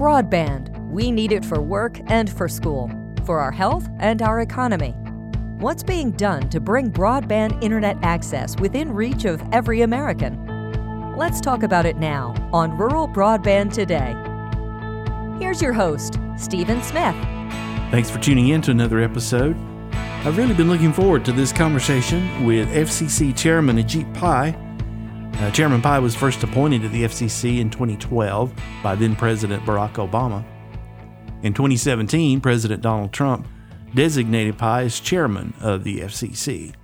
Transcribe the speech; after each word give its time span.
Broadband. 0.00 0.74
We 0.88 1.10
need 1.10 1.30
it 1.30 1.44
for 1.44 1.60
work 1.60 2.00
and 2.06 2.30
for 2.30 2.48
school, 2.48 2.90
for 3.26 3.38
our 3.38 3.52
health 3.52 3.86
and 3.98 4.22
our 4.22 4.40
economy. 4.40 4.92
What's 5.58 5.82
being 5.82 6.12
done 6.12 6.48
to 6.48 6.58
bring 6.58 6.90
broadband 6.90 7.62
internet 7.62 7.98
access 8.02 8.58
within 8.58 8.90
reach 8.90 9.26
of 9.26 9.42
every 9.52 9.82
American? 9.82 11.14
Let's 11.18 11.38
talk 11.38 11.64
about 11.64 11.84
it 11.84 11.98
now 11.98 12.34
on 12.50 12.78
Rural 12.78 13.08
Broadband 13.08 13.74
Today. 13.74 14.16
Here's 15.38 15.60
your 15.60 15.74
host, 15.74 16.18
Stephen 16.38 16.82
Smith. 16.82 17.14
Thanks 17.90 18.08
for 18.08 18.18
tuning 18.20 18.48
in 18.48 18.62
to 18.62 18.70
another 18.70 19.00
episode. 19.00 19.54
I've 19.92 20.38
really 20.38 20.54
been 20.54 20.70
looking 20.70 20.94
forward 20.94 21.26
to 21.26 21.32
this 21.32 21.52
conversation 21.52 22.46
with 22.46 22.70
FCC 22.70 23.36
Chairman 23.36 23.76
Ajit 23.76 24.14
Pai. 24.14 24.56
Uh, 25.40 25.50
Chairman 25.50 25.80
Pai 25.80 26.00
was 26.00 26.14
first 26.14 26.42
appointed 26.42 26.82
to 26.82 26.90
the 26.90 27.04
FCC 27.04 27.60
in 27.60 27.70
2012 27.70 28.52
by 28.82 28.94
then 28.94 29.16
President 29.16 29.64
Barack 29.64 29.94
Obama. 29.94 30.44
In 31.42 31.54
2017, 31.54 32.42
President 32.42 32.82
Donald 32.82 33.10
Trump 33.10 33.48
designated 33.94 34.58
Pai 34.58 34.84
as 34.84 35.00
chairman 35.00 35.54
of 35.62 35.82
the 35.82 36.00
FCC. 36.00 36.74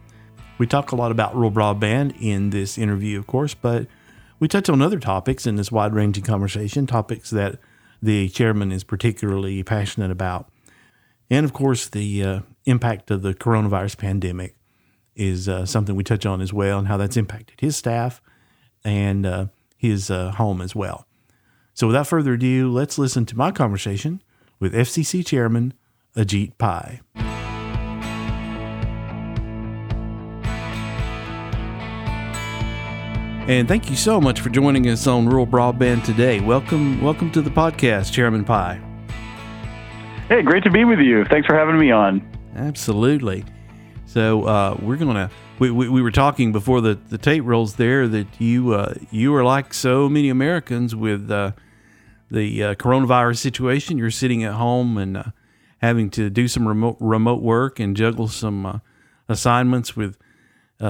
We 0.56 0.66
talk 0.66 0.92
a 0.92 0.96
lot 0.96 1.10
about 1.10 1.34
rural 1.34 1.50
broadband 1.50 2.16
in 2.18 2.48
this 2.48 2.78
interview, 2.78 3.18
of 3.18 3.26
course, 3.26 3.52
but 3.52 3.88
we 4.40 4.48
touch 4.48 4.70
on 4.70 4.80
other 4.80 4.98
topics 4.98 5.46
in 5.46 5.56
this 5.56 5.70
wide 5.70 5.92
ranging 5.92 6.24
conversation, 6.24 6.86
topics 6.86 7.28
that 7.28 7.58
the 8.00 8.30
chairman 8.30 8.72
is 8.72 8.84
particularly 8.84 9.62
passionate 9.64 10.10
about. 10.10 10.48
And 11.28 11.44
of 11.44 11.52
course, 11.52 11.90
the 11.90 12.24
uh, 12.24 12.40
impact 12.64 13.10
of 13.10 13.20
the 13.20 13.34
coronavirus 13.34 13.98
pandemic 13.98 14.56
is 15.14 15.46
uh, 15.46 15.66
something 15.66 15.94
we 15.94 16.04
touch 16.04 16.24
on 16.24 16.40
as 16.40 16.54
well, 16.54 16.78
and 16.78 16.88
how 16.88 16.96
that's 16.96 17.18
impacted 17.18 17.60
his 17.60 17.76
staff 17.76 18.22
and 18.86 19.26
uh, 19.26 19.46
his 19.76 20.10
uh, 20.10 20.30
home 20.30 20.62
as 20.62 20.74
well. 20.74 21.06
So, 21.74 21.86
without 21.88 22.06
further 22.06 22.34
ado, 22.34 22.72
let's 22.72 22.96
listen 22.96 23.26
to 23.26 23.36
my 23.36 23.50
conversation 23.50 24.22
with 24.58 24.72
FCC 24.72 25.26
Chairman 25.26 25.74
Ajit 26.16 26.56
Pai. 26.56 27.00
And 33.48 33.68
thank 33.68 33.90
you 33.90 33.96
so 33.96 34.20
much 34.20 34.40
for 34.40 34.48
joining 34.48 34.88
us 34.88 35.06
on 35.06 35.28
Rural 35.28 35.46
Broadband 35.46 36.04
today. 36.04 36.40
Welcome, 36.40 37.00
welcome 37.00 37.30
to 37.32 37.42
the 37.42 37.50
podcast, 37.50 38.12
Chairman 38.12 38.44
Pai. 38.44 38.80
Hey, 40.28 40.42
great 40.42 40.64
to 40.64 40.70
be 40.70 40.84
with 40.84 40.98
you. 40.98 41.24
Thanks 41.26 41.46
for 41.46 41.54
having 41.54 41.78
me 41.78 41.90
on. 41.90 42.26
Absolutely. 42.56 43.44
So 44.06 44.44
uh, 44.44 44.76
we're 44.80 44.96
gonna. 44.96 45.30
We, 45.58 45.70
we, 45.70 45.88
we, 45.88 46.02
were 46.02 46.10
talking 46.10 46.52
before 46.52 46.80
the, 46.80 46.94
the 47.08 47.16
tape 47.18 47.42
rolls 47.44 47.76
there 47.76 48.06
that 48.08 48.26
you 48.38 48.74
uh, 48.74 48.94
you 49.10 49.34
are 49.34 49.44
like 49.44 49.72
so 49.72 50.08
many 50.08 50.28
Americans 50.28 50.94
with 50.94 51.30
uh, 51.30 51.52
the 52.30 52.62
uh, 52.62 52.74
coronavirus 52.74 53.38
situation. 53.38 53.96
You're 53.96 54.10
sitting 54.10 54.44
at 54.44 54.52
home 54.54 54.98
and 54.98 55.16
uh, 55.16 55.24
having 55.80 56.10
to 56.10 56.28
do 56.28 56.46
some 56.46 56.68
remote 56.68 56.98
remote 57.00 57.42
work 57.42 57.80
and 57.80 57.96
juggle 57.96 58.28
some 58.28 58.66
uh, 58.66 58.78
assignments 59.28 59.96
with 59.96 60.18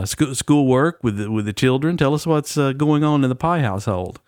school 0.04 0.34
school 0.34 0.66
work 0.66 0.98
with 1.02 1.16
the, 1.18 1.30
with 1.30 1.46
the 1.46 1.52
children. 1.52 1.96
Tell 1.96 2.14
us 2.14 2.26
what's 2.26 2.56
going 2.56 3.04
on 3.04 3.22
in 3.22 3.28
the 3.28 3.36
Pai 3.36 3.60
household. 3.60 4.20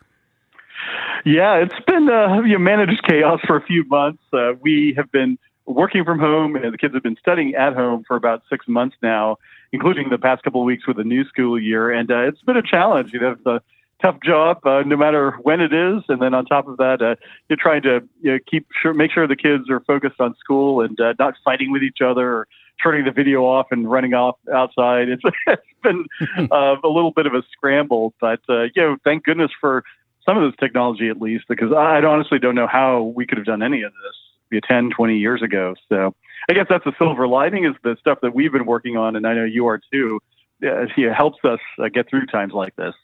Yeah, 1.24 1.56
it's 1.56 1.84
been 1.86 2.08
uh, 2.08 2.42
you 2.42 2.58
managed 2.58 3.02
chaos 3.06 3.40
for 3.46 3.56
a 3.56 3.62
few 3.62 3.84
months. 3.84 4.22
Uh, 4.32 4.52
we 4.62 4.94
have 4.96 5.10
been 5.12 5.38
working 5.66 6.04
from 6.04 6.18
home, 6.18 6.56
and 6.56 6.72
the 6.72 6.78
kids 6.78 6.94
have 6.94 7.02
been 7.02 7.18
studying 7.20 7.54
at 7.54 7.74
home 7.74 8.04
for 8.06 8.16
about 8.16 8.42
six 8.48 8.66
months 8.68 8.96
now, 9.02 9.36
including 9.72 10.10
the 10.10 10.18
past 10.18 10.42
couple 10.42 10.60
of 10.60 10.64
weeks 10.64 10.86
with 10.86 10.96
the 10.96 11.04
new 11.04 11.24
school 11.24 11.60
year. 11.60 11.90
And 11.90 12.10
uh, 12.10 12.28
it's 12.28 12.42
been 12.42 12.56
a 12.56 12.62
challenge. 12.62 13.12
You 13.12 13.20
know, 13.20 13.32
it's 13.32 13.46
a 13.46 13.60
tough 14.00 14.16
job, 14.24 14.64
uh, 14.64 14.82
no 14.86 14.96
matter 14.96 15.32
when 15.42 15.60
it 15.60 15.72
is. 15.72 16.02
And 16.08 16.22
then 16.22 16.34
on 16.34 16.44
top 16.46 16.68
of 16.68 16.76
that, 16.78 17.02
uh, 17.02 17.16
you're 17.48 17.58
trying 17.60 17.82
to 17.82 18.00
you 18.22 18.32
know, 18.32 18.38
keep 18.50 18.66
sure, 18.80 18.94
make 18.94 19.10
sure 19.12 19.26
the 19.26 19.36
kids 19.36 19.68
are 19.70 19.80
focused 19.80 20.20
on 20.20 20.34
school 20.36 20.80
and 20.80 20.98
uh, 21.00 21.14
not 21.18 21.34
fighting 21.44 21.72
with 21.72 21.82
each 21.82 21.98
other 22.04 22.32
or 22.32 22.48
turning 22.82 23.04
the 23.04 23.10
video 23.10 23.44
off 23.44 23.66
and 23.70 23.90
running 23.90 24.14
off 24.14 24.36
outside. 24.54 25.08
It's, 25.08 25.22
it's 25.46 25.62
been 25.82 26.06
uh, 26.50 26.76
a 26.82 26.88
little 26.88 27.10
bit 27.10 27.26
of 27.26 27.34
a 27.34 27.42
scramble, 27.52 28.14
but 28.20 28.40
uh, 28.48 28.64
you 28.74 28.82
know, 28.82 28.96
thank 29.04 29.24
goodness 29.24 29.50
for 29.60 29.84
some 30.24 30.36
of 30.36 30.50
this 30.50 30.58
technology 30.60 31.08
at 31.08 31.20
least, 31.20 31.46
because 31.48 31.72
I 31.72 32.02
honestly 32.02 32.38
don't 32.38 32.54
know 32.54 32.66
how 32.66 33.02
we 33.02 33.26
could 33.26 33.38
have 33.38 33.46
done 33.46 33.62
any 33.62 33.82
of 33.82 33.92
this 33.92 34.62
10, 34.68 34.90
20 34.90 35.16
years 35.16 35.42
ago. 35.42 35.74
So 35.88 36.14
I 36.48 36.52
guess 36.54 36.66
that's 36.68 36.84
the 36.84 36.92
silver 36.98 37.26
lining 37.26 37.64
is 37.64 37.74
the 37.82 37.96
stuff 38.00 38.18
that 38.22 38.34
we've 38.34 38.52
been 38.52 38.66
working 38.66 38.96
on, 38.96 39.16
and 39.16 39.26
I 39.26 39.34
know 39.34 39.44
you 39.44 39.66
are 39.66 39.80
too. 39.92 40.20
Uh, 40.62 40.86
it 40.96 41.14
helps 41.14 41.38
us 41.44 41.60
uh, 41.78 41.88
get 41.88 42.08
through 42.08 42.26
times 42.26 42.52
like 42.52 42.74
this. 42.76 42.94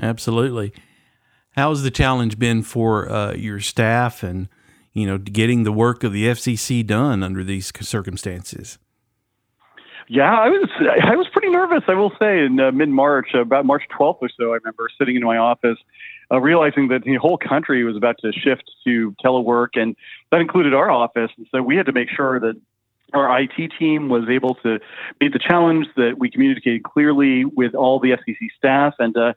Absolutely. 0.00 0.72
How's 1.56 1.82
the 1.82 1.90
challenge 1.90 2.38
been 2.38 2.62
for 2.62 3.10
uh, 3.10 3.32
your 3.34 3.60
staff 3.60 4.22
and 4.22 4.48
you 4.92 5.06
know 5.06 5.18
getting 5.18 5.62
the 5.62 5.72
work 5.72 6.04
of 6.04 6.12
the 6.12 6.26
FCC 6.26 6.86
done 6.86 7.22
under 7.22 7.44
these 7.44 7.72
circumstances? 7.80 8.78
Yeah, 10.08 10.34
I 10.34 10.48
was 10.48 10.68
I 11.02 11.16
was 11.16 11.26
pretty 11.32 11.48
nervous. 11.48 11.82
I 11.88 11.94
will 11.94 12.12
say 12.20 12.44
in 12.44 12.60
uh, 12.60 12.72
mid 12.72 12.90
March, 12.90 13.32
about 13.34 13.64
March 13.64 13.84
12th 13.98 14.18
or 14.20 14.28
so, 14.28 14.52
I 14.52 14.56
remember 14.56 14.88
sitting 14.98 15.16
in 15.16 15.22
my 15.22 15.38
office 15.38 15.78
uh, 16.30 16.40
realizing 16.40 16.88
that 16.88 17.04
the 17.04 17.16
whole 17.16 17.38
country 17.38 17.84
was 17.84 17.96
about 17.96 18.16
to 18.18 18.32
shift 18.32 18.70
to 18.84 19.14
telework, 19.24 19.68
and 19.74 19.96
that 20.30 20.40
included 20.40 20.74
our 20.74 20.90
office. 20.90 21.30
And 21.36 21.46
so 21.50 21.62
we 21.62 21.76
had 21.76 21.86
to 21.86 21.92
make 21.92 22.08
sure 22.08 22.40
that 22.40 22.60
our 23.12 23.40
IT 23.40 23.72
team 23.78 24.08
was 24.08 24.28
able 24.28 24.54
to 24.56 24.80
meet 25.20 25.32
the 25.32 25.38
challenge, 25.38 25.86
that 25.96 26.16
we 26.18 26.30
communicated 26.30 26.82
clearly 26.82 27.44
with 27.44 27.74
all 27.74 28.00
the 28.00 28.10
FCC 28.10 28.48
staff. 28.56 28.94
And 28.98 29.16
uh, 29.16 29.34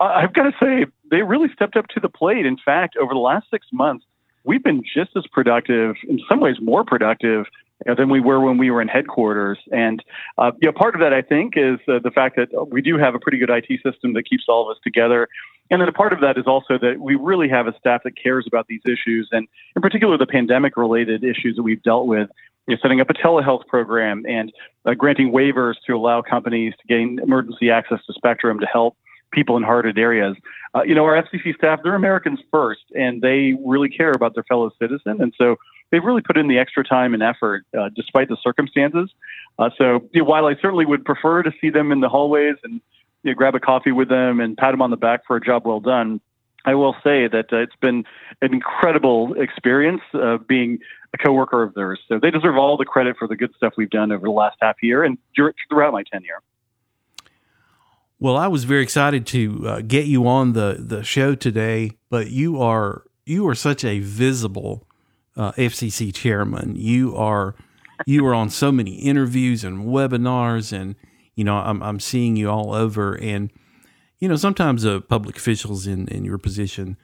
I've 0.00 0.32
got 0.32 0.44
to 0.44 0.52
say, 0.60 0.86
they 1.10 1.22
really 1.22 1.48
stepped 1.52 1.76
up 1.76 1.88
to 1.88 2.00
the 2.00 2.08
plate. 2.08 2.46
In 2.46 2.56
fact, 2.56 2.96
over 2.96 3.12
the 3.12 3.20
last 3.20 3.46
six 3.50 3.66
months, 3.72 4.04
we've 4.44 4.62
been 4.62 4.82
just 4.82 5.10
as 5.16 5.26
productive, 5.26 5.96
in 6.08 6.20
some 6.28 6.40
ways 6.40 6.56
more 6.60 6.84
productive 6.84 7.46
you 7.84 7.90
know, 7.90 7.94
than 7.94 8.08
we 8.08 8.20
were 8.20 8.40
when 8.40 8.58
we 8.58 8.70
were 8.70 8.80
in 8.80 8.88
headquarters. 8.88 9.58
And 9.70 10.02
uh, 10.38 10.52
you 10.60 10.68
know, 10.68 10.72
part 10.72 10.94
of 10.94 11.00
that, 11.00 11.12
I 11.12 11.22
think, 11.22 11.54
is 11.56 11.78
uh, 11.88 11.98
the 12.02 12.10
fact 12.10 12.36
that 12.36 12.68
we 12.70 12.80
do 12.80 12.96
have 12.98 13.14
a 13.14 13.18
pretty 13.18 13.38
good 13.38 13.50
IT 13.50 13.66
system 13.82 14.14
that 14.14 14.24
keeps 14.28 14.44
all 14.48 14.68
of 14.68 14.74
us 14.74 14.80
together. 14.82 15.28
And 15.70 15.80
then 15.80 15.88
a 15.88 15.92
part 15.92 16.12
of 16.12 16.20
that 16.20 16.38
is 16.38 16.46
also 16.46 16.78
that 16.78 17.00
we 17.00 17.16
really 17.16 17.48
have 17.48 17.66
a 17.66 17.76
staff 17.78 18.02
that 18.04 18.12
cares 18.20 18.44
about 18.46 18.66
these 18.68 18.82
issues, 18.86 19.28
and 19.32 19.48
in 19.74 19.82
particular, 19.82 20.16
the 20.16 20.26
pandemic 20.26 20.76
related 20.76 21.24
issues 21.24 21.56
that 21.56 21.62
we've 21.62 21.82
dealt 21.82 22.06
with. 22.06 22.30
You 22.68 22.74
know, 22.74 22.80
setting 22.82 23.00
up 23.00 23.10
a 23.10 23.14
telehealth 23.14 23.66
program 23.68 24.24
and 24.28 24.52
uh, 24.84 24.94
granting 24.94 25.30
waivers 25.30 25.74
to 25.86 25.94
allow 25.94 26.20
companies 26.20 26.74
to 26.80 26.86
gain 26.88 27.20
emergency 27.22 27.70
access 27.70 28.00
to 28.06 28.12
spectrum 28.12 28.58
to 28.58 28.66
help 28.66 28.96
people 29.32 29.56
in 29.56 29.62
hard 29.62 29.84
hit 29.84 29.98
areas. 29.98 30.36
Uh, 30.74 30.82
you 30.82 30.94
know, 30.94 31.04
our 31.04 31.22
FCC 31.22 31.54
staff, 31.54 31.80
they're 31.84 31.94
Americans 31.94 32.40
first, 32.50 32.82
and 32.94 33.22
they 33.22 33.54
really 33.64 33.88
care 33.88 34.10
about 34.10 34.34
their 34.34 34.44
fellow 34.44 34.70
citizen. 34.80 35.20
And 35.20 35.32
so 35.38 35.56
they've 35.90 36.04
really 36.04 36.22
put 36.22 36.36
in 36.36 36.48
the 36.48 36.58
extra 36.58 36.84
time 36.84 37.14
and 37.14 37.22
effort 37.22 37.64
uh, 37.78 37.88
despite 37.94 38.28
the 38.28 38.36
circumstances. 38.42 39.10
Uh, 39.58 39.70
so 39.76 40.08
you 40.12 40.22
know, 40.22 40.24
while 40.24 40.46
I 40.46 40.54
certainly 40.60 40.86
would 40.86 41.04
prefer 41.04 41.42
to 41.42 41.52
see 41.60 41.70
them 41.70 41.92
in 41.92 42.00
the 42.00 42.08
hallways 42.08 42.56
and 42.64 42.80
you 43.22 43.32
know, 43.32 43.34
grab 43.34 43.54
a 43.54 43.60
coffee 43.60 43.92
with 43.92 44.08
them 44.08 44.40
and 44.40 44.56
pat 44.56 44.72
them 44.72 44.82
on 44.82 44.90
the 44.90 44.96
back 44.96 45.26
for 45.26 45.36
a 45.36 45.40
job 45.40 45.66
well 45.66 45.80
done, 45.80 46.20
I 46.64 46.74
will 46.74 46.94
say 47.04 47.28
that 47.28 47.52
uh, 47.52 47.58
it's 47.58 47.76
been 47.80 48.04
an 48.42 48.52
incredible 48.52 49.34
experience 49.40 50.02
uh, 50.14 50.38
being 50.38 50.80
a 51.14 51.18
coworker 51.18 51.62
of 51.62 51.74
theirs. 51.74 52.00
So 52.08 52.18
they 52.20 52.30
deserve 52.30 52.56
all 52.56 52.76
the 52.76 52.84
credit 52.84 53.16
for 53.18 53.28
the 53.28 53.36
good 53.36 53.54
stuff 53.56 53.74
we've 53.76 53.90
done 53.90 54.12
over 54.12 54.24
the 54.24 54.32
last 54.32 54.56
half 54.60 54.76
year 54.82 55.04
and 55.04 55.16
throughout 55.34 55.92
my 55.92 56.02
tenure. 56.02 56.42
Well, 58.18 58.36
I 58.36 58.48
was 58.48 58.64
very 58.64 58.82
excited 58.82 59.26
to 59.28 59.62
uh, 59.66 59.80
get 59.82 60.06
you 60.06 60.26
on 60.26 60.54
the 60.54 60.76
the 60.78 61.04
show 61.04 61.34
today, 61.34 61.92
but 62.08 62.30
you 62.30 62.60
are 62.60 63.02
you 63.26 63.46
are 63.46 63.54
such 63.54 63.84
a 63.84 63.98
visible 63.98 64.85
uh, 65.36 65.52
FCC 65.52 66.14
chairman. 66.14 66.74
You 66.76 67.16
are 67.16 67.54
you 68.06 68.26
are 68.26 68.34
on 68.34 68.50
so 68.50 68.70
many 68.70 68.94
interviews 68.96 69.64
and 69.64 69.86
webinars, 69.86 70.72
and 70.72 70.96
you 71.34 71.44
know 71.44 71.56
I'm 71.56 71.82
I'm 71.82 72.00
seeing 72.00 72.36
you 72.36 72.50
all 72.50 72.74
over. 72.74 73.14
And 73.14 73.50
you 74.18 74.28
know 74.28 74.36
sometimes 74.36 74.84
uh, 74.84 75.00
public 75.00 75.36
officials 75.36 75.86
in 75.86 76.08
in 76.08 76.24
your 76.24 76.38
position 76.38 76.96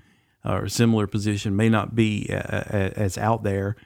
or 0.44 0.68
similar 0.68 1.06
position 1.06 1.54
may 1.54 1.68
not 1.68 1.94
be 1.94 2.26
a, 2.28 2.92
a, 2.96 2.98
as 2.98 3.16
out 3.16 3.44
there 3.44 3.76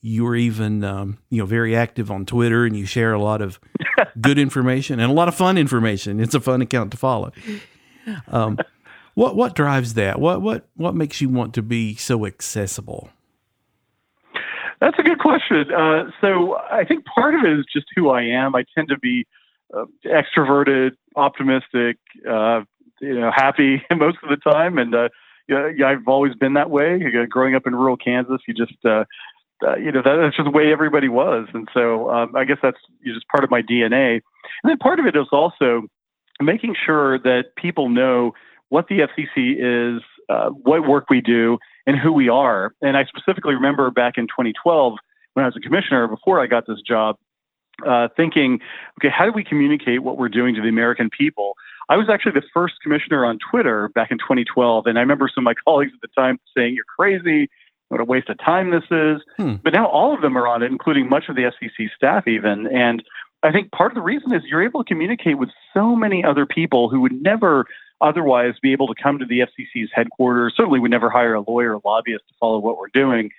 you're 0.00 0.36
even 0.36 0.84
um, 0.84 1.18
you 1.30 1.38
know 1.38 1.46
very 1.46 1.74
active 1.74 2.10
on 2.10 2.24
Twitter 2.24 2.64
and 2.64 2.76
you 2.76 2.86
share 2.86 3.12
a 3.12 3.20
lot 3.20 3.42
of 3.42 3.58
good 4.20 4.38
information 4.38 5.00
and 5.00 5.10
a 5.10 5.14
lot 5.14 5.28
of 5.28 5.34
fun 5.34 5.58
information. 5.58 6.20
It's 6.20 6.34
a 6.34 6.40
fun 6.40 6.62
account 6.62 6.92
to 6.92 6.96
follow. 6.96 7.32
Um, 8.28 8.58
what 9.14 9.36
what 9.36 9.54
drives 9.54 9.94
that? 9.94 10.20
What 10.20 10.40
what 10.40 10.68
what 10.76 10.94
makes 10.94 11.20
you 11.20 11.28
want 11.28 11.54
to 11.54 11.62
be 11.62 11.96
so 11.96 12.26
accessible? 12.26 13.10
That's 14.80 14.98
a 14.98 15.02
good 15.02 15.18
question. 15.18 15.72
Uh, 15.72 16.10
so 16.20 16.56
I 16.70 16.84
think 16.84 17.04
part 17.04 17.34
of 17.34 17.44
it 17.44 17.58
is 17.58 17.66
just 17.72 17.86
who 17.96 18.10
I 18.10 18.22
am. 18.22 18.54
I 18.54 18.64
tend 18.74 18.88
to 18.88 18.98
be 18.98 19.26
uh, 19.74 19.84
extroverted, 20.06 20.92
optimistic, 21.16 21.98
uh, 22.28 22.62
you 23.00 23.18
know, 23.20 23.30
happy 23.34 23.82
most 23.96 24.18
of 24.22 24.30
the 24.30 24.36
time, 24.36 24.78
and 24.78 24.94
uh, 24.94 25.08
yeah, 25.48 25.86
I've 25.86 26.06
always 26.06 26.34
been 26.34 26.54
that 26.54 26.70
way. 26.70 27.00
Growing 27.28 27.54
up 27.54 27.66
in 27.66 27.74
rural 27.74 27.96
Kansas, 27.96 28.40
you 28.46 28.54
just 28.54 28.74
uh, 28.84 29.04
uh, 29.66 29.76
you 29.76 29.90
know, 29.90 30.02
that, 30.02 30.16
that's 30.16 30.36
just 30.36 30.44
the 30.44 30.50
way 30.50 30.72
everybody 30.72 31.08
was. 31.08 31.48
And 31.52 31.68
so 31.74 32.10
um, 32.10 32.36
I 32.36 32.44
guess 32.44 32.58
that's 32.62 32.78
just 33.04 33.26
part 33.28 33.44
of 33.44 33.50
my 33.50 33.62
DNA. 33.62 34.20
And 34.62 34.70
then 34.70 34.78
part 34.78 35.00
of 35.00 35.06
it 35.06 35.16
is 35.16 35.26
also 35.32 35.82
making 36.40 36.76
sure 36.84 37.18
that 37.18 37.56
people 37.56 37.88
know 37.88 38.32
what 38.68 38.86
the 38.88 39.00
FCC 39.00 39.56
is, 39.96 40.02
uh, 40.28 40.50
what 40.50 40.86
work 40.86 41.10
we 41.10 41.20
do 41.20 41.58
and 41.86 41.98
who 41.98 42.12
we 42.12 42.28
are. 42.28 42.74
And 42.82 42.96
I 42.96 43.04
specifically 43.04 43.54
remember 43.54 43.90
back 43.90 44.14
in 44.16 44.24
2012 44.24 44.94
when 45.34 45.44
I 45.44 45.48
was 45.48 45.56
a 45.56 45.60
commissioner 45.60 46.06
before 46.08 46.40
I 46.40 46.46
got 46.46 46.66
this 46.66 46.80
job, 46.86 47.16
uh, 47.86 48.08
thinking, 48.16 48.60
okay, 49.00 49.08
how 49.08 49.24
do 49.24 49.32
we 49.32 49.44
communicate 49.44 50.02
what 50.02 50.18
we're 50.18 50.28
doing 50.28 50.54
to 50.54 50.60
the 50.60 50.68
American 50.68 51.10
people? 51.10 51.54
I 51.88 51.96
was 51.96 52.08
actually 52.10 52.32
the 52.32 52.42
first 52.52 52.74
commissioner 52.82 53.24
on 53.24 53.38
Twitter 53.50 53.88
back 53.94 54.10
in 54.10 54.18
2012, 54.18 54.86
and 54.86 54.98
I 54.98 55.00
remember 55.00 55.30
some 55.32 55.42
of 55.42 55.44
my 55.44 55.54
colleagues 55.64 55.92
at 55.94 56.00
the 56.00 56.20
time 56.20 56.38
saying, 56.56 56.74
"You're 56.74 56.84
crazy." 56.84 57.48
What 57.88 58.02
a 58.02 58.04
waste 58.04 58.28
of 58.28 58.36
time 58.38 58.70
this 58.70 58.84
is. 58.90 59.22
Hmm. 59.38 59.54
But 59.64 59.72
now 59.72 59.86
all 59.86 60.14
of 60.14 60.20
them 60.20 60.36
are 60.36 60.46
on 60.46 60.62
it, 60.62 60.70
including 60.70 61.08
much 61.08 61.30
of 61.30 61.36
the 61.36 61.44
FCC 61.44 61.88
staff, 61.96 62.28
even. 62.28 62.66
And 62.66 63.02
I 63.42 63.50
think 63.50 63.72
part 63.72 63.92
of 63.92 63.94
the 63.94 64.02
reason 64.02 64.34
is 64.34 64.42
you're 64.44 64.62
able 64.62 64.84
to 64.84 64.88
communicate 64.88 65.38
with 65.38 65.48
so 65.72 65.96
many 65.96 66.22
other 66.22 66.44
people 66.44 66.90
who 66.90 67.00
would 67.00 67.22
never 67.22 67.64
otherwise 68.00 68.54
be 68.60 68.72
able 68.72 68.86
to 68.92 69.00
come 69.00 69.18
to 69.18 69.24
the 69.24 69.40
FCC's 69.40 69.90
headquarters. 69.92 70.54
Certainly 70.56 70.80
would 70.80 70.90
never 70.90 71.10
hire 71.10 71.34
a 71.34 71.40
lawyer 71.40 71.76
or 71.76 71.82
lobbyist 71.84 72.26
to 72.28 72.34
follow 72.38 72.58
what 72.58 72.78
we're 72.78 72.88
doing. 72.88 73.30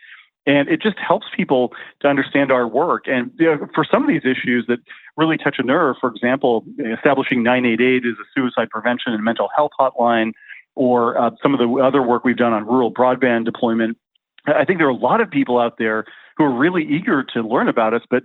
And 0.46 0.68
it 0.70 0.82
just 0.82 0.98
helps 0.98 1.28
people 1.36 1.74
to 2.02 2.08
understand 2.08 2.52
our 2.52 2.68
work. 2.68 3.08
And 3.08 3.32
you 3.38 3.46
know, 3.46 3.68
for 3.76 3.84
some 3.84 4.04
of 4.04 4.10
these 4.10 4.24
issues 4.26 4.66
that 4.68 4.80
really 5.18 5.38
touch 5.38 5.58
a 5.60 5.64
nerve, 5.64 5.98
for 6.00 6.10
example, 6.10 6.66
establishing 6.80 7.44
988 7.44 8.06
as 8.06 8.14
a 8.14 8.26
suicide 8.34 8.70
prevention 8.70 9.14
and 9.14 9.24
mental 9.24 9.50
health 9.56 9.72
hotline, 9.80 10.32
or 10.76 11.20
uh, 11.22 11.32
some 11.44 11.54
of 11.54 11.60
the 11.60 11.68
other 11.84 12.02
work 12.02 12.24
we've 12.24 12.38
done 12.38 12.54
on 12.54 12.66
rural 12.66 12.92
broadband 12.92 13.46
deployment. 13.46 13.98
I 14.48 14.66
think 14.66 14.80
there 14.80 14.88
are 14.88 14.92
a 14.92 14.96
lot 14.96 15.20
of 15.22 15.30
people 15.30 15.60
out 15.60 15.78
there 15.78 16.06
who 16.38 16.46
are 16.46 16.58
really 16.58 16.84
eager 16.84 17.24
to 17.34 17.42
learn 17.42 17.68
about 17.68 17.94
us, 17.94 18.02
but 18.10 18.24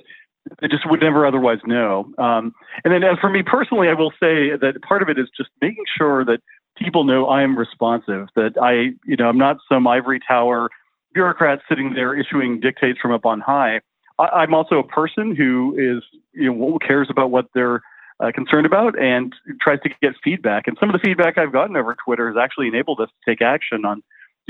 they 0.60 0.68
just 0.68 0.88
would 0.88 1.00
never 1.00 1.26
otherwise 1.26 1.58
know. 1.64 2.10
Um, 2.18 2.54
and 2.84 2.92
then, 2.92 3.02
as 3.02 3.18
for 3.18 3.30
me 3.30 3.42
personally, 3.42 3.88
I 3.88 3.94
will 3.94 4.12
say 4.12 4.56
that 4.56 4.80
part 4.86 5.02
of 5.02 5.08
it 5.08 5.18
is 5.18 5.28
just 5.36 5.50
making 5.60 5.84
sure 5.96 6.24
that 6.24 6.40
people 6.76 7.04
know 7.04 7.26
I 7.26 7.42
am 7.42 7.56
responsive. 7.56 8.28
That 8.36 8.54
I, 8.60 8.94
you 9.06 9.16
know, 9.18 9.28
I'm 9.28 9.38
not 9.38 9.58
some 9.68 9.86
ivory 9.86 10.20
tower 10.26 10.70
bureaucrat 11.14 11.60
sitting 11.68 11.94
there 11.94 12.14
issuing 12.14 12.60
dictates 12.60 12.98
from 13.00 13.12
up 13.12 13.24
on 13.24 13.40
high. 13.40 13.80
I, 14.18 14.42
am 14.42 14.54
also 14.54 14.78
a 14.78 14.86
person 14.86 15.34
who 15.34 15.74
is, 15.78 16.02
you 16.32 16.52
know, 16.52 16.78
cares 16.84 17.08
about 17.10 17.30
what 17.30 17.46
they're 17.54 17.82
uh, 18.20 18.30
concerned 18.32 18.66
about 18.66 18.98
and 19.00 19.32
tries 19.60 19.80
to 19.80 19.90
get 20.02 20.14
feedback. 20.22 20.66
And 20.66 20.76
some 20.78 20.88
of 20.88 20.92
the 20.92 21.04
feedback 21.04 21.38
I've 21.38 21.52
gotten 21.52 21.76
over 21.76 21.96
Twitter 22.04 22.28
has 22.28 22.36
actually 22.36 22.68
enabled 22.68 23.00
us 23.00 23.08
to 23.08 23.30
take 23.30 23.42
action 23.42 23.84
on 23.84 24.02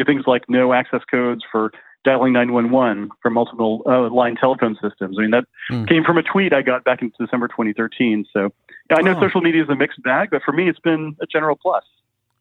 things 0.05 0.25
like 0.27 0.43
no 0.49 0.73
access 0.73 1.03
codes 1.09 1.43
for 1.51 1.71
dialing 2.05 2.33
911 2.35 3.11
for 3.21 3.31
multiple 3.31 3.83
uh, 3.87 4.09
line 4.11 4.37
telephone 4.37 4.77
systems. 4.81 5.17
I 5.19 5.23
mean, 5.23 5.31
that 5.31 5.45
mm. 5.71 5.89
came 5.89 6.05
from 6.05 6.19
a 6.19 6.23
tweet 6.23 6.53
I 6.53 6.63
got 6.63 6.85
back 6.85 7.03
in 7.03 7.13
December 7.19 7.49
2013. 7.49 8.27
So 8.33 8.53
I 8.91 9.03
know 9.03 9.17
oh. 9.17 9.21
social 9.21 9.41
media 9.41 9.63
is 9.63 9.69
a 9.69 9.75
mixed 9.75 10.03
bag, 10.03 10.29
but 10.31 10.43
for 10.45 10.53
me, 10.53 10.69
it's 10.69 10.79
been 10.79 11.17
a 11.21 11.27
general 11.27 11.57
plus. 11.61 11.85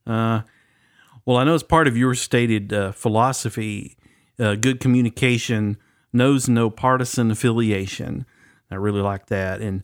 Uh, 0.06 0.42
well, 1.26 1.38
I 1.38 1.46
know 1.46 1.56
as 1.56 1.64
part 1.64 1.88
of 1.88 1.96
your 1.96 2.14
stated 2.14 2.74
uh, 2.74 2.92
philosophy, 2.92 3.98
uh, 4.38 4.56
good 4.56 4.80
communication 4.80 5.78
knows 6.12 6.50
no 6.50 6.70
partisan 6.70 7.32
affiliation. 7.32 8.26
I 8.70 8.76
really 8.76 9.02
like 9.02 9.28
that. 9.28 9.62
And, 9.62 9.84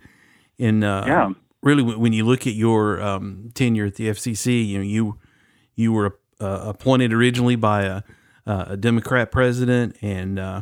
and 0.59 0.83
uh, 0.83 1.05
yeah. 1.07 1.29
really, 1.63 1.83
when 1.83 2.11
you 2.11 2.25
look 2.25 2.45
at 2.45 2.53
your 2.53 3.01
um, 3.01 3.51
tenure 3.53 3.85
at 3.85 3.95
the 3.95 4.09
FCC, 4.09 4.67
you 4.67 4.77
know, 4.79 4.83
you, 4.83 5.19
you 5.75 5.93
were 5.93 6.19
uh, 6.41 6.63
appointed 6.67 7.13
originally 7.13 7.55
by 7.55 7.83
a 7.83 8.01
uh, 8.45 8.65
a 8.69 8.77
Democrat 8.77 9.31
president 9.31 9.95
and 10.01 10.39
uh, 10.39 10.61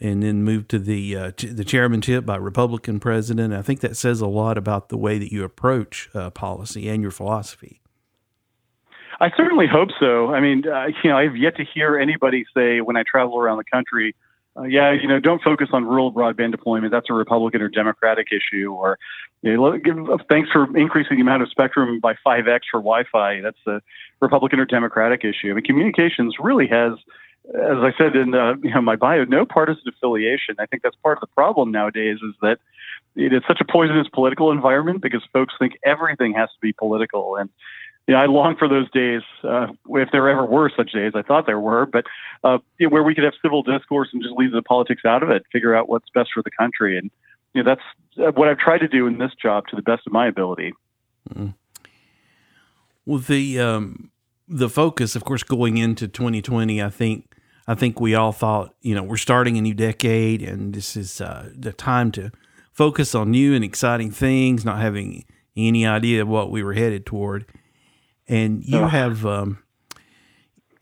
and 0.00 0.22
then 0.22 0.44
moved 0.44 0.68
to 0.70 0.78
the 0.78 1.16
uh, 1.16 1.30
ch- 1.32 1.54
the 1.54 1.64
chairmanship 1.64 2.24
by 2.24 2.36
Republican 2.36 3.00
president. 3.00 3.52
I 3.52 3.62
think 3.62 3.80
that 3.80 3.96
says 3.96 4.20
a 4.20 4.26
lot 4.26 4.56
about 4.56 4.88
the 4.88 4.96
way 4.96 5.18
that 5.18 5.32
you 5.32 5.44
approach 5.44 6.08
uh, 6.14 6.30
policy 6.30 6.88
and 6.88 7.02
your 7.02 7.10
philosophy. 7.10 7.80
I 9.20 9.30
certainly 9.36 9.66
hope 9.66 9.88
so. 9.98 10.32
I 10.32 10.40
mean, 10.40 10.62
uh, 10.68 10.86
you 11.02 11.10
know, 11.10 11.18
I've 11.18 11.36
yet 11.36 11.56
to 11.56 11.64
hear 11.64 11.98
anybody 11.98 12.44
say 12.56 12.80
when 12.80 12.96
I 12.96 13.02
travel 13.02 13.38
around 13.38 13.58
the 13.58 13.64
country, 13.64 14.14
uh, 14.58 14.62
yeah, 14.64 14.92
you 14.92 15.06
know, 15.06 15.20
don't 15.20 15.42
focus 15.42 15.68
on 15.72 15.84
rural 15.84 16.12
broadband 16.12 16.50
deployment. 16.50 16.90
That's 16.90 17.08
a 17.10 17.14
Republican 17.14 17.62
or 17.62 17.68
Democratic 17.68 18.28
issue. 18.32 18.72
Or 18.72 18.98
you 19.42 19.56
know, 19.56 19.78
give, 19.78 19.96
thanks 20.28 20.50
for 20.50 20.76
increasing 20.76 21.16
the 21.16 21.22
amount 21.22 21.42
of 21.42 21.50
spectrum 21.50 22.00
by 22.00 22.14
5x 22.26 22.60
for 22.70 22.80
Wi-Fi. 22.80 23.40
That's 23.40 23.58
a 23.66 23.80
Republican 24.20 24.60
or 24.60 24.64
Democratic 24.64 25.24
issue. 25.24 25.50
I 25.50 25.54
mean, 25.54 25.64
communications 25.64 26.36
really 26.40 26.66
has, 26.68 26.92
as 27.54 27.78
I 27.78 27.92
said 27.96 28.16
in 28.16 28.34
uh, 28.34 28.54
you 28.62 28.70
know, 28.70 28.80
my 28.80 28.96
bio, 28.96 29.24
no 29.24 29.46
partisan 29.46 29.84
affiliation. 29.88 30.56
I 30.58 30.66
think 30.66 30.82
that's 30.82 30.96
part 30.96 31.18
of 31.18 31.20
the 31.20 31.34
problem 31.34 31.70
nowadays 31.70 32.18
is 32.22 32.34
that 32.42 32.58
it 33.14 33.32
is 33.32 33.42
such 33.46 33.60
a 33.60 33.64
poisonous 33.64 34.08
political 34.12 34.50
environment 34.50 35.02
because 35.02 35.22
folks 35.32 35.54
think 35.58 35.74
everything 35.84 36.34
has 36.34 36.48
to 36.48 36.58
be 36.60 36.72
political 36.72 37.36
and 37.36 37.50
know, 38.14 38.20
I 38.20 38.26
long 38.26 38.56
for 38.56 38.68
those 38.68 38.90
days, 38.90 39.22
uh, 39.44 39.66
if 39.90 40.08
there 40.12 40.28
ever 40.28 40.44
were 40.44 40.70
such 40.74 40.92
days. 40.92 41.12
I 41.14 41.22
thought 41.22 41.46
there 41.46 41.60
were, 41.60 41.86
but 41.86 42.04
uh, 42.42 42.58
you 42.78 42.86
know, 42.86 42.90
where 42.90 43.02
we 43.02 43.14
could 43.14 43.24
have 43.24 43.34
civil 43.42 43.62
discourse 43.62 44.08
and 44.12 44.22
just 44.22 44.34
leave 44.34 44.52
the 44.52 44.62
politics 44.62 45.02
out 45.04 45.22
of 45.22 45.30
it, 45.30 45.44
figure 45.52 45.74
out 45.74 45.88
what's 45.88 46.08
best 46.14 46.30
for 46.32 46.42
the 46.42 46.50
country, 46.50 46.96
and 46.96 47.10
you 47.54 47.62
know, 47.62 47.70
that's 47.70 48.26
uh, 48.26 48.32
what 48.32 48.48
I've 48.48 48.58
tried 48.58 48.78
to 48.78 48.88
do 48.88 49.06
in 49.06 49.18
this 49.18 49.32
job 49.40 49.66
to 49.68 49.76
the 49.76 49.82
best 49.82 50.06
of 50.06 50.12
my 50.12 50.26
ability. 50.26 50.72
Mm-hmm. 51.30 51.48
Well, 53.04 53.18
the 53.18 53.60
um, 53.60 54.10
the 54.48 54.68
focus, 54.68 55.14
of 55.14 55.24
course, 55.24 55.42
going 55.42 55.76
into 55.76 56.08
2020, 56.08 56.82
I 56.82 56.88
think 56.88 57.26
I 57.66 57.74
think 57.74 58.00
we 58.00 58.14
all 58.14 58.32
thought, 58.32 58.74
you 58.80 58.94
know, 58.94 59.02
we're 59.02 59.18
starting 59.18 59.58
a 59.58 59.60
new 59.60 59.74
decade, 59.74 60.42
and 60.42 60.74
this 60.74 60.96
is 60.96 61.20
uh, 61.20 61.50
the 61.54 61.72
time 61.72 62.10
to 62.12 62.30
focus 62.72 63.14
on 63.14 63.30
new 63.30 63.54
and 63.54 63.64
exciting 63.64 64.10
things, 64.10 64.64
not 64.64 64.80
having 64.80 65.26
any 65.56 65.86
idea 65.86 66.22
of 66.22 66.28
what 66.28 66.50
we 66.50 66.62
were 66.62 66.72
headed 66.72 67.04
toward 67.04 67.44
and 68.28 68.64
you 68.64 68.86
have 68.86 69.24
um, 69.24 69.58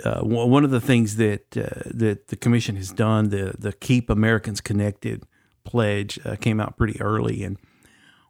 uh, 0.04 0.20
one 0.20 0.64
of 0.64 0.70
the 0.70 0.80
things 0.80 1.16
that 1.16 1.56
uh, 1.56 1.82
that 1.86 2.28
the 2.28 2.36
commission 2.36 2.76
has 2.76 2.90
done 2.90 3.30
the 3.30 3.54
the 3.58 3.72
Keep 3.72 4.10
Americans 4.10 4.60
Connected 4.60 5.22
pledge 5.64 6.18
uh, 6.24 6.36
came 6.36 6.60
out 6.60 6.76
pretty 6.76 7.00
early, 7.00 7.42
and 7.44 7.58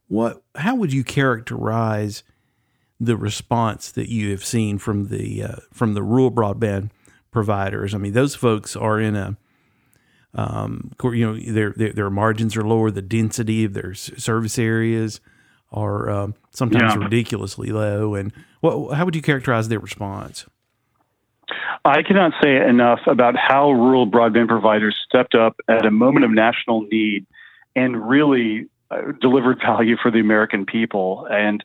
what 0.09 0.43
how 0.55 0.75
would 0.75 0.93
you 0.93 1.03
characterize 1.03 2.23
the 3.01 3.17
response 3.17 3.91
that 3.93 4.09
you 4.09 4.31
have 4.31 4.45
seen 4.45 4.79
from 4.79 5.09
the 5.09 5.43
uh, 5.43 5.57
from 5.73 5.95
the 5.95 6.03
rural 6.03 6.31
broadband 6.31 6.91
providers? 7.31 7.95
I 7.95 7.99
mean, 7.99 8.13
those 8.13 8.35
folks 8.35 8.77
are 8.77 9.01
in 9.01 9.17
a 9.17 9.37
um, 10.35 10.93
you 11.03 11.27
know 11.27 11.39
their, 11.39 11.71
their, 11.71 11.93
their 11.93 12.11
margins 12.11 12.57
are 12.57 12.63
lower, 12.67 12.91
the 12.91 13.03
density 13.03 13.65
of 13.65 13.73
their 13.73 13.95
service 13.95 14.59
areas 14.59 15.21
are 15.73 16.09
um, 16.11 16.35
sometimes 16.51 16.95
yeah. 16.95 17.03
ridiculously 17.03 17.69
low. 17.69 18.15
And 18.15 18.33
what, 18.61 18.95
how 18.95 19.05
would 19.05 19.17
you 19.17 19.23
characterize 19.23 19.69
their 19.69 19.81
response? 19.81 20.47
I 21.85 22.03
cannot 22.03 22.33
say 22.43 22.57
enough 22.57 23.01
about 23.07 23.37
how 23.37 23.71
rural 23.71 24.07
broadband 24.07 24.49
providers 24.49 24.97
stepped 25.07 25.35
up 25.35 25.57
at 25.69 25.87
a 25.87 25.91
moment 25.91 26.25
of 26.25 26.33
national 26.33 26.83
need 26.83 27.27
and 27.77 28.09
really 28.09 28.69
uh, 28.91 29.13
delivered 29.21 29.59
value 29.61 29.97
for 30.01 30.11
the 30.11 30.19
American 30.19 30.67
people. 30.67 31.27
And, 31.31 31.63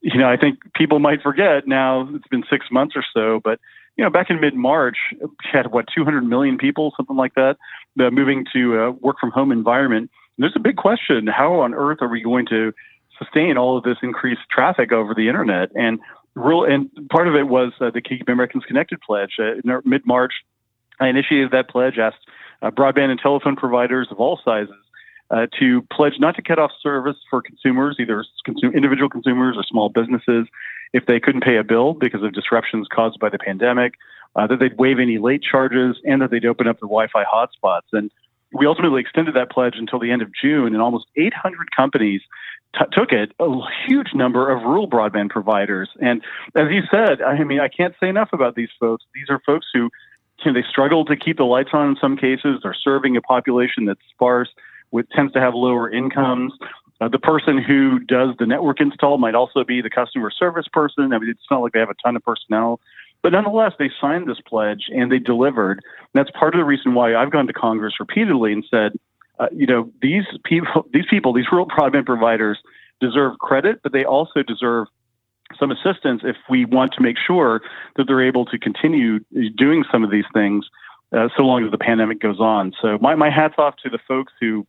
you 0.00 0.18
know, 0.18 0.28
I 0.28 0.36
think 0.36 0.60
people 0.74 1.00
might 1.00 1.22
forget 1.22 1.66
now, 1.66 2.08
it's 2.14 2.28
been 2.28 2.44
six 2.48 2.66
months 2.70 2.94
or 2.94 3.04
so, 3.14 3.40
but, 3.42 3.58
you 3.96 4.04
know, 4.04 4.10
back 4.10 4.30
in 4.30 4.40
mid 4.40 4.54
March, 4.54 4.96
we 5.20 5.28
had 5.52 5.72
what, 5.72 5.86
200 5.94 6.22
million 6.22 6.58
people, 6.58 6.92
something 6.96 7.16
like 7.16 7.34
that, 7.34 7.56
uh, 7.98 8.10
moving 8.10 8.44
to 8.52 8.80
a 8.80 8.90
work 8.90 9.16
from 9.20 9.30
home 9.30 9.50
environment. 9.50 10.10
And 10.36 10.42
there's 10.42 10.56
a 10.56 10.60
big 10.60 10.76
question 10.76 11.26
how 11.26 11.60
on 11.60 11.74
earth 11.74 11.98
are 12.00 12.08
we 12.08 12.22
going 12.22 12.46
to 12.46 12.72
sustain 13.18 13.56
all 13.56 13.76
of 13.76 13.84
this 13.84 13.98
increased 14.02 14.42
traffic 14.50 14.92
over 14.92 15.14
the 15.14 15.28
internet. 15.28 15.70
And 15.74 16.00
real, 16.34 16.64
and 16.64 16.90
part 17.10 17.28
of 17.28 17.34
it 17.34 17.48
was 17.48 17.72
uh, 17.80 17.90
the 17.90 18.00
Keep 18.00 18.28
Americans 18.28 18.64
Connected 18.66 19.00
pledge. 19.00 19.36
Uh, 19.38 19.54
in 19.54 19.82
mid 19.84 20.06
March, 20.06 20.32
I 21.00 21.08
initiated 21.08 21.50
that 21.52 21.68
pledge, 21.68 21.98
asked 21.98 22.26
uh, 22.62 22.70
broadband 22.70 23.10
and 23.10 23.20
telephone 23.20 23.56
providers 23.56 24.08
of 24.10 24.18
all 24.18 24.40
sizes 24.44 24.74
uh, 25.30 25.46
to 25.58 25.82
pledge 25.92 26.14
not 26.18 26.36
to 26.36 26.42
cut 26.42 26.58
off 26.58 26.70
service 26.82 27.16
for 27.30 27.42
consumers, 27.42 27.96
either 27.98 28.24
individual 28.74 29.08
consumers 29.08 29.56
or 29.56 29.64
small 29.64 29.88
businesses, 29.88 30.46
if 30.92 31.06
they 31.06 31.18
couldn't 31.18 31.42
pay 31.42 31.56
a 31.56 31.64
bill 31.64 31.94
because 31.94 32.22
of 32.22 32.32
disruptions 32.32 32.86
caused 32.92 33.18
by 33.18 33.28
the 33.28 33.38
pandemic, 33.38 33.94
uh, 34.36 34.46
that 34.46 34.60
they'd 34.60 34.78
waive 34.78 34.98
any 34.98 35.18
late 35.18 35.42
charges, 35.42 35.96
and 36.04 36.20
that 36.22 36.30
they'd 36.30 36.44
open 36.44 36.68
up 36.68 36.78
the 36.78 36.86
Wi-Fi 36.86 37.24
hotspots. 37.24 37.88
And 37.92 38.10
we 38.54 38.66
ultimately 38.66 39.00
extended 39.00 39.34
that 39.34 39.50
pledge 39.50 39.74
until 39.76 39.98
the 39.98 40.10
end 40.10 40.22
of 40.22 40.30
June, 40.32 40.72
and 40.72 40.80
almost 40.80 41.06
800 41.16 41.74
companies 41.74 42.22
t- 42.78 42.84
took 42.92 43.12
it. 43.12 43.32
A 43.40 43.60
huge 43.86 44.14
number 44.14 44.50
of 44.50 44.62
rural 44.62 44.88
broadband 44.88 45.30
providers, 45.30 45.90
and 46.00 46.22
as 46.54 46.70
you 46.70 46.82
said, 46.90 47.20
I 47.22 47.42
mean, 47.44 47.60
I 47.60 47.68
can't 47.68 47.94
say 48.00 48.08
enough 48.08 48.30
about 48.32 48.54
these 48.54 48.70
folks. 48.78 49.04
These 49.14 49.28
are 49.28 49.40
folks 49.44 49.66
who 49.72 49.90
you 50.44 50.52
know, 50.52 50.60
they 50.60 50.66
struggle 50.68 51.04
to 51.06 51.16
keep 51.16 51.36
the 51.36 51.44
lights 51.44 51.70
on 51.72 51.90
in 51.90 51.96
some 52.00 52.16
cases. 52.16 52.60
They're 52.62 52.74
serving 52.74 53.16
a 53.16 53.22
population 53.22 53.84
that's 53.86 54.00
sparse, 54.10 54.50
with 54.90 55.08
tends 55.10 55.32
to 55.32 55.40
have 55.40 55.54
lower 55.54 55.90
incomes. 55.90 56.52
Uh, 57.00 57.08
the 57.08 57.18
person 57.18 57.58
who 57.58 57.98
does 57.98 58.34
the 58.38 58.46
network 58.46 58.80
install 58.80 59.18
might 59.18 59.34
also 59.34 59.64
be 59.64 59.80
the 59.80 59.90
customer 59.90 60.30
service 60.30 60.66
person. 60.72 61.12
I 61.12 61.18
mean, 61.18 61.28
it's 61.28 61.40
not 61.50 61.60
like 61.60 61.72
they 61.72 61.80
have 61.80 61.90
a 61.90 61.94
ton 62.04 62.14
of 62.14 62.22
personnel. 62.22 62.80
But 63.24 63.32
nonetheless, 63.32 63.72
they 63.78 63.90
signed 63.98 64.28
this 64.28 64.36
pledge 64.46 64.90
and 64.94 65.10
they 65.10 65.18
delivered. 65.18 65.78
And 65.78 66.12
that's 66.12 66.30
part 66.38 66.54
of 66.54 66.58
the 66.58 66.64
reason 66.64 66.92
why 66.92 67.16
I've 67.16 67.30
gone 67.30 67.46
to 67.46 67.54
Congress 67.54 67.94
repeatedly 67.98 68.52
and 68.52 68.62
said, 68.70 68.92
uh, 69.40 69.46
you 69.50 69.66
know, 69.66 69.90
these 70.02 70.24
people, 70.44 70.86
these 70.92 71.06
people, 71.08 71.32
these 71.32 71.46
rural 71.50 71.66
broadband 71.66 72.04
providers 72.04 72.58
deserve 73.00 73.38
credit, 73.38 73.80
but 73.82 73.92
they 73.92 74.04
also 74.04 74.42
deserve 74.42 74.88
some 75.58 75.70
assistance 75.70 76.20
if 76.22 76.36
we 76.50 76.66
want 76.66 76.92
to 76.92 77.00
make 77.00 77.16
sure 77.16 77.62
that 77.96 78.04
they're 78.06 78.24
able 78.24 78.44
to 78.44 78.58
continue 78.58 79.20
doing 79.56 79.84
some 79.90 80.04
of 80.04 80.10
these 80.10 80.26
things 80.34 80.66
uh, 81.16 81.28
so 81.34 81.44
long 81.44 81.64
as 81.64 81.70
the 81.70 81.78
pandemic 81.78 82.20
goes 82.20 82.40
on. 82.40 82.74
So 82.82 82.98
my, 83.00 83.14
my 83.14 83.30
hat's 83.30 83.54
off 83.56 83.76
to 83.84 83.88
the 83.88 83.98
folks 84.06 84.34
who 84.38 84.66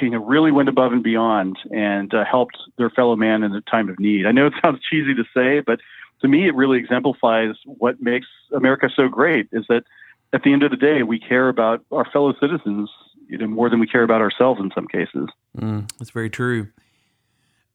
you 0.00 0.08
know 0.08 0.24
really 0.24 0.50
went 0.50 0.70
above 0.70 0.92
and 0.92 1.02
beyond 1.02 1.58
and 1.70 2.14
uh, 2.14 2.24
helped 2.24 2.56
their 2.78 2.88
fellow 2.88 3.16
man 3.16 3.42
in 3.42 3.52
a 3.52 3.60
time 3.60 3.90
of 3.90 3.98
need. 3.98 4.24
I 4.24 4.32
know 4.32 4.46
it 4.46 4.54
sounds 4.62 4.80
cheesy 4.90 5.14
to 5.14 5.24
say, 5.34 5.60
but 5.60 5.80
to 6.22 6.28
me 6.28 6.48
it 6.48 6.54
really 6.54 6.78
exemplifies 6.78 7.54
what 7.64 8.00
makes 8.00 8.26
America 8.54 8.88
so 8.94 9.08
great 9.08 9.48
is 9.52 9.64
that 9.68 9.84
at 10.32 10.42
the 10.42 10.52
end 10.52 10.62
of 10.62 10.70
the 10.70 10.76
day 10.76 11.02
we 11.02 11.18
care 11.18 11.48
about 11.48 11.84
our 11.92 12.06
fellow 12.10 12.34
citizens 12.40 12.88
you 13.28 13.38
know 13.38 13.46
more 13.46 13.70
than 13.70 13.80
we 13.80 13.86
care 13.86 14.02
about 14.02 14.20
ourselves 14.20 14.60
in 14.60 14.70
some 14.74 14.86
cases. 14.86 15.28
Mm, 15.56 15.90
that's 15.98 16.10
very 16.10 16.30
true. 16.30 16.68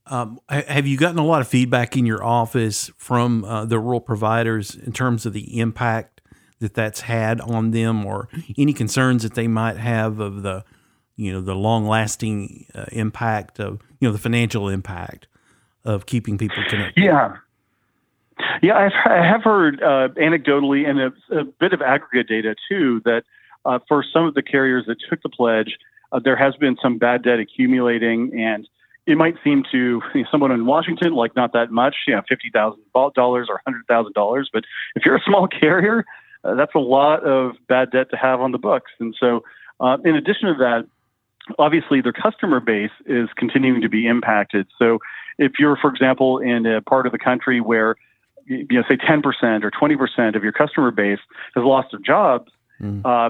Um, 0.06 0.40
have 0.48 0.88
you 0.88 0.98
gotten 0.98 1.20
a 1.20 1.26
lot 1.26 1.42
of 1.42 1.48
feedback 1.48 1.98
in 1.98 2.06
your 2.06 2.24
office 2.24 2.90
from 2.96 3.44
uh, 3.44 3.66
the 3.66 3.78
rural 3.78 4.00
providers 4.00 4.74
in 4.74 4.94
terms 4.94 5.26
of 5.26 5.34
the 5.34 5.60
impact 5.60 6.22
that 6.60 6.74
that's 6.74 7.02
had 7.02 7.42
on 7.42 7.72
them, 7.72 8.06
or 8.06 8.30
any 8.58 8.72
concerns 8.72 9.24
that 9.24 9.34
they 9.34 9.48
might 9.48 9.78
have 9.78 10.20
of 10.20 10.44
the, 10.44 10.64
you 11.18 11.32
know, 11.32 11.42
the 11.42 11.56
long-lasting 11.56 12.68
uh, 12.74 12.86
impact 12.92 13.60
of, 13.60 13.82
you 14.00 14.08
know, 14.08 14.12
the 14.14 14.20
financial 14.20 14.70
impact 14.70 15.28
of 15.84 16.06
keeping 16.06 16.38
people 16.38 16.64
connected? 16.70 17.04
Yeah. 17.04 17.36
Yeah, 18.62 18.78
I've, 18.78 18.92
I 19.06 19.26
have 19.26 19.44
heard 19.44 19.82
uh, 19.82 20.10
anecdotally 20.20 20.88
and 20.88 21.00
a, 21.00 21.40
a, 21.40 21.44
bit 21.44 21.74
of 21.74 21.82
aggregate 21.82 22.28
data 22.28 22.56
too 22.70 23.02
that 23.06 23.24
uh, 23.66 23.80
for 23.88 24.04
some 24.14 24.26
of 24.26 24.34
the 24.34 24.44
carriers 24.44 24.86
that 24.88 24.98
took 25.10 25.22
the 25.24 25.30
pledge, 25.30 25.78
uh, 26.12 26.20
there 26.24 26.36
has 26.36 26.56
been 26.56 26.78
some 26.82 26.98
bad 26.98 27.24
debt 27.24 27.40
accumulating 27.40 28.40
and 28.40 28.68
it 29.08 29.18
might 29.18 29.36
seem 29.44 29.64
to 29.72 29.78
you 29.78 30.02
know, 30.16 30.24
someone 30.30 30.52
in 30.52 30.66
Washington 30.66 31.14
like 31.14 31.36
not 31.36 31.54
that 31.54 31.72
much, 31.72 31.96
you 32.08 32.16
know, 32.16 32.22
fifty 32.28 32.50
thousand 32.52 32.84
dollars 33.16 33.48
or 33.50 33.62
hundred 33.66 33.86
thousand 33.88 34.14
dollars. 34.14 34.50
But 34.52 34.66
if 34.96 35.06
you're 35.06 35.16
a 35.16 35.24
small 35.26 35.48
carrier, 35.60 36.06
uh, 36.44 36.56
that's 36.56 36.76
a 36.76 36.80
lot 36.80 37.24
of 37.24 37.56
bad 37.68 37.92
debt 37.92 38.10
to 38.12 38.18
have 38.18 38.42
on 38.42 38.52
the 38.52 38.58
books. 38.58 38.92
And 39.00 39.16
so, 39.20 39.44
uh, 39.80 39.98
in 40.04 40.16
addition 40.16 40.50
to 40.50 40.56
that, 40.56 40.88
obviously 41.58 42.02
their 42.02 42.14
customer 42.14 42.60
base 42.60 42.92
is 43.06 43.30
continuing 43.36 43.82
to 43.82 43.90
be 43.90 44.06
impacted. 44.06 44.68
So, 44.78 45.00
if 45.38 45.54
you're, 45.60 45.78
for 45.78 45.90
example, 45.90 46.40
in 46.40 46.66
a 46.66 46.82
part 46.82 47.06
of 47.06 47.12
the 47.12 47.20
country 47.20 47.62
where 47.62 47.96
you 48.48 48.66
know, 48.72 48.84
say 48.88 48.98
10% 48.98 49.24
or 49.64 49.72
20% 49.72 50.36
of 50.36 50.44
your 50.44 50.52
customer 50.52 50.92
base 50.92 51.20
has 51.56 51.64
lost 51.64 51.90
their 51.92 52.00
jobs, 52.00 52.52
mm. 52.82 53.02
uh, 53.06 53.30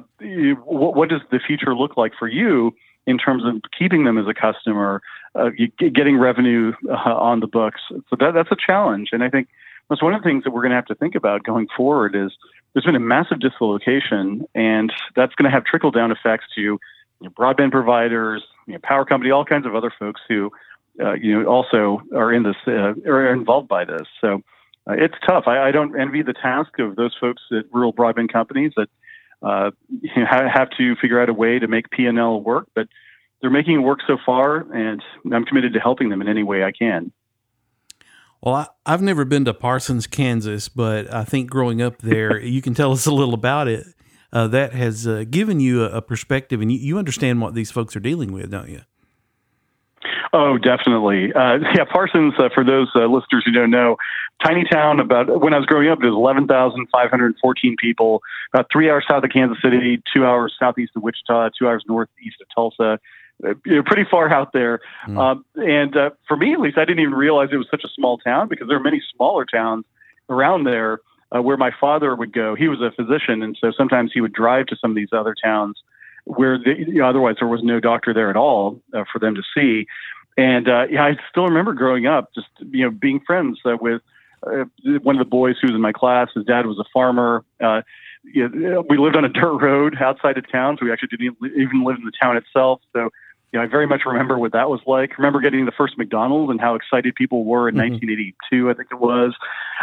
what, 0.64 0.96
what 0.96 1.10
does 1.10 1.22
the 1.32 1.40
future 1.40 1.76
look 1.76 1.98
like 1.98 2.14
for 2.18 2.28
you? 2.28 2.74
in 3.08 3.18
terms 3.18 3.44
of 3.46 3.62
keeping 3.78 4.04
them 4.04 4.18
as 4.18 4.28
a 4.28 4.34
customer, 4.34 5.02
uh, 5.34 5.50
getting 5.80 6.18
revenue 6.18 6.74
uh, 6.90 7.16
on 7.16 7.40
the 7.40 7.48
books. 7.48 7.82
So 7.90 8.18
that, 8.20 8.34
that's 8.34 8.52
a 8.52 8.56
challenge. 8.56 9.10
And 9.14 9.24
I 9.24 9.30
think 9.30 9.48
that's 9.90 10.04
one 10.04 10.14
of 10.14 10.22
the 10.22 10.28
things 10.28 10.44
that 10.44 10.52
we're 10.52 10.62
going 10.62 10.72
to 10.72 10.76
have 10.76 10.86
to 10.88 10.96
think 10.96 11.16
about 11.16 11.44
going 11.44 11.68
forward 11.76 12.16
is 12.16 12.34
there's 12.74 12.86
been 12.86 12.96
a 12.96 13.00
massive 13.00 13.40
dislocation, 13.40 14.46
and 14.54 14.92
that's 15.16 15.34
going 15.36 15.50
to 15.50 15.56
have 15.56 15.64
trickle 15.64 15.90
down 15.90 16.12
effects 16.12 16.46
to 16.56 16.62
you 16.62 16.80
know, 17.22 17.30
broadband 17.30 17.72
providers, 17.72 18.44
you 18.68 18.74
know, 18.74 18.80
power 18.84 19.06
company, 19.06 19.32
all 19.32 19.46
kinds 19.46 19.66
of 19.66 19.74
other 19.74 19.92
folks 19.98 20.22
who, 20.28 20.52
uh, 21.02 21.14
you 21.14 21.40
know, 21.40 21.48
also 21.48 22.02
are 22.14 22.34
in 22.34 22.44
this, 22.44 22.58
uh, 22.68 22.94
are 23.10 23.32
involved 23.34 23.70
by 23.70 23.86
this. 23.86 24.08
So 24.20 24.44
uh, 24.88 24.94
it's 24.94 25.16
tough. 25.28 25.46
I, 25.48 25.68
I, 25.68 25.72
don't 25.72 26.00
envy 26.00 26.22
the 26.22 26.34
task 26.34 26.80
of 26.80 26.96
those 26.96 27.16
folks 27.20 27.42
at 27.52 27.66
rural 27.72 27.94
broadband 27.94 28.32
companies 28.32 28.74
that 28.78 28.90
uh, 29.42 29.72
you 29.90 30.10
know, 30.16 30.26
have 30.26 30.70
to 30.78 30.96
figure 30.96 31.22
out 31.22 31.30
a 31.30 31.34
way 31.34 31.60
to 31.60 31.68
make 31.68 31.90
P&L 31.90 32.42
work, 32.42 32.68
but 32.76 32.88
they're 33.42 33.52
making 33.52 33.76
it 33.76 33.84
work 33.84 34.00
so 34.08 34.18
far, 34.26 34.66
and 34.74 35.02
I'm 35.32 35.46
committed 35.46 35.74
to 35.74 35.80
helping 35.80 36.10
them 36.10 36.22
in 36.22 36.28
any 36.28 36.44
way 36.44 36.64
I 36.64 36.72
can. 36.72 37.12
Well, 38.42 38.72
I, 38.86 38.92
have 38.92 39.02
never 39.02 39.26
been 39.26 39.46
to 39.46 39.54
Parsons, 39.54 40.08
Kansas, 40.08 40.70
but 40.70 41.12
I 41.14 41.24
think 41.24 41.50
growing 41.50 41.82
up 41.82 42.00
there, 42.00 42.40
you 42.42 42.62
can 42.62 42.74
tell 42.74 42.92
us 42.92 43.06
a 43.06 43.12
little 43.12 43.34
about 43.34 43.68
it. 43.68 43.86
Uh, 44.34 44.46
that 44.46 44.74
has 44.74 45.08
uh, 45.08 45.24
given 45.30 45.62
you 45.62 45.86
a, 45.86 45.98
a 45.98 46.02
perspective, 46.02 46.62
and 46.62 46.70
you, 46.70 46.78
you, 46.78 46.98
understand 46.98 47.42
what 47.42 47.56
these 47.56 47.72
folks 47.72 47.96
are 47.96 48.02
dealing 48.02 48.34
with, 48.34 48.52
don't 48.52 48.70
you? 48.70 48.82
Oh, 50.34 50.58
definitely. 50.58 51.32
Uh, 51.34 51.60
yeah, 51.76 51.86
Parsons, 51.86 52.34
uh, 52.38 52.50
for 52.54 52.66
those 52.66 52.92
uh, 52.94 53.06
listeners 53.06 53.44
who 53.46 53.54
don't 53.54 53.72
know, 53.72 53.96
tiny 54.44 54.64
town. 54.66 55.00
About 55.00 55.42
when 55.42 55.54
I 55.54 55.58
was 55.58 55.66
growing 55.66 55.90
up, 55.90 56.00
it 56.02 56.06
was 56.06 56.14
11,514 56.14 57.76
people, 57.80 58.22
about 58.54 58.68
three 58.72 58.90
hours 58.90 59.06
south 59.08 59.24
of 59.24 59.30
Kansas 59.32 59.58
City, 59.62 60.02
two 60.14 60.26
hours 60.26 60.56
southeast 60.60 60.94
of 60.96 61.04
Wichita, 61.04 61.50
two 61.58 61.68
hours 61.68 61.84
northeast 61.88 62.38
of 62.42 62.48
Tulsa. 62.54 63.00
Uh, 63.44 63.54
you 63.66 63.76
know, 63.76 63.84
pretty 63.84 64.04
far 64.10 64.34
out 64.34 64.52
there. 64.52 64.80
Mm. 65.08 65.18
Um, 65.18 65.46
and 65.58 65.96
uh, 65.96 66.10
for 66.28 66.36
me, 66.36 66.54
at 66.54 66.60
least, 66.60 66.78
I 66.80 66.86
didn't 66.86 67.02
even 67.02 67.14
realize 67.14 67.50
it 67.52 67.58
was 67.58 67.68
such 67.70 67.84
a 67.84 67.90
small 67.90 68.18
town 68.18 68.48
because 68.48 68.68
there 68.68 68.78
are 68.78 68.84
many 68.84 69.00
smaller 69.16 69.46
towns 69.46 69.86
around 70.28 70.64
there 70.64 71.02
uh, 71.36 71.42
where 71.42 71.58
my 71.58 71.72
father 71.80 72.16
would 72.16 72.34
go. 72.34 72.56
He 72.56 72.68
was 72.68 72.82
a 72.82 72.92
physician, 72.92 73.44
and 73.44 73.56
so 73.60 73.72
sometimes 73.78 74.12
he 74.12 74.22
would 74.22 74.34
drive 74.34 74.66
to 74.68 74.76
some 74.76 74.92
of 74.92 74.96
these 74.96 75.10
other 75.12 75.36
towns 75.36 75.80
where 76.26 76.58
the, 76.58 76.74
you 76.78 76.96
know, 76.96 77.08
otherwise 77.08 77.36
there 77.40 77.48
was 77.48 77.62
no 77.64 77.80
doctor 77.80 78.14
there 78.14 78.30
at 78.30 78.36
all 78.36 78.82
uh, 78.94 79.04
for 79.12 79.20
them 79.20 79.36
to 79.36 79.44
see. 79.56 79.86
And 80.38 80.68
uh, 80.68 80.86
yeah, 80.90 81.04
I 81.04 81.18
still 81.30 81.46
remember 81.46 81.74
growing 81.74 82.06
up, 82.06 82.34
just 82.34 82.48
you 82.72 82.86
know, 82.86 82.92
being 82.92 83.20
friends 83.20 83.60
uh, 83.66 83.78
with 83.80 84.02
uh, 84.46 84.66
one 85.02 85.16
of 85.16 85.20
the 85.20 85.30
boys 85.30 85.56
who 85.62 85.68
was 85.68 85.76
in 85.76 85.82
my 85.82 85.92
class. 85.92 86.30
His 86.36 86.46
dad 86.46 86.66
was 86.66 86.80
a 86.80 86.86
farmer. 86.94 87.44
Uh, 87.62 87.82
you 88.24 88.48
know, 88.50 88.84
we 88.90 88.98
lived 88.98 89.16
on 89.16 89.26
a 89.26 89.30
dirt 89.30 89.58
road 89.58 89.96
outside 90.00 90.38
of 90.38 90.50
town, 90.52 90.78
so 90.80 90.86
we 90.86 90.92
actually 90.92 91.10
didn't 91.10 91.38
even 91.56 91.84
live 91.84 91.98
in 91.98 92.06
the 92.06 92.12
town 92.20 92.38
itself. 92.38 92.82
So, 92.94 93.10
you 93.52 93.60
know, 93.60 93.62
I 93.62 93.68
very 93.68 93.88
much 93.88 94.02
remember 94.06 94.38
what 94.38 94.52
that 94.52 94.70
was 94.70 94.82
like. 94.86 95.18
Remember 95.18 95.40
getting 95.40 95.66
the 95.66 95.72
first 95.72 95.98
McDonald's 95.98 96.52
and 96.52 96.60
how 96.60 96.76
excited 96.76 97.16
people 97.16 97.46
were 97.46 97.70
in 97.70 97.76
mm-hmm. 97.76 97.94
1982, 97.94 98.70
I 98.70 98.74
think 98.74 98.90
it 98.92 99.00
was. 99.00 99.34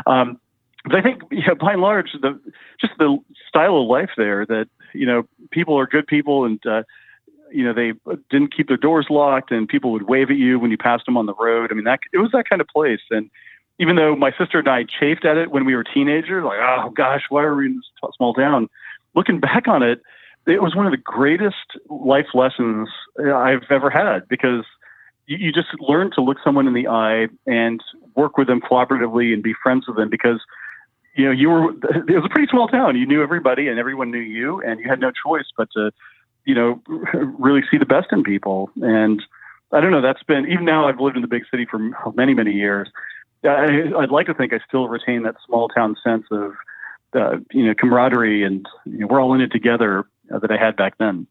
Um, 0.07 0.39
but 0.85 0.97
I 0.97 1.03
think, 1.03 1.23
you 1.31 1.47
know, 1.47 1.55
by 1.55 1.73
and 1.73 1.81
large, 1.81 2.13
the 2.13 2.39
just 2.81 2.93
the 2.99 3.17
style 3.49 3.81
of 3.81 3.87
life 3.87 4.11
there 4.17 4.45
that 4.47 4.69
you 4.93 5.07
know 5.07 5.27
people 5.51 5.79
are 5.79 5.87
good 5.87 6.07
people 6.07 6.45
and 6.45 6.65
uh, 6.67 6.83
you 7.51 7.65
know 7.65 7.73
they 7.73 7.93
didn't 8.31 8.55
keep 8.55 8.69
their 8.69 8.77
doors 8.77 9.07
locked 9.09 9.51
and 9.51 9.67
people 9.67 9.93
would 9.93 10.09
wave 10.09 10.31
at 10.31 10.37
you 10.37 10.59
when 10.59 10.71
you 10.71 10.77
passed 10.77 11.07
them 11.07 11.17
on 11.17 11.25
the 11.25 11.35
road. 11.35 11.71
I 11.71 11.75
mean 11.75 11.85
that 11.85 12.01
it 12.13 12.19
was 12.19 12.33
that 12.33 12.49
kind 12.49 12.61
of 12.61 12.69
place 12.69 13.01
and 13.11 13.31
even 13.79 13.97
though 13.97 14.15
my 14.15 14.33
sister 14.39 14.61
and 14.61 14.69
I 14.69 14.85
chafed 14.85 15.25
at 15.25 15.37
it 15.37 15.51
when 15.51 15.65
we 15.65 15.75
were 15.75 15.85
teenagers, 15.85 16.45
like, 16.45 16.59
oh 16.61 16.91
gosh, 16.91 17.23
why 17.29 17.43
are 17.43 17.55
we 17.55 17.67
in 17.67 17.77
this 17.77 18.11
small 18.17 18.35
town? 18.35 18.69
Looking 19.15 19.41
back 19.41 19.69
on 19.69 19.83
it, 19.83 20.01
it 20.47 20.63
was 20.63 20.75
one 20.77 20.87
of 20.87 20.93
the 20.93 20.99
greatest 20.99 21.79
life 21.89 22.27
lessons 22.35 22.89
uh, 23.19 23.35
I've 23.35 23.65
ever 23.71 23.91
had 23.91 24.29
because 24.29 24.65
you, 25.27 25.39
you 25.39 25.53
just 25.53 25.69
learn 25.81 26.11
to 26.13 26.21
look 26.21 26.39
someone 26.45 26.67
in 26.67 26.75
the 26.75 26.89
eye 26.89 27.29
and 27.47 27.83
work 28.15 28.37
with 28.37 28.47
them 28.47 28.61
cooperatively 28.61 29.33
and 29.33 29.43
be 29.43 29.55
friends 29.63 29.87
with 29.87 29.97
them 29.97 30.11
because 30.11 30.41
you 31.15 31.25
know 31.25 31.31
you 31.31 31.49
were 31.49 31.71
it 32.09 32.15
was 32.15 32.25
a 32.25 32.29
pretty 32.29 32.49
small 32.51 32.69
town 32.69 32.97
you 32.97 33.07
knew 33.07 33.23
everybody 33.23 33.69
and 33.69 33.79
everyone 33.79 34.11
knew 34.11 34.19
you 34.19 34.61
and 34.63 34.81
you 34.81 34.89
had 34.89 35.01
no 35.01 35.11
choice 35.11 35.47
but 35.57 35.69
to 35.73 35.91
you 36.45 36.55
know 36.55 36.81
really 37.39 37.63
see 37.71 37.79
the 37.79 37.87
best 37.87 38.09
in 38.13 38.23
people 38.23 38.71
and 38.83 39.23
i 39.73 39.81
don't 39.81 39.91
know 39.91 40.03
that's 40.03 40.23
been 40.25 40.47
even 40.47 40.65
now 40.65 40.87
i've 40.87 41.01
lived 41.01 41.17
in 41.17 41.23
the 41.23 41.29
big 41.29 41.45
city 41.51 41.67
for 41.69 41.79
many 42.15 42.35
many 42.35 42.53
years 42.53 42.89
I, 43.45 43.99
would 43.99 44.11
like 44.11 44.27
to 44.27 44.35
think 44.35 44.53
I 44.53 44.61
still 44.67 44.89
retain 44.89 45.23
that 45.23 45.37
small 45.47 45.69
town 45.69 45.97
sense 46.03 46.25
of, 46.31 46.53
uh, 47.15 47.37
you 47.53 47.67
know, 47.67 47.75
camaraderie 47.75 48.43
and 48.43 48.67
you 48.85 48.99
know, 48.99 49.07
we're 49.07 49.21
all 49.21 49.35
in 49.35 49.41
it 49.41 49.53
together 49.53 50.05
uh, 50.33 50.39
that 50.39 50.51
I 50.51 50.57
had 50.57 50.77
back 50.77 50.99
then. 50.99 51.27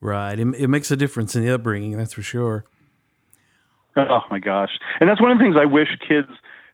Right. 0.00 0.38
It, 0.38 0.46
it, 0.56 0.68
makes 0.68 0.90
a 0.90 0.96
difference 0.96 1.34
in 1.34 1.44
the 1.44 1.54
upbringing, 1.54 1.96
that's 1.96 2.12
for 2.12 2.22
sure. 2.22 2.64
Oh 3.96 4.20
my 4.30 4.38
gosh. 4.38 4.78
And 5.00 5.08
that's 5.08 5.20
one 5.20 5.30
of 5.30 5.38
the 5.38 5.44
things 5.44 5.56
I 5.58 5.64
wish 5.64 5.88
kids, 6.06 6.28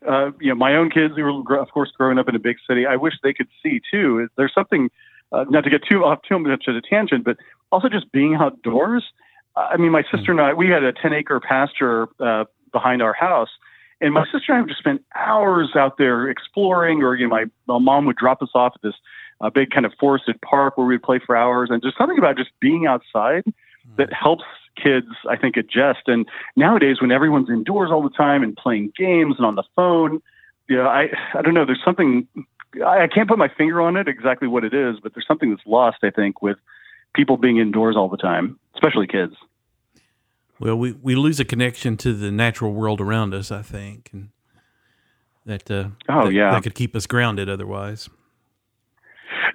uh, 0.09 0.33
you 0.41 0.49
know, 0.49 0.57
my 0.57 0.75
own 0.75 0.91
kids 0.91 1.15
who 1.17 1.23
were, 1.23 1.57
of 1.57 1.71
course, 1.71 1.93
growing 1.97 2.19
up 2.19 2.29
in 2.29 2.35
a 2.35 2.41
big 2.41 2.57
city, 2.69 2.85
I 2.85 2.97
wish 2.97 3.15
they 3.23 3.33
could 3.33 3.49
see 3.63 3.81
too. 3.91 4.21
Is 4.21 4.29
there's 4.37 4.53
something, 4.55 4.91
uh, 5.31 5.45
not 5.49 5.65
to 5.65 5.71
get 5.71 5.83
too 5.89 6.05
off 6.05 6.21
too 6.29 6.39
much 6.39 6.65
of 6.67 6.75
a 6.75 6.81
tangent, 6.81 7.25
but 7.25 7.37
also 7.71 7.89
just 7.89 8.11
being 8.11 8.35
outdoors. 8.35 9.05
I 9.55 9.77
mean, 9.77 9.93
my 9.93 10.03
sister 10.11 10.33
and 10.33 10.41
I, 10.41 10.55
we 10.55 10.69
had 10.69 10.83
a 10.83 10.93
10 10.93 11.13
acre 11.13 11.39
pasture 11.39 12.09
uh, 12.19 12.45
behind 12.73 13.03
our 13.03 13.13
house 13.13 13.51
and 14.03 14.13
my 14.13 14.25
sister 14.25 14.53
and 14.53 14.59
I 14.59 14.61
would 14.61 14.69
just 14.69 14.81
spend 14.81 15.01
hours 15.15 15.71
out 15.77 15.97
there 15.97 16.29
exploring, 16.29 17.03
or 17.03 17.15
you 17.15 17.27
know, 17.27 17.31
my, 17.31 17.45
my 17.67 17.79
mom 17.79 18.05
would 18.07 18.17
drop 18.17 18.43
us 18.43 18.51
off 18.55 18.73
at 18.75 18.83
this 18.83 18.95
uh, 19.41 19.51
big 19.51 19.71
kind 19.71 19.87
of 19.87 19.93
forested 19.99 20.41
park 20.41 20.77
where 20.77 20.87
we'd 20.87 21.03
play 21.03 21.21
for 21.25 21.37
hours. 21.37 21.71
And 21.71 21.83
just 21.83 21.97
something 21.97 22.19
about 22.19 22.37
just 22.37 22.51
being 22.61 22.87
outside 22.87 23.45
mm-hmm. 23.45 23.97
that 23.97 24.13
helps 24.13 24.45
kids, 24.77 25.09
I 25.29 25.37
think, 25.37 25.57
adjust. 25.57 26.01
And 26.07 26.29
nowadays, 26.57 27.01
when 27.01 27.13
everyone's 27.13 27.49
indoors 27.49 27.91
all 27.91 28.03
the 28.03 28.11
time 28.11 28.43
and 28.43 28.57
playing 28.57 28.93
games 28.97 29.37
and 29.39 29.47
on 29.47 29.55
the 29.55 29.65
phone, 29.77 30.21
you 30.69 30.77
know, 30.77 30.87
I 30.87 31.09
I 31.35 31.43
don't 31.43 31.55
know. 31.55 31.65
There's 31.65 31.83
something 31.85 32.27
I, 32.85 33.05
I 33.05 33.09
can't 33.09 33.29
put 33.29 33.39
my 33.39 33.49
finger 33.49 33.81
on 33.81 33.97
it 33.97 34.09
exactly 34.09 34.49
what 34.49 34.65
it 34.65 34.75
is, 34.75 34.97
but 35.03 35.15
there's 35.15 35.27
something 35.27 35.51
that's 35.51 35.67
lost. 35.67 35.99
I 36.03 36.11
think 36.11 36.43
with 36.43 36.59
people 37.15 37.37
being 37.37 37.59
indoors 37.59 37.97
all 37.97 38.09
the 38.09 38.17
time, 38.17 38.59
especially 38.75 39.07
kids. 39.07 39.35
Well, 40.61 40.77
we, 40.77 40.93
we 40.93 41.15
lose 41.15 41.41
a 41.41 41.45
connection 41.45 41.97
to 41.99 42.13
the 42.13 42.31
natural 42.31 42.73
world 42.73 43.01
around 43.01 43.35
us, 43.35 43.51
I 43.51 43.63
think, 43.63 44.11
and 44.13 44.29
that 45.45 45.71
uh, 45.71 45.89
oh 46.09 46.27
that, 46.27 46.33
yeah 46.33 46.53
that 46.53 46.63
could 46.63 46.75
keep 46.75 46.95
us 46.95 47.07
grounded 47.07 47.49
otherwise. 47.49 48.09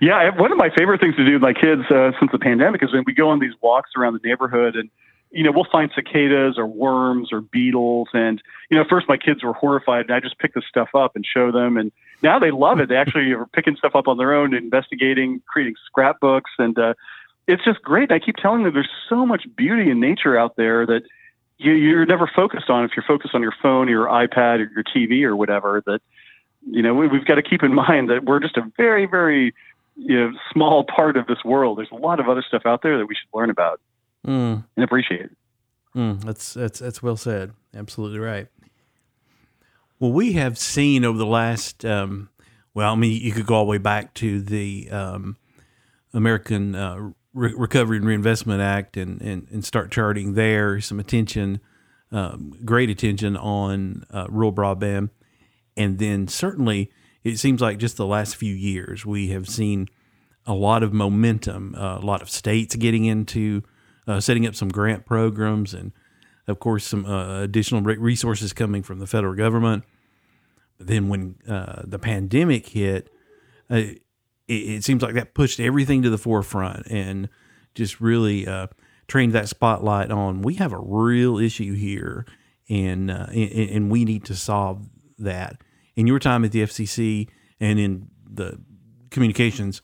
Yeah, 0.01 0.29
one 0.37 0.51
of 0.51 0.57
my 0.57 0.69
favorite 0.75 0.99
things 0.99 1.15
to 1.15 1.25
do 1.25 1.33
with 1.33 1.41
my 1.41 1.53
kids 1.53 1.81
uh, 1.89 2.11
since 2.19 2.31
the 2.31 2.39
pandemic 2.39 2.83
is 2.83 2.93
when 2.93 3.03
we 3.05 3.13
go 3.13 3.29
on 3.29 3.39
these 3.39 3.53
walks 3.61 3.91
around 3.97 4.13
the 4.13 4.27
neighborhood 4.27 4.75
and 4.75 4.89
you 5.31 5.43
know, 5.43 5.51
we'll 5.51 5.67
find 5.71 5.91
cicadas 5.93 6.57
or 6.57 6.65
worms 6.65 7.31
or 7.31 7.41
beetles. 7.41 8.07
And, 8.13 8.41
you 8.69 8.77
know, 8.77 8.85
first 8.89 9.09
my 9.09 9.17
kids 9.17 9.43
were 9.43 9.53
horrified 9.53 10.05
and 10.05 10.13
I 10.13 10.19
just 10.19 10.39
pick 10.39 10.53
this 10.53 10.63
stuff 10.69 10.89
up 10.95 11.15
and 11.15 11.25
show 11.25 11.51
them. 11.51 11.77
And 11.77 11.91
now 12.23 12.39
they 12.39 12.51
love 12.51 12.79
it. 12.79 12.89
They 12.89 12.95
actually 12.95 13.31
are 13.33 13.45
picking 13.47 13.75
stuff 13.75 13.95
up 13.95 14.07
on 14.07 14.17
their 14.17 14.33
own, 14.33 14.53
investigating, 14.53 15.41
creating 15.45 15.75
scrapbooks. 15.85 16.51
And 16.57 16.77
uh, 16.79 16.93
it's 17.47 17.63
just 17.63 17.81
great. 17.81 18.11
I 18.11 18.19
keep 18.19 18.35
telling 18.35 18.63
them 18.63 18.73
there's 18.73 18.89
so 19.09 19.25
much 19.25 19.45
beauty 19.55 19.89
in 19.89 19.99
nature 19.99 20.37
out 20.37 20.55
there 20.57 20.85
that 20.85 21.03
you, 21.57 21.71
you're 21.73 22.05
never 22.05 22.29
focused 22.33 22.69
on 22.69 22.83
if 22.83 22.91
you're 22.95 23.05
focused 23.07 23.33
on 23.33 23.41
your 23.41 23.53
phone 23.61 23.87
or 23.87 23.91
your 23.91 24.07
iPad 24.07 24.59
or 24.59 24.71
your 24.73 24.83
TV 24.83 25.23
or 25.23 25.35
whatever 25.35 25.81
that, 25.85 26.01
you 26.69 26.81
know, 26.81 26.93
we, 26.93 27.07
we've 27.07 27.25
got 27.25 27.35
to 27.35 27.43
keep 27.43 27.63
in 27.63 27.73
mind 27.87 28.09
that 28.09 28.25
we're 28.25 28.39
just 28.39 28.57
a 28.57 28.69
very, 28.75 29.05
very, 29.05 29.53
you 29.95 30.19
know, 30.19 30.31
small 30.51 30.83
part 30.83 31.17
of 31.17 31.25
this 31.27 31.43
world. 31.43 31.77
There's 31.77 31.91
a 31.91 31.95
lot 31.95 32.19
of 32.19 32.27
other 32.27 32.43
stuff 32.45 32.63
out 32.65 32.81
there 32.83 32.97
that 32.97 33.05
we 33.05 33.15
should 33.15 33.29
learn 33.33 33.49
about 33.49 33.79
mm. 34.25 34.63
and 34.75 34.83
appreciate. 34.83 35.29
Mm, 35.95 36.23
that's 36.23 36.53
that's 36.53 36.77
that's 36.77 37.01
well 37.01 37.17
said. 37.17 37.53
Absolutely 37.73 38.19
right. 38.19 38.47
Well, 39.99 40.11
we 40.11 40.33
have 40.33 40.59
seen 40.59 41.03
over 41.03 41.17
the 41.17 41.25
last, 41.25 41.83
um, 41.83 42.29
well, 42.75 42.93
I 42.93 42.95
mean, 42.95 43.19
you 43.19 43.31
could 43.31 43.47
go 43.47 43.55
all 43.55 43.65
the 43.65 43.71
way 43.71 43.79
back 43.79 44.13
to 44.15 44.41
the 44.41 44.89
um, 44.91 45.37
American 46.13 46.75
uh, 46.75 47.11
Re- 47.37 47.53
Recovery 47.55 47.97
and 47.97 48.05
Reinvestment 48.05 48.61
Act 48.61 48.97
and, 48.97 49.21
and, 49.21 49.47
and 49.51 49.63
start 49.63 49.91
charting 49.91 50.33
there 50.33 50.81
some 50.81 50.99
attention, 50.99 51.59
um, 52.11 52.53
great 52.65 52.89
attention 52.89 53.37
on 53.37 54.03
uh, 54.11 54.25
rural 54.29 54.51
broadband. 54.51 55.11
And 55.75 55.99
then 55.99 56.27
certainly, 56.27 56.91
it 57.23 57.37
seems 57.37 57.61
like 57.61 57.77
just 57.77 57.97
the 57.97 58.07
last 58.07 58.35
few 58.35 58.53
years, 58.53 59.05
we 59.05 59.29
have 59.29 59.47
seen 59.47 59.87
a 60.47 60.53
lot 60.53 60.81
of 60.81 60.93
momentum, 60.93 61.75
uh, 61.75 61.99
a 61.99 62.05
lot 62.05 62.21
of 62.21 62.29
states 62.29 62.75
getting 62.75 63.05
into 63.05 63.61
uh, 64.07 64.19
setting 64.19 64.47
up 64.47 64.55
some 64.55 64.69
grant 64.69 65.05
programs, 65.05 65.73
and 65.73 65.91
of 66.47 66.59
course 66.59 66.85
some 66.85 67.05
uh, 67.05 67.41
additional 67.41 67.81
resources 67.81 68.53
coming 68.53 68.81
from 68.81 68.99
the 68.99 69.07
federal 69.07 69.35
government. 69.35 69.83
But 70.77 70.87
then 70.87 71.09
when 71.09 71.35
uh, 71.47 71.81
the 71.83 71.99
pandemic 71.99 72.67
hit, 72.69 73.09
uh, 73.69 73.81
it, 74.47 74.53
it, 74.53 74.83
seems 74.83 75.01
like 75.01 75.15
that 75.15 75.33
pushed 75.33 75.59
everything 75.59 76.01
to 76.03 76.09
the 76.09 76.17
forefront 76.17 76.87
and 76.87 77.29
just 77.75 77.99
really 77.99 78.47
uh, 78.47 78.67
trained 79.07 79.33
that 79.33 79.49
spotlight 79.49 80.11
on 80.11 80.41
we 80.41 80.55
have 80.55 80.73
a 80.73 80.79
real 80.79 81.37
issue 81.37 81.73
here, 81.73 82.25
and, 82.69 83.11
uh, 83.11 83.27
and 83.29 83.69
and 83.69 83.91
we 83.91 84.05
need 84.05 84.25
to 84.25 84.35
solve 84.35 84.87
that. 85.17 85.61
In 85.95 86.07
your 86.07 86.19
time 86.19 86.45
at 86.45 86.51
the 86.51 86.61
FCC 86.63 87.27
and 87.59 87.79
in 87.79 88.09
the 88.29 88.59
communications 89.09 89.81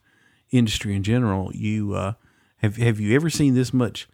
industry 0.51 0.95
in 0.95 1.03
general, 1.03 1.51
you 1.53 1.93
have 2.57 2.77
have 2.77 2.99
you 2.99 3.15
ever 3.15 3.29
seen 3.29 3.55
this 3.55 3.73
much 3.73 4.07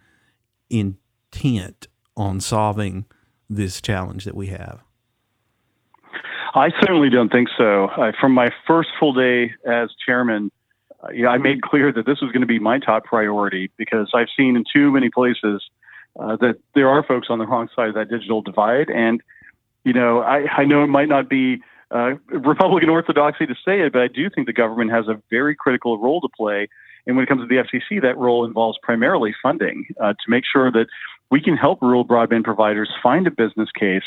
intent 0.70 1.88
on 2.16 2.40
solving 2.40 3.04
this 3.48 3.80
challenge 3.80 4.24
that 4.24 4.34
we 4.34 4.48
have? 4.48 4.82
I 6.54 6.70
certainly 6.80 7.10
don't 7.10 7.30
think 7.30 7.48
so. 7.56 7.86
Uh, 7.86 8.12
from 8.20 8.32
my 8.32 8.48
first 8.66 8.90
full 8.98 9.12
day 9.12 9.52
as 9.66 9.90
chairman, 10.04 10.50
uh, 11.02 11.10
yeah, 11.12 11.28
I 11.28 11.38
made 11.38 11.62
clear 11.62 11.92
that 11.92 12.06
this 12.06 12.20
was 12.20 12.32
going 12.32 12.40
to 12.40 12.46
be 12.46 12.58
my 12.58 12.78
top 12.78 13.04
priority 13.04 13.70
because 13.76 14.10
I've 14.14 14.28
seen 14.36 14.56
in 14.56 14.64
too 14.72 14.90
many 14.90 15.10
places 15.10 15.62
uh, 16.18 16.36
that 16.36 16.56
there 16.74 16.88
are 16.88 17.02
folks 17.02 17.28
on 17.30 17.38
the 17.38 17.46
wrong 17.46 17.68
side 17.74 17.88
of 17.88 17.94
that 17.94 18.10
digital 18.10 18.42
divide. 18.42 18.90
And, 18.90 19.22
you 19.84 19.92
know, 19.92 20.20
I, 20.20 20.46
I 20.58 20.64
know 20.64 20.82
it 20.82 20.88
might 20.88 21.08
not 21.08 21.28
be 21.28 21.62
uh, 21.90 22.14
Republican 22.28 22.88
orthodoxy 22.88 23.46
to 23.46 23.54
say 23.64 23.80
it, 23.80 23.92
but 23.92 24.02
I 24.02 24.08
do 24.08 24.28
think 24.28 24.46
the 24.46 24.52
government 24.52 24.90
has 24.90 25.08
a 25.08 25.20
very 25.30 25.54
critical 25.54 25.98
role 25.98 26.20
to 26.20 26.28
play 26.28 26.68
and 27.06 27.16
when 27.16 27.24
it 27.24 27.28
comes 27.28 27.42
to 27.42 27.46
the 27.46 27.56
FCC, 27.56 28.02
that 28.02 28.16
role 28.16 28.44
involves 28.44 28.78
primarily 28.82 29.34
funding 29.42 29.86
uh, 30.00 30.12
to 30.12 30.28
make 30.28 30.44
sure 30.50 30.70
that 30.70 30.86
we 31.30 31.40
can 31.40 31.56
help 31.56 31.80
rural 31.82 32.04
broadband 32.04 32.44
providers 32.44 32.90
find 33.02 33.26
a 33.26 33.30
business 33.30 33.68
case 33.78 34.02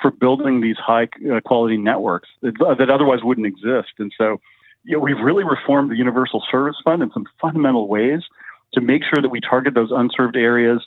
for 0.00 0.10
building 0.10 0.60
these 0.60 0.76
high 0.76 1.08
uh, 1.32 1.40
quality 1.40 1.76
networks 1.76 2.28
that, 2.42 2.54
that, 2.78 2.90
otherwise 2.90 3.20
wouldn't 3.22 3.46
exist. 3.46 3.92
And 3.98 4.12
so, 4.16 4.40
you 4.84 4.96
know, 4.96 5.00
we've 5.00 5.18
really 5.18 5.44
reformed 5.44 5.90
the 5.90 5.96
Universal 5.96 6.44
Service 6.50 6.76
Fund 6.84 7.02
in 7.02 7.10
some 7.12 7.26
fundamental 7.40 7.88
ways 7.88 8.22
to 8.74 8.80
make 8.80 9.02
sure 9.02 9.20
that 9.20 9.28
we 9.28 9.40
target 9.40 9.74
those 9.74 9.90
unserved 9.90 10.36
areas, 10.36 10.86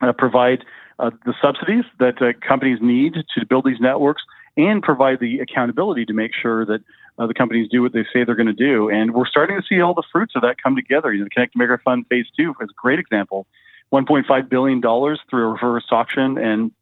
uh, 0.00 0.12
provide 0.12 0.64
uh, 0.98 1.10
the 1.24 1.34
subsidies 1.42 1.84
that 1.98 2.22
uh, 2.22 2.32
companies 2.46 2.78
need 2.80 3.14
to 3.14 3.46
build 3.46 3.64
these 3.64 3.80
networks, 3.80 4.22
and 4.56 4.82
provide 4.82 5.18
the 5.18 5.40
accountability 5.40 6.04
to 6.06 6.12
make 6.12 6.30
sure 6.32 6.64
that 6.64 6.80
uh, 7.18 7.26
the 7.26 7.34
companies 7.34 7.68
do 7.70 7.82
what 7.82 7.92
they 7.92 8.04
say 8.12 8.24
they're 8.24 8.36
going 8.36 8.46
to 8.46 8.52
do. 8.52 8.88
And 8.88 9.12
we're 9.12 9.26
starting 9.26 9.60
to 9.60 9.66
see 9.66 9.80
all 9.80 9.94
the 9.94 10.04
fruits 10.12 10.34
of 10.36 10.42
that 10.42 10.62
come 10.62 10.76
together. 10.76 11.12
You 11.12 11.20
know, 11.20 11.24
the 11.24 11.30
Connect 11.30 11.54
America 11.56 11.82
Fund 11.84 12.06
Phase 12.08 12.26
Two 12.36 12.54
is 12.60 12.70
a 12.70 12.74
great 12.76 12.98
example. 12.98 13.46
$1.5 13.92 14.48
billion 14.48 14.80
through 14.80 15.44
a 15.44 15.52
reverse 15.52 15.84
auction. 15.90 16.38
And 16.38 16.72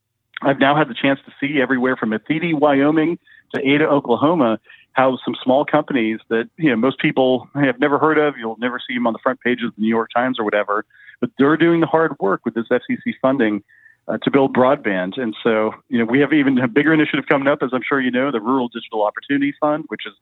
I've 0.43 0.59
now 0.59 0.77
had 0.77 0.89
the 0.89 0.95
chance 0.95 1.21
to 1.27 1.33
see 1.41 1.61
everywhere 1.61 1.97
from 1.97 2.13
Athene, 2.13 2.59
Wyoming 2.59 3.19
to 3.55 3.61
Ada, 3.67 3.89
Oklahoma, 3.89 4.59
how 4.93 5.19
some 5.25 5.35
small 5.43 5.65
companies 5.65 6.21
that 6.29 6.49
you 6.57 6.71
know 6.71 6.77
most 6.77 6.99
people 6.99 7.49
have 7.55 7.79
never 7.81 7.99
heard 7.99 8.19
of, 8.19 8.37
you'll 8.37 8.59
never 8.59 8.81
see 8.87 8.95
them 8.95 9.07
on 9.07 9.13
the 9.13 9.19
front 9.23 9.41
pages 9.41 9.67
of 9.69 9.77
the 9.77 9.83
New 9.83 9.89
York 9.89 10.11
Times 10.15 10.39
or 10.39 10.45
whatever, 10.45 10.85
but 11.21 11.31
they're 11.39 11.57
doing 11.57 11.81
the 11.81 11.87
hard 11.87 12.13
work 12.21 12.45
with 12.45 12.55
this 12.55 12.67
FCC 12.71 13.15
funding 13.21 13.63
uh, 14.09 14.19
to 14.19 14.31
build 14.31 14.55
broadband. 14.55 15.21
And 15.21 15.35
so, 15.43 15.73
you 15.89 15.99
know, 15.99 16.05
we 16.05 16.21
have 16.21 16.33
even 16.33 16.59
a 16.59 16.69
bigger 16.69 16.93
initiative 16.93 17.27
coming 17.29 17.49
up, 17.49 17.63
as 17.63 17.71
I'm 17.73 17.83
sure 17.87 18.01
you 18.01 18.11
know, 18.11 18.31
the 18.31 18.41
Rural 18.41 18.69
Digital 18.69 19.03
Opportunity 19.03 19.55
Fund, 19.61 19.85
which 19.89 20.03
is 20.07 20.13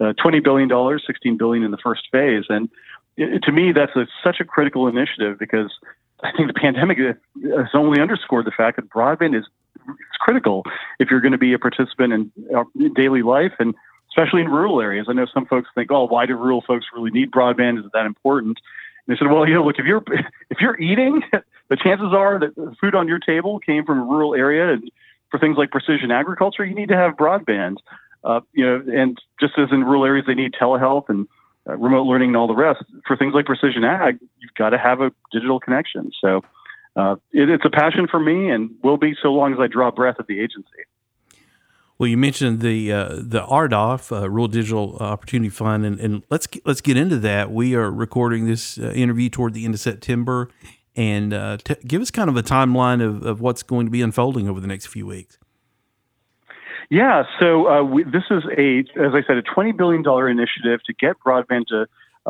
uh, 0.00 0.12
$20 0.22 0.42
billion, 0.44 0.98
16 1.06 1.36
billion 1.36 1.64
in 1.64 1.70
the 1.70 1.78
first 1.78 2.02
phase. 2.12 2.44
And 2.48 2.68
it, 3.16 3.42
to 3.44 3.52
me, 3.52 3.72
that's 3.72 3.96
a, 3.96 4.06
such 4.22 4.40
a 4.40 4.44
critical 4.44 4.86
initiative 4.88 5.38
because 5.38 5.72
I 6.22 6.32
think 6.32 6.48
the 6.48 6.60
pandemic 6.60 6.98
has 6.98 7.68
only 7.74 8.00
underscored 8.00 8.44
the 8.44 8.50
fact 8.50 8.76
that 8.76 8.90
broadband 8.90 9.38
is 9.38 9.46
it's 9.88 10.18
critical 10.20 10.64
if 10.98 11.10
you're 11.10 11.20
going 11.20 11.32
to 11.32 11.38
be 11.38 11.52
a 11.52 11.58
participant 11.58 12.12
in 12.12 12.32
uh, 12.54 12.64
daily 12.94 13.22
life 13.22 13.52
and 13.58 13.74
especially 14.10 14.42
in 14.42 14.48
rural 14.48 14.80
areas. 14.80 15.06
I 15.08 15.12
know 15.12 15.26
some 15.32 15.46
folks 15.46 15.68
think, 15.74 15.90
oh, 15.92 16.06
why 16.06 16.26
do 16.26 16.34
rural 16.36 16.62
folks 16.66 16.86
really 16.94 17.10
need 17.10 17.30
broadband? 17.30 17.78
Is 17.78 17.84
it 17.84 17.92
that 17.94 18.06
important? 18.06 18.58
And 19.06 19.16
they 19.16 19.18
said, 19.18 19.30
well, 19.30 19.46
you 19.46 19.54
know, 19.54 19.64
look, 19.64 19.78
if 19.78 19.86
you're 19.86 20.02
if 20.50 20.60
you're 20.60 20.78
eating 20.80 21.22
the 21.70 21.76
chances 21.76 22.12
are 22.12 22.38
that 22.38 22.54
the 22.56 22.74
food 22.80 22.94
on 22.94 23.08
your 23.08 23.18
table 23.18 23.60
came 23.60 23.84
from 23.84 24.00
a 24.00 24.04
rural 24.04 24.34
area. 24.34 24.72
And 24.74 24.90
for 25.30 25.38
things 25.38 25.56
like 25.56 25.70
precision 25.70 26.10
agriculture, 26.10 26.64
you 26.64 26.74
need 26.74 26.88
to 26.88 26.96
have 26.96 27.14
broadband. 27.14 27.76
Uh, 28.22 28.40
you 28.52 28.66
know, 28.66 28.82
and 28.94 29.16
just 29.40 29.54
as 29.56 29.68
in 29.72 29.84
rural 29.84 30.04
areas, 30.04 30.26
they 30.26 30.34
need 30.34 30.52
telehealth 30.52 31.08
and 31.08 31.26
uh, 31.68 31.76
remote 31.76 32.02
learning 32.02 32.30
and 32.30 32.36
all 32.36 32.48
the 32.48 32.54
rest. 32.54 32.84
For 33.06 33.16
things 33.16 33.32
like 33.32 33.46
precision 33.46 33.84
ag, 33.84 34.18
you've 34.40 34.54
got 34.54 34.70
to 34.70 34.78
have 34.78 35.00
a 35.00 35.12
digital 35.32 35.60
connection. 35.60 36.10
So 36.20 36.42
uh, 36.96 37.16
it, 37.32 37.48
it's 37.48 37.64
a 37.64 37.70
passion 37.70 38.06
for 38.10 38.20
me, 38.20 38.50
and 38.50 38.70
will 38.82 38.96
be 38.96 39.14
so 39.22 39.32
long 39.32 39.52
as 39.52 39.58
I 39.60 39.66
draw 39.66 39.90
breath 39.90 40.16
at 40.18 40.26
the 40.26 40.40
agency. 40.40 40.68
Well, 41.98 42.08
you 42.08 42.16
mentioned 42.16 42.60
the 42.60 42.92
uh, 42.92 43.08
the 43.16 43.42
RDOF, 43.42 44.22
uh, 44.22 44.30
Rural 44.30 44.48
Digital 44.48 44.96
Opportunity 44.96 45.50
Fund, 45.50 45.84
and, 45.84 46.00
and 46.00 46.22
let's 46.30 46.46
get, 46.46 46.66
let's 46.66 46.80
get 46.80 46.96
into 46.96 47.18
that. 47.18 47.52
We 47.52 47.74
are 47.74 47.90
recording 47.90 48.46
this 48.46 48.78
uh, 48.78 48.90
interview 48.92 49.28
toward 49.28 49.52
the 49.52 49.66
end 49.66 49.74
of 49.74 49.80
September, 49.80 50.48
and 50.96 51.34
uh, 51.34 51.58
t- 51.58 51.76
give 51.86 52.00
us 52.00 52.10
kind 52.10 52.30
of 52.30 52.36
a 52.36 52.42
timeline 52.42 53.04
of, 53.04 53.24
of 53.24 53.40
what's 53.42 53.62
going 53.62 53.86
to 53.86 53.90
be 53.90 54.00
unfolding 54.00 54.48
over 54.48 54.60
the 54.60 54.66
next 54.66 54.86
few 54.86 55.06
weeks. 55.06 55.38
Yeah, 56.90 57.22
so 57.38 57.68
uh, 57.68 57.82
we, 57.84 58.02
this 58.02 58.24
is 58.30 58.42
a, 58.58 58.80
as 58.98 59.12
I 59.14 59.22
said, 59.24 59.36
a 59.36 59.42
$20 59.42 59.76
billion 59.76 60.02
initiative 60.28 60.80
to 60.86 60.92
get 60.94 61.16
broadband 61.24 61.66
to 61.68 61.86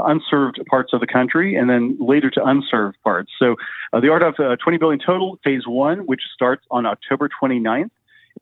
unserved 0.06 0.60
parts 0.68 0.92
of 0.92 1.00
the 1.00 1.06
country 1.06 1.56
and 1.56 1.68
then 1.68 1.96
later 2.00 2.30
to 2.30 2.44
unserved 2.44 2.96
parts. 3.02 3.30
So 3.38 3.56
uh, 3.92 4.00
the 4.00 4.08
RDOF 4.08 4.52
uh, 4.52 4.56
20 4.56 4.78
billion 4.78 5.00
total, 5.04 5.38
phase 5.44 5.66
one, 5.66 6.00
which 6.00 6.22
starts 6.34 6.64
on 6.70 6.86
October 6.86 7.28
29th, 7.42 7.90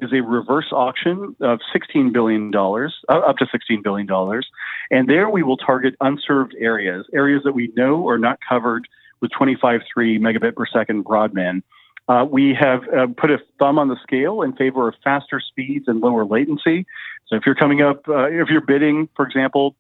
is 0.01 0.13
a 0.13 0.21
reverse 0.21 0.69
auction 0.73 1.35
of 1.41 1.61
$16 1.75 2.13
billion, 2.13 2.55
uh, 2.55 3.13
up 3.13 3.37
to 3.39 3.47
$16 3.47 3.83
billion. 3.83 4.43
And 4.91 5.09
there 5.09 5.29
we 5.29 5.43
will 5.43 5.57
target 5.57 5.95
unserved 6.01 6.55
areas, 6.59 7.07
areas 7.13 7.43
that 7.45 7.53
we 7.53 7.73
know 7.77 8.09
are 8.09 8.19
not 8.19 8.39
covered 8.47 8.87
with 9.21 9.31
25.3 9.33 9.81
megabit 9.97 10.55
per 10.55 10.67
second 10.67 11.05
broadband. 11.05 11.63
Uh, 12.09 12.25
we 12.25 12.55
have 12.59 12.83
uh, 12.89 13.07
put 13.17 13.31
a 13.31 13.39
thumb 13.59 13.79
on 13.79 13.89
the 13.89 13.97
scale 14.03 14.41
in 14.43 14.55
favor 14.55 14.89
of 14.89 14.95
faster 15.05 15.41
speeds 15.41 15.87
and 15.89 16.01
lower 16.01 16.25
latency. 16.25 16.87
So 17.27 17.37
if 17.37 17.43
you're 17.45 17.55
coming 17.55 17.83
up, 17.83 18.09
uh, 18.09 18.29
if 18.29 18.49
you're 18.49 18.63
bidding, 18.63 19.09
for 19.15 19.27
example, 19.27 19.75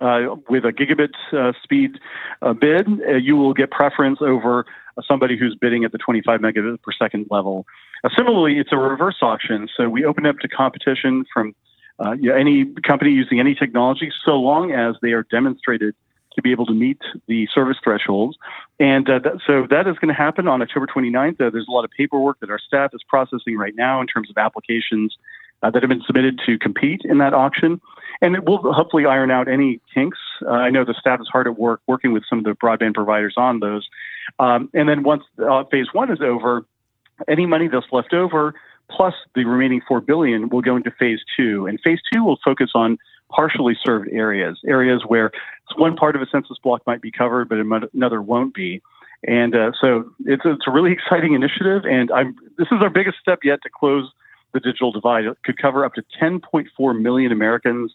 uh, 0.00 0.36
with 0.48 0.64
a 0.64 0.72
gigabit 0.72 1.14
uh, 1.32 1.52
speed 1.62 1.98
uh, 2.42 2.52
bid, 2.52 2.86
you 3.20 3.36
will 3.36 3.54
get 3.54 3.70
preference 3.70 4.18
over 4.20 4.66
somebody 5.06 5.36
who's 5.36 5.54
bidding 5.54 5.84
at 5.84 5.92
the 5.92 5.98
25 5.98 6.40
megabit 6.40 6.82
per 6.82 6.92
second 6.92 7.26
level. 7.30 7.66
similarly, 8.16 8.58
it's 8.58 8.72
a 8.72 8.76
reverse 8.76 9.16
auction, 9.22 9.68
so 9.76 9.88
we 9.88 10.04
open 10.04 10.26
up 10.26 10.38
to 10.40 10.48
competition 10.48 11.24
from 11.32 11.54
any 12.04 12.64
company 12.86 13.10
using 13.10 13.40
any 13.40 13.54
technology, 13.54 14.12
so 14.24 14.32
long 14.32 14.72
as 14.72 14.96
they 15.02 15.12
are 15.12 15.24
demonstrated 15.24 15.94
to 16.38 16.42
be 16.42 16.52
able 16.52 16.66
to 16.66 16.72
meet 16.72 17.00
the 17.26 17.48
service 17.52 17.76
thresholds. 17.82 18.36
And 18.78 19.10
uh, 19.10 19.18
that, 19.18 19.40
so 19.44 19.66
that 19.70 19.88
is 19.88 19.96
going 19.98 20.08
to 20.08 20.14
happen 20.14 20.46
on 20.46 20.62
October 20.62 20.86
29th. 20.86 21.40
Uh, 21.40 21.50
there's 21.50 21.66
a 21.68 21.72
lot 21.72 21.84
of 21.84 21.90
paperwork 21.90 22.38
that 22.40 22.48
our 22.48 22.60
staff 22.60 22.92
is 22.94 23.02
processing 23.08 23.56
right 23.56 23.74
now 23.74 24.00
in 24.00 24.06
terms 24.06 24.30
of 24.30 24.38
applications 24.38 25.16
uh, 25.62 25.70
that 25.70 25.82
have 25.82 25.88
been 25.88 26.02
submitted 26.06 26.40
to 26.46 26.56
compete 26.58 27.02
in 27.04 27.18
that 27.18 27.34
auction. 27.34 27.80
And 28.20 28.34
it 28.34 28.44
will 28.44 28.72
hopefully 28.72 29.06
iron 29.06 29.30
out 29.30 29.48
any 29.48 29.80
kinks. 29.94 30.18
Uh, 30.44 30.50
I 30.50 30.70
know 30.70 30.84
the 30.84 30.94
staff 30.98 31.20
is 31.20 31.28
hard 31.28 31.46
at 31.46 31.58
work 31.58 31.80
working 31.86 32.12
with 32.12 32.24
some 32.28 32.38
of 32.38 32.44
the 32.44 32.52
broadband 32.52 32.94
providers 32.94 33.34
on 33.36 33.60
those. 33.60 33.86
Um, 34.38 34.70
and 34.74 34.88
then 34.88 35.02
once 35.02 35.22
uh, 35.38 35.64
phase 35.70 35.86
one 35.92 36.10
is 36.10 36.20
over, 36.20 36.66
any 37.28 37.46
money 37.46 37.68
that's 37.68 37.86
left 37.92 38.12
over 38.12 38.54
plus 38.90 39.14
the 39.34 39.44
remaining 39.44 39.80
four 39.86 40.00
billion 40.00 40.48
will 40.48 40.62
go 40.62 40.76
into 40.76 40.90
phase 40.98 41.20
two. 41.36 41.66
And 41.66 41.78
phase 41.84 42.00
two 42.12 42.24
will 42.24 42.38
focus 42.44 42.70
on 42.74 42.98
partially 43.30 43.76
served 43.84 44.08
areas, 44.10 44.58
areas 44.66 45.02
where 45.06 45.30
one 45.76 45.96
part 45.96 46.16
of 46.16 46.22
a 46.22 46.26
census 46.26 46.56
block 46.62 46.82
might 46.86 47.02
be 47.02 47.10
covered, 47.10 47.48
but 47.48 47.58
another 47.92 48.22
won't 48.22 48.54
be. 48.54 48.82
And 49.26 49.54
uh, 49.54 49.72
so 49.80 50.10
it's 50.24 50.44
a, 50.44 50.52
it's 50.52 50.66
a 50.66 50.70
really 50.70 50.92
exciting 50.98 51.34
initiative, 51.34 51.84
and 51.84 52.10
I'm, 52.10 52.36
this 52.56 52.68
is 52.70 52.78
our 52.80 52.90
biggest 52.90 53.18
step 53.20 53.40
yet 53.44 53.60
to 53.62 53.68
close 53.68 54.10
the 54.52 54.60
digital 54.60 54.92
divide. 54.92 55.24
It 55.24 55.36
could 55.44 55.60
cover 55.60 55.84
up 55.84 55.94
to 55.94 56.04
10.4 56.22 57.00
million 57.00 57.32
Americans, 57.32 57.92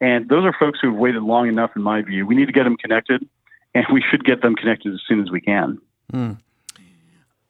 and 0.00 0.28
those 0.28 0.44
are 0.44 0.54
folks 0.58 0.78
who've 0.80 0.96
waited 0.96 1.22
long 1.22 1.48
enough, 1.48 1.72
in 1.76 1.82
my 1.82 2.02
view. 2.02 2.26
We 2.26 2.34
need 2.34 2.46
to 2.46 2.52
get 2.52 2.64
them 2.64 2.76
connected, 2.76 3.26
and 3.74 3.84
we 3.92 4.02
should 4.10 4.24
get 4.24 4.42
them 4.42 4.54
connected 4.54 4.94
as 4.94 5.00
soon 5.06 5.20
as 5.20 5.30
we 5.30 5.40
can. 5.40 5.78
Mm. 6.12 6.38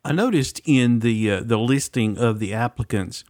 I 0.04 0.12
noticed 0.12 0.60
in 0.64 1.00
the 1.00 1.30
uh, 1.30 1.42
the 1.44 1.58
listing 1.58 2.18
of 2.18 2.38
the 2.38 2.54
applicants, 2.54 3.24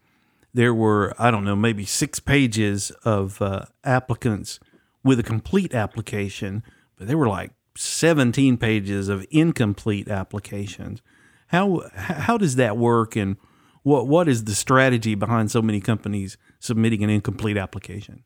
there 0.55 0.73
were 0.73 1.15
I 1.19 1.31
don't 1.31 1.45
know 1.45 1.57
maybe 1.57 1.85
six 1.85 2.21
pages 2.21 2.91
of 3.05 3.43
uh, 3.43 3.67
applicants 3.85 4.61
with 5.05 5.19
a 5.19 5.25
complete 5.25 5.75
application, 5.75 6.63
but 6.97 7.09
there 7.09 7.19
were 7.19 7.29
like 7.29 7.53
17 7.77 8.57
pages 8.57 9.09
of 9.09 9.27
incomplete 9.31 10.09
applications. 10.09 11.03
How 11.49 11.83
how 11.95 12.39
does 12.39 12.57
that 12.57 12.77
work, 12.77 13.17
and 13.17 13.37
what 13.83 14.07
what 14.07 14.29
is 14.29 14.45
the 14.45 14.55
strategy 14.55 15.15
behind 15.15 15.51
so 15.51 15.61
many 15.61 15.81
companies 15.81 16.39
submitting 16.61 17.03
an 17.03 17.11
incomplete 17.11 17.57
application? 17.57 18.25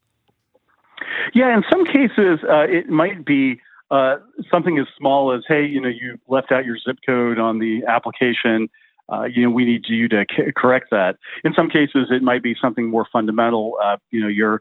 Yeah, 1.34 1.54
in 1.54 1.64
some 1.70 1.84
cases, 1.84 2.38
uh, 2.48 2.66
it 2.68 2.88
might 2.88 3.24
be 3.24 3.60
uh, 3.90 4.16
something 4.50 4.78
as 4.78 4.86
small 4.96 5.32
as, 5.32 5.42
hey, 5.48 5.66
you 5.66 5.80
know, 5.80 5.88
you 5.88 6.18
left 6.28 6.52
out 6.52 6.64
your 6.64 6.78
zip 6.78 6.98
code 7.04 7.38
on 7.38 7.58
the 7.58 7.82
application. 7.86 8.68
Uh, 9.12 9.24
you 9.24 9.42
know, 9.42 9.50
we 9.50 9.64
need 9.64 9.82
you 9.88 10.08
to 10.08 10.24
c- 10.30 10.52
correct 10.56 10.86
that. 10.90 11.16
In 11.42 11.52
some 11.52 11.68
cases, 11.68 12.08
it 12.10 12.22
might 12.22 12.42
be 12.42 12.56
something 12.60 12.88
more 12.88 13.06
fundamental. 13.12 13.76
Uh, 13.82 13.96
you 14.10 14.20
know, 14.20 14.28
you're 14.28 14.60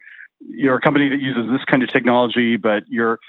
you're 0.50 0.76
a 0.76 0.82
company 0.82 1.08
that 1.08 1.22
uses 1.22 1.50
this 1.50 1.64
kind 1.64 1.84
of 1.84 1.90
technology, 1.90 2.58
but 2.58 2.84
you're 2.90 3.20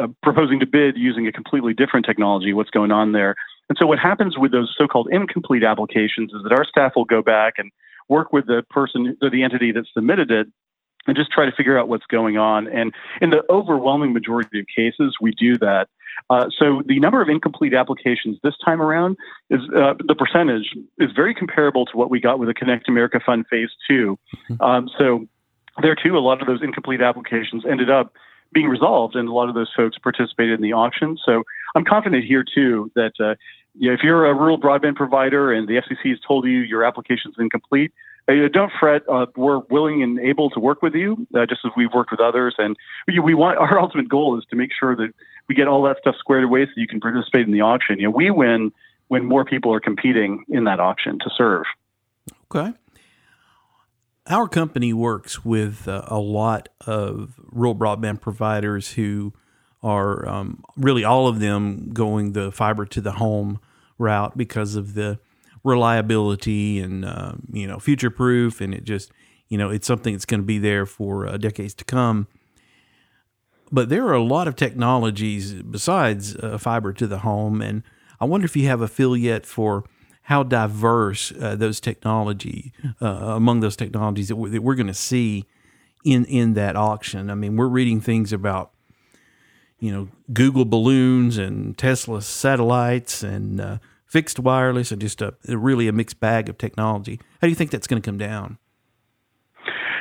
uh, 0.00 0.06
proposing 0.22 0.58
to 0.60 0.66
bid 0.66 0.96
using 0.96 1.26
a 1.26 1.32
completely 1.32 1.74
different 1.74 2.06
technology. 2.06 2.54
What's 2.54 2.70
going 2.70 2.90
on 2.90 3.12
there? 3.12 3.34
And 3.68 3.76
so, 3.78 3.86
what 3.86 3.98
happens 3.98 4.38
with 4.38 4.52
those 4.52 4.74
so-called 4.78 5.08
incomplete 5.10 5.64
applications 5.64 6.32
is 6.32 6.42
that 6.44 6.52
our 6.52 6.64
staff 6.64 6.92
will 6.96 7.04
go 7.04 7.20
back 7.20 7.54
and 7.58 7.70
work 8.08 8.32
with 8.32 8.46
the 8.46 8.62
person, 8.70 9.16
or 9.20 9.28
the 9.28 9.42
entity 9.42 9.72
that 9.72 9.84
submitted 9.92 10.30
it, 10.30 10.46
and 11.06 11.16
just 11.16 11.30
try 11.30 11.44
to 11.44 11.52
figure 11.52 11.78
out 11.78 11.88
what's 11.88 12.06
going 12.06 12.36
on. 12.36 12.68
And 12.68 12.92
in 13.20 13.30
the 13.30 13.42
overwhelming 13.50 14.12
majority 14.12 14.60
of 14.60 14.66
cases, 14.74 15.16
we 15.20 15.32
do 15.32 15.58
that. 15.58 15.88
Uh, 16.30 16.46
so 16.56 16.82
the 16.86 17.00
number 17.00 17.20
of 17.20 17.28
incomplete 17.28 17.74
applications 17.74 18.38
this 18.42 18.54
time 18.64 18.80
around 18.80 19.16
is 19.50 19.60
uh, 19.76 19.94
the 20.06 20.14
percentage 20.14 20.74
is 20.98 21.10
very 21.16 21.34
comparable 21.34 21.86
to 21.86 21.96
what 21.96 22.10
we 22.10 22.20
got 22.20 22.38
with 22.38 22.48
the 22.48 22.54
Connect 22.54 22.88
America 22.88 23.18
Fund 23.24 23.46
Phase 23.50 23.70
2 23.88 24.18
mm-hmm. 24.50 24.62
um, 24.62 24.88
so 24.98 25.26
there 25.80 25.94
too, 25.94 26.16
a 26.16 26.20
lot 26.20 26.40
of 26.42 26.46
those 26.46 26.62
incomplete 26.62 27.00
applications 27.00 27.64
ended 27.64 27.88
up 27.88 28.12
being 28.52 28.68
resolved, 28.68 29.16
and 29.16 29.28
a 29.28 29.32
lot 29.32 29.48
of 29.48 29.54
those 29.54 29.72
folks 29.74 29.96
participated 29.98 30.54
in 30.54 30.60
the 30.60 30.74
auction. 30.74 31.16
So 31.24 31.42
I'm 31.74 31.84
confident 31.84 32.24
here 32.24 32.44
too 32.44 32.90
that 32.94 33.12
uh, 33.18 33.34
if 33.78 34.00
you're 34.02 34.26
a 34.26 34.34
rural 34.34 34.60
broadband 34.60 34.96
provider 34.96 35.52
and 35.52 35.68
the 35.68 35.74
FCC 35.74 36.10
has 36.10 36.18
told 36.26 36.44
you 36.44 36.58
your 36.58 36.84
application 36.84 37.30
is 37.30 37.36
incomplete, 37.38 37.92
uh, 38.28 38.34
don't 38.52 38.70
fret. 38.78 39.02
Uh, 39.08 39.26
we're 39.36 39.58
willing 39.70 40.02
and 40.02 40.18
able 40.20 40.50
to 40.50 40.60
work 40.60 40.82
with 40.82 40.94
you, 40.94 41.26
uh, 41.34 41.46
just 41.46 41.60
as 41.64 41.72
we've 41.76 41.92
worked 41.92 42.10
with 42.10 42.20
others. 42.20 42.54
And 42.58 42.76
we, 43.08 43.18
we, 43.18 43.34
want 43.34 43.58
our 43.58 43.78
ultimate 43.80 44.08
goal 44.08 44.38
is 44.38 44.44
to 44.50 44.56
make 44.56 44.70
sure 44.78 44.94
that 44.96 45.12
we 45.48 45.54
get 45.54 45.66
all 45.66 45.82
that 45.84 45.96
stuff 46.00 46.14
squared 46.18 46.44
away 46.44 46.66
so 46.66 46.72
you 46.76 46.86
can 46.86 47.00
participate 47.00 47.46
in 47.46 47.52
the 47.52 47.62
auction. 47.62 47.98
You 47.98 48.04
know, 48.04 48.10
we 48.10 48.30
win 48.30 48.72
when 49.08 49.24
more 49.24 49.44
people 49.44 49.74
are 49.74 49.80
competing 49.80 50.44
in 50.48 50.64
that 50.64 50.80
auction 50.80 51.18
to 51.18 51.30
serve. 51.36 51.64
Okay. 52.54 52.72
Our 54.28 54.48
company 54.48 54.92
works 54.92 55.44
with 55.44 55.88
uh, 55.88 56.02
a 56.06 56.18
lot 56.18 56.68
of 56.86 57.40
rural 57.50 57.74
broadband 57.74 58.20
providers 58.20 58.92
who 58.92 59.32
are 59.82 60.28
um, 60.28 60.62
really 60.76 61.04
all 61.04 61.26
of 61.26 61.40
them 61.40 61.90
going 61.92 62.32
the 62.32 62.52
fiber 62.52 62.86
to 62.86 63.00
the 63.00 63.12
home 63.12 63.60
route 63.98 64.36
because 64.36 64.76
of 64.76 64.94
the 64.94 65.18
reliability 65.64 66.80
and 66.80 67.04
uh, 67.04 67.32
you 67.52 67.66
know 67.66 67.78
future 67.78 68.10
proof, 68.10 68.60
and 68.60 68.74
it 68.74 68.84
just 68.84 69.10
you 69.48 69.58
know 69.58 69.70
it's 69.70 69.86
something 69.86 70.14
that's 70.14 70.24
going 70.24 70.40
to 70.40 70.46
be 70.46 70.58
there 70.58 70.86
for 70.86 71.26
uh, 71.26 71.36
decades 71.36 71.74
to 71.74 71.84
come. 71.84 72.26
But 73.70 73.88
there 73.88 74.06
are 74.06 74.14
a 74.14 74.22
lot 74.22 74.48
of 74.48 74.54
technologies 74.54 75.54
besides 75.54 76.36
uh, 76.36 76.58
fiber 76.58 76.92
to 76.92 77.06
the 77.06 77.18
home, 77.18 77.62
and 77.62 77.82
I 78.20 78.24
wonder 78.24 78.44
if 78.44 78.56
you 78.56 78.66
have 78.68 78.82
a 78.82 78.88
feel 78.88 79.16
yet 79.16 79.46
for 79.46 79.84
how 80.26 80.42
diverse 80.42 81.32
uh, 81.40 81.56
those 81.56 81.80
technology 81.80 82.72
uh, 83.00 83.06
among 83.06 83.60
those 83.60 83.76
technologies 83.76 84.28
that 84.28 84.36
we're, 84.36 84.50
that 84.50 84.62
we're 84.62 84.76
going 84.76 84.86
to 84.86 84.94
see 84.94 85.46
in 86.04 86.24
in 86.26 86.54
that 86.54 86.76
auction. 86.76 87.30
I 87.30 87.34
mean, 87.34 87.56
we're 87.56 87.68
reading 87.68 88.00
things 88.00 88.32
about 88.32 88.71
you 89.82 89.90
know 89.90 90.08
Google 90.32 90.64
balloons 90.64 91.36
and 91.36 91.76
Tesla 91.76 92.22
satellites 92.22 93.24
and 93.24 93.60
uh, 93.60 93.78
fixed 94.06 94.38
wireless 94.38 94.92
and 94.92 95.00
just 95.00 95.20
a, 95.20 95.34
really 95.48 95.88
a 95.88 95.92
mixed 95.92 96.20
bag 96.20 96.48
of 96.48 96.56
technology. 96.56 97.18
How 97.40 97.46
do 97.46 97.48
you 97.48 97.56
think 97.56 97.72
that's 97.72 97.88
going 97.88 98.00
to 98.00 98.06
come 98.06 98.16
down? 98.16 98.58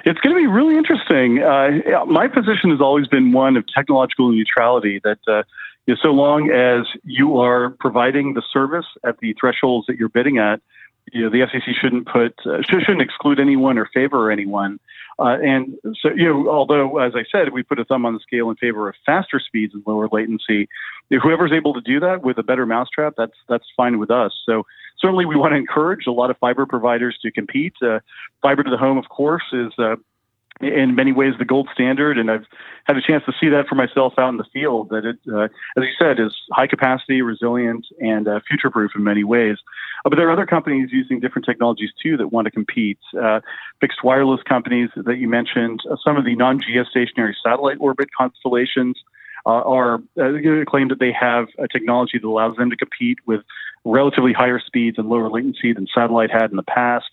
It's 0.05 0.19
going 0.19 0.35
to 0.35 0.39
be 0.39 0.47
really 0.47 0.77
interesting. 0.77 1.41
Uh, 1.41 2.05
my 2.05 2.27
position 2.27 2.69
has 2.69 2.79
always 2.79 3.07
been 3.07 3.31
one 3.31 3.57
of 3.57 3.65
technological 3.75 4.31
neutrality. 4.31 5.01
That 5.03 5.19
uh, 5.27 5.43
so 6.01 6.09
long 6.09 6.51
as 6.51 6.85
you 7.03 7.39
are 7.39 7.71
providing 7.79 8.35
the 8.35 8.43
service 8.53 8.85
at 9.03 9.17
the 9.17 9.35
thresholds 9.39 9.87
that 9.87 9.97
you're 9.97 10.09
bidding 10.09 10.37
at, 10.37 10.61
you 11.11 11.23
know, 11.23 11.29
the 11.29 11.39
FCC 11.39 11.73
shouldn't 11.79 12.07
put 12.07 12.35
uh, 12.45 12.61
shouldn't 12.61 13.01
exclude 13.01 13.39
anyone 13.39 13.79
or 13.79 13.89
favor 13.91 14.29
anyone. 14.29 14.79
Uh, 15.19 15.37
and 15.43 15.75
so, 16.01 16.09
you 16.15 16.25
know, 16.25 16.49
although 16.49 16.97
as 16.97 17.13
I 17.15 17.23
said, 17.31 17.53
we 17.53 17.63
put 17.63 17.79
a 17.79 17.85
thumb 17.85 18.05
on 18.05 18.13
the 18.13 18.19
scale 18.19 18.49
in 18.49 18.55
favor 18.55 18.89
of 18.89 18.95
faster 19.05 19.39
speeds 19.39 19.73
and 19.73 19.83
lower 19.85 20.07
latency. 20.11 20.67
Whoever's 21.09 21.51
able 21.51 21.73
to 21.73 21.81
do 21.81 21.99
that 21.99 22.23
with 22.23 22.37
a 22.37 22.43
better 22.43 22.65
mousetrap, 22.65 23.13
that's 23.17 23.35
that's 23.49 23.65
fine 23.75 23.99
with 23.99 24.09
us. 24.09 24.31
So 24.45 24.65
certainly, 24.99 25.25
we 25.25 25.35
want 25.35 25.51
to 25.51 25.57
encourage 25.57 26.07
a 26.07 26.11
lot 26.11 26.29
of 26.29 26.37
fiber 26.37 26.65
providers 26.65 27.17
to 27.21 27.31
compete. 27.31 27.73
Uh, 27.81 27.99
fiber 28.41 28.63
to 28.63 28.69
the 28.69 28.77
home, 28.77 28.97
of 28.97 29.09
course, 29.09 29.43
is 29.51 29.73
uh, 29.77 29.95
in 30.61 30.95
many 30.95 31.11
ways 31.11 31.33
the 31.37 31.45
gold 31.45 31.69
standard, 31.73 32.17
and 32.17 32.29
I've 32.29 32.45
had 32.85 32.97
a 32.97 33.01
chance 33.01 33.23
to 33.25 33.33
see 33.39 33.49
that 33.49 33.67
for 33.67 33.75
myself 33.75 34.13
out 34.17 34.29
in 34.29 34.37
the 34.37 34.45
field. 34.53 34.89
That 34.89 35.05
it, 35.05 35.17
uh, 35.31 35.45
as 35.45 35.49
you 35.77 35.93
said, 35.99 36.19
is 36.19 36.35
high 36.51 36.67
capacity, 36.67 37.21
resilient, 37.21 37.85
and 37.99 38.27
uh, 38.27 38.39
future 38.47 38.69
proof 38.69 38.91
in 38.95 39.03
many 39.03 39.23
ways. 39.23 39.57
Uh, 40.05 40.09
but 40.09 40.15
there 40.17 40.27
are 40.27 40.31
other 40.31 40.45
companies 40.45 40.89
using 40.91 41.19
different 41.19 41.45
technologies 41.45 41.91
too 42.01 42.17
that 42.17 42.31
want 42.31 42.45
to 42.45 42.51
compete. 42.51 42.99
Uh, 43.19 43.39
fixed 43.79 44.03
wireless 44.03 44.41
companies 44.43 44.89
that 44.95 45.17
you 45.17 45.27
mentioned, 45.27 45.81
uh, 45.89 45.95
some 46.03 46.17
of 46.17 46.25
the 46.25 46.35
non-geostationary 46.35 47.33
satellite 47.43 47.77
orbit 47.79 48.09
constellations. 48.17 48.97
Uh, 49.43 49.63
are 49.63 49.97
claim 50.67 50.87
that 50.89 50.99
they 50.99 51.11
have 51.11 51.47
a 51.57 51.67
technology 51.67 52.19
that 52.19 52.27
allows 52.27 52.55
them 52.57 52.69
to 52.69 52.75
compete 52.75 53.17
with 53.25 53.41
relatively 53.83 54.33
higher 54.33 54.59
speeds 54.59 54.99
and 54.99 55.09
lower 55.09 55.31
latency 55.31 55.73
than 55.73 55.87
satellite 55.93 56.29
had 56.29 56.51
in 56.51 56.57
the 56.57 56.63
past. 56.63 57.09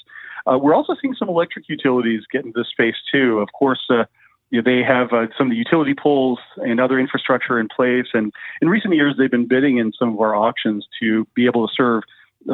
Uh, 0.49 0.59
we're 0.59 0.75
also 0.75 0.95
seeing 1.01 1.15
some 1.15 1.29
electric 1.29 1.69
utilities 1.69 2.23
get 2.33 2.45
into 2.45 2.59
this 2.59 2.69
space 2.69 2.97
too. 3.13 3.39
Of 3.41 3.49
course, 3.53 3.81
uh, 3.91 4.05
you 4.51 4.63
know, 4.63 4.65
they 4.65 4.83
have 4.83 5.13
uh, 5.13 5.27
some 5.37 5.49
of 5.49 5.51
the 5.51 5.57
utility 5.57 5.95
poles 5.95 6.39
and 6.57 6.81
other 6.81 6.99
infrastructure 6.99 7.61
in 7.61 7.69
place. 7.69 8.07
And 8.15 8.33
in 8.63 8.69
recent 8.69 8.95
years, 8.95 9.15
they've 9.19 9.31
been 9.31 9.47
bidding 9.47 9.77
in 9.77 9.93
some 9.99 10.15
of 10.15 10.21
our 10.21 10.35
auctions 10.35 10.87
to 11.01 11.27
be 11.35 11.47
able 11.47 11.69
to 11.69 11.75
serve 11.75 12.03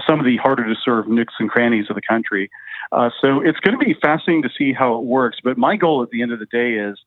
some 0.07 0.19
of 0.19 0.27
the 0.27 0.37
harder 0.39 0.65
to 0.65 0.75
serve 0.83 1.07
nooks 1.09 1.35
and 1.39 1.49
crannies 1.49 1.87
of 1.89 1.95
the 1.95 2.03
country. 2.03 2.51
Uh, 2.91 3.11
so 3.21 3.41
it's 3.41 3.61
going 3.61 3.79
to 3.79 3.85
be 3.85 3.95
fascinating 3.95 4.43
to 4.43 4.51
see 4.57 4.73
how 4.73 4.97
it 4.97 5.05
works. 5.05 5.39
But 5.43 5.57
my 5.57 5.77
goal 5.77 6.03
at 6.03 6.11
the 6.11 6.23
end 6.23 6.33
of 6.33 6.39
the 6.39 6.47
day 6.47 6.75
is, 6.75 6.99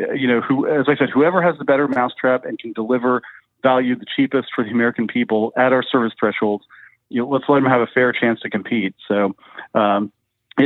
uh, 0.00 0.12
you 0.12 0.26
know, 0.26 0.40
who, 0.40 0.66
as 0.66 0.86
I 0.88 0.96
said, 0.96 1.10
whoever 1.10 1.42
has 1.42 1.58
the 1.58 1.64
better 1.64 1.88
mousetrap 1.88 2.44
and 2.44 2.58
can 2.58 2.72
deliver 2.72 3.20
value 3.62 3.94
the 3.94 4.06
cheapest 4.16 4.48
for 4.54 4.64
the 4.64 4.70
American 4.70 5.06
people 5.06 5.52
at 5.56 5.72
our 5.72 5.82
service 5.82 6.14
thresholds, 6.18 6.64
you 7.10 7.20
know, 7.20 7.28
let's 7.28 7.44
let 7.48 7.56
them 7.56 7.68
have 7.68 7.82
a 7.82 7.86
fair 7.86 8.12
chance 8.12 8.40
to 8.40 8.48
compete. 8.48 8.94
So, 9.06 9.34
um, 9.74 10.12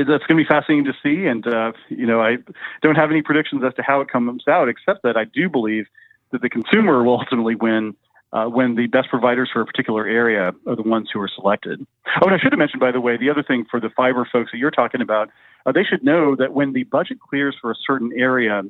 it's 0.00 0.26
going 0.26 0.38
to 0.38 0.44
be 0.44 0.44
fascinating 0.44 0.84
to 0.84 0.94
see. 1.02 1.26
And, 1.26 1.46
uh, 1.46 1.72
you 1.88 2.06
know, 2.06 2.20
I 2.20 2.36
don't 2.82 2.96
have 2.96 3.10
any 3.10 3.22
predictions 3.22 3.62
as 3.64 3.74
to 3.74 3.82
how 3.82 4.00
it 4.00 4.08
comes 4.08 4.44
out, 4.48 4.68
except 4.68 5.02
that 5.02 5.16
I 5.16 5.24
do 5.24 5.48
believe 5.48 5.86
that 6.32 6.42
the 6.42 6.48
consumer 6.48 7.02
will 7.02 7.18
ultimately 7.18 7.54
win 7.54 7.94
uh, 8.32 8.46
when 8.46 8.74
the 8.74 8.88
best 8.88 9.08
providers 9.08 9.48
for 9.52 9.60
a 9.60 9.66
particular 9.66 10.06
area 10.06 10.52
are 10.66 10.76
the 10.76 10.82
ones 10.82 11.08
who 11.12 11.20
are 11.20 11.28
selected. 11.28 11.86
Oh, 12.20 12.26
and 12.26 12.34
I 12.34 12.38
should 12.38 12.52
have 12.52 12.58
mentioned, 12.58 12.80
by 12.80 12.90
the 12.90 13.00
way, 13.00 13.16
the 13.16 13.30
other 13.30 13.44
thing 13.44 13.64
for 13.70 13.78
the 13.78 13.90
fiber 13.90 14.28
folks 14.30 14.50
that 14.50 14.58
you're 14.58 14.72
talking 14.72 15.00
about, 15.00 15.30
uh, 15.64 15.72
they 15.72 15.84
should 15.84 16.02
know 16.02 16.34
that 16.36 16.52
when 16.52 16.72
the 16.72 16.82
budget 16.82 17.18
clears 17.20 17.56
for 17.60 17.70
a 17.70 17.76
certain 17.86 18.10
area, 18.16 18.62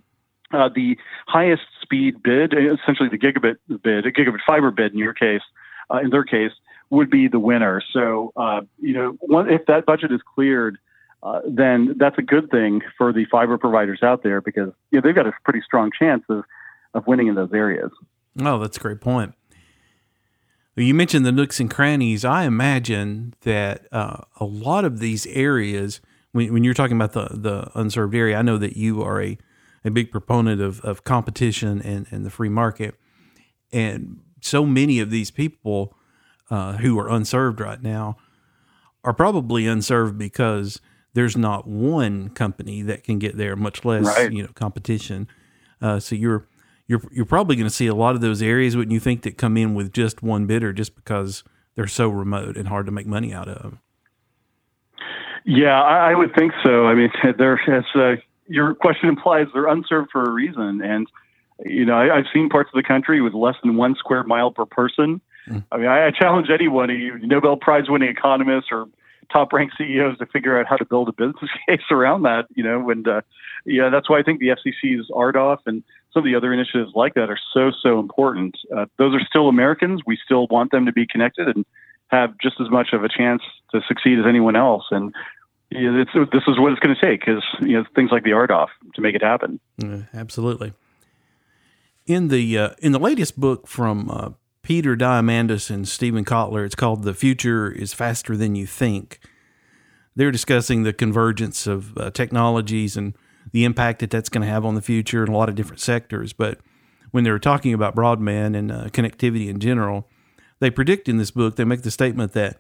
uh, 0.53 0.69
the 0.75 0.99
highest 1.27 1.63
speed 1.81 2.23
bid, 2.23 2.53
essentially 2.53 3.09
the 3.09 3.19
gigabit 3.19 3.57
bid, 3.83 4.07
a 4.07 4.13
gigabit 4.13 4.41
fiber 4.47 4.71
bid 4.71 4.93
in 4.93 4.99
your 4.99 5.15
case, 5.15 5.43
uh, 5.91 5.99
in 5.99 6.11
their 6.11 6.25
case, 6.25 6.53
would 6.91 7.11
be 7.11 7.29
the 7.29 7.39
winner. 7.39 7.83
So, 7.93 8.33
uh, 8.37 8.61
you 8.79 8.93
know, 8.93 9.17
one, 9.21 9.51
if 9.51 9.65
that 9.67 9.87
budget 9.87 10.13
is 10.13 10.21
cleared, 10.35 10.79
uh, 11.25 11.41
then 11.49 11.97
that's 11.99 12.19
a 12.19 12.23
good 12.23 12.51
thing 12.51 12.83
for 12.99 13.13
the 13.13 13.25
fiber 13.31 13.57
providers 13.57 14.01
out 14.03 14.23
there 14.23 14.43
because 14.43 14.71
you 14.91 14.99
know, 14.99 15.01
they've 15.01 15.15
got 15.15 15.27
a 15.27 15.33
pretty 15.43 15.63
strong 15.63 15.91
chance 15.99 16.23
of, 16.29 16.45
of 16.93 17.07
winning 17.07 17.29
in 17.29 17.35
those 17.35 17.53
areas. 17.53 17.91
Oh, 18.41 18.59
that's 18.59 18.77
a 18.77 18.81
great 18.81 19.01
point. 19.01 19.35
You 20.77 20.93
mentioned 20.93 21.25
the 21.25 21.33
nooks 21.33 21.61
and 21.61 21.71
crannies. 21.71 22.25
I 22.25 22.45
imagine 22.45 23.35
that 23.43 23.87
uh, 23.93 24.23
a 24.39 24.45
lot 24.45 24.85
of 24.85 24.99
these 24.99 25.25
areas, 25.27 26.01
when, 26.33 26.53
when 26.53 26.65
you're 26.65 26.75
talking 26.75 26.97
about 26.97 27.13
the, 27.13 27.29
the 27.31 27.71
unserved 27.79 28.15
area, 28.15 28.37
I 28.37 28.43
know 28.43 28.59
that 28.59 28.77
you 28.77 29.01
are 29.03 29.23
a, 29.23 29.39
a 29.85 29.91
big 29.91 30.11
proponent 30.11 30.61
of, 30.61 30.81
of 30.81 31.05
competition 31.05 31.81
and, 31.81 32.07
and 32.11 32.27
the 32.27 32.31
free 32.31 32.49
market. 32.49 32.97
And 33.73 34.21
so 34.41 34.67
many 34.67 34.99
of 34.99 35.11
these 35.11 35.31
people 35.31 35.97
uh, 36.51 36.75
who 36.75 36.99
are 36.99 37.09
unserved 37.09 37.61
right 37.61 37.81
now 37.81 38.17
are 39.05 39.15
probably 39.15 39.67
unserved 39.67 40.19
because 40.19 40.81
there's 41.15 41.37
not 41.37 41.67
one 41.67 42.29
company 42.31 42.83
that 42.83 43.05
can 43.05 43.19
get 43.19 43.37
there, 43.37 43.57
much 43.57 43.85
less 43.85 44.05
Right. 44.05 44.33
you 44.33 44.43
know 44.43 44.51
competition. 44.55 45.27
Uh, 45.81 45.99
so 45.99 46.15
you're 46.15 46.47
you're 46.87 47.03
you're 47.11 47.25
probably 47.25 47.57
going 47.57 47.69
to 47.69 47.75
see 47.75 47.87
a 47.87 47.95
lot 47.95 48.15
of 48.15 48.21
those 48.21 48.43
areas, 48.43 48.77
wouldn't 48.77 48.93
you 48.93 49.01
think, 49.01 49.23
that 49.23 49.39
come 49.39 49.57
in 49.57 49.75
with 49.75 49.93
just 49.93 50.23
one 50.23 50.47
bidder, 50.47 50.73
just 50.73 50.95
because 50.95 51.43
they're 51.75 51.87
so 51.87 52.09
remote 52.09 52.57
and 52.57 52.69
hard 52.69 52.87
to 52.87 52.93
make 52.93 53.07
money 53.07 53.33
out 53.33 53.49
of. 53.49 53.79
Yeah, 55.45 55.81
I, 55.81 56.13
I 56.13 56.15
would 56.15 56.35
think 56.35 56.53
so. 56.63 56.87
I 56.87 56.95
mean, 56.95 57.11
there, 57.39 57.61
as 57.71 57.85
uh, 57.95 58.17
your 58.47 58.75
question 58.75 59.09
implies, 59.09 59.47
they're 59.53 59.67
unserved 59.67 60.11
for 60.11 60.23
a 60.25 60.31
reason. 60.31 60.81
And, 60.83 61.07
you 61.65 61.85
know, 61.85 61.95
I, 61.95 62.17
I've 62.17 62.25
seen 62.33 62.49
parts 62.49 62.71
of 62.73 62.77
the 62.77 62.87
country 62.87 63.21
with 63.21 63.35
less 63.35 63.57
than 63.63 63.77
one 63.77 63.95
square 63.97 64.25
mile 64.25 64.51
per 64.51 64.65
person. 64.67 65.21
I 65.71 65.77
mean, 65.77 65.89
I, 65.89 66.07
I 66.07 66.11
challenge 66.11 66.49
anyone, 66.49 66.89
a 66.91 67.19
Nobel 67.27 67.59
Prize 67.59 67.85
winning 67.89 68.09
economist 68.09 68.69
or 68.73 68.87
top 69.33 69.53
ranked 69.53 69.75
CEOs 69.79 70.19
to 70.19 70.27
figure 70.27 70.59
out 70.59 70.67
how 70.67 70.77
to 70.77 70.85
build 70.85 71.09
a 71.09 71.13
business 71.13 71.51
case 71.69 71.81
around 71.91 72.23
that, 72.23 72.47
you 72.55 72.63
know, 72.63 72.91
and, 72.91 73.07
uh, 73.07 73.21
yeah, 73.65 73.89
that's 73.89 74.11
why 74.11 74.19
I 74.19 74.23
think 74.23 74.41
the 74.41 74.49
FCC's 74.49 75.11
RDOF 75.11 75.59
and 75.67 75.83
some 76.13 76.21
of 76.21 76.25
the 76.25 76.35
other 76.35 76.53
initiatives 76.53 76.93
like 76.95 77.15
that 77.15 77.31
are 77.31 77.39
so, 77.53 77.71
so 77.83 77.99
important. 77.99 78.57
Uh, 78.75 78.87
those 78.99 79.15
are 79.15 79.25
still 79.27 79.49
Americans. 79.49 80.03
We 80.07 80.19
still 80.23 80.47
want 80.49 80.71
them 80.71 80.87
to 80.87 80.93
be 80.93 81.07
connected 81.07 81.49
and 81.49 81.65
have 82.09 82.37
just 82.39 82.61
as 82.61 82.71
much 82.71 82.89
of 82.93 83.05
a 83.05 83.09
chance 83.09 83.43
to 83.73 83.81
succeed 83.89 84.19
as 84.19 84.27
anyone 84.27 84.57
else. 84.57 84.85
And 84.91 85.15
you 85.71 85.91
know, 85.91 86.05
this 86.05 86.43
is 86.47 86.59
what 86.59 86.73
it's 86.73 86.81
going 86.81 86.95
to 86.95 87.01
take 87.01 87.21
because 87.21 87.43
you 87.61 87.77
know 87.77 87.85
things 87.95 88.11
like 88.13 88.23
the 88.23 88.31
RDOF 88.31 88.69
to 88.95 89.01
make 89.01 89.15
it 89.15 89.23
happen. 89.23 89.59
Uh, 89.83 90.03
absolutely. 90.13 90.73
In 92.07 92.29
the 92.29 92.59
uh, 92.59 92.69
in 92.81 92.93
the 92.93 92.99
latest 92.99 93.41
book 93.41 93.67
from 93.67 94.11
uh, 94.11 94.31
Peter 94.65 94.97
Diamandis 94.97 95.71
and 95.71 95.87
Steven 95.87 96.25
Kotler, 96.25 96.65
it's 96.65 96.75
called 96.75 97.05
"The 97.05 97.15
Future 97.15 97.71
Is 97.71 97.93
Faster 97.93 98.37
Than 98.37 98.57
You 98.57 98.67
Think." 98.67 99.21
They're 100.17 100.33
discussing 100.33 100.83
the 100.83 100.93
convergence 100.93 101.67
of 101.67 101.97
uh, 101.99 102.11
technologies 102.11 102.97
and 102.97 103.15
the 103.53 103.65
impact 103.65 103.99
that 104.01 104.11
that's 104.11 104.31
going 104.31 104.43
to 104.43 104.49
have 104.49 104.65
on 104.65 104.75
the 104.75 104.81
future 104.81 105.23
in 105.23 105.31
a 105.31 105.37
lot 105.37 105.49
of 105.49 105.55
different 105.55 105.81
sectors. 105.81 106.33
But 106.33 106.61
when 107.11 107.25
they 107.25 107.31
were 107.31 107.39
talking 107.39 107.75
about 107.75 107.95
broadband 107.95 108.57
and 108.57 108.73
uh, 108.73 108.85
connectivity 108.87 109.49
in 109.49 109.61
general, 109.61 110.09
they 110.61 110.71
predict 110.71 111.09
in 111.09 111.19
this 111.19 111.31
book 111.31 111.57
they 111.57 111.65
make 111.65 111.83
the 111.83 111.91
statement 111.91 112.33
that 112.33 112.59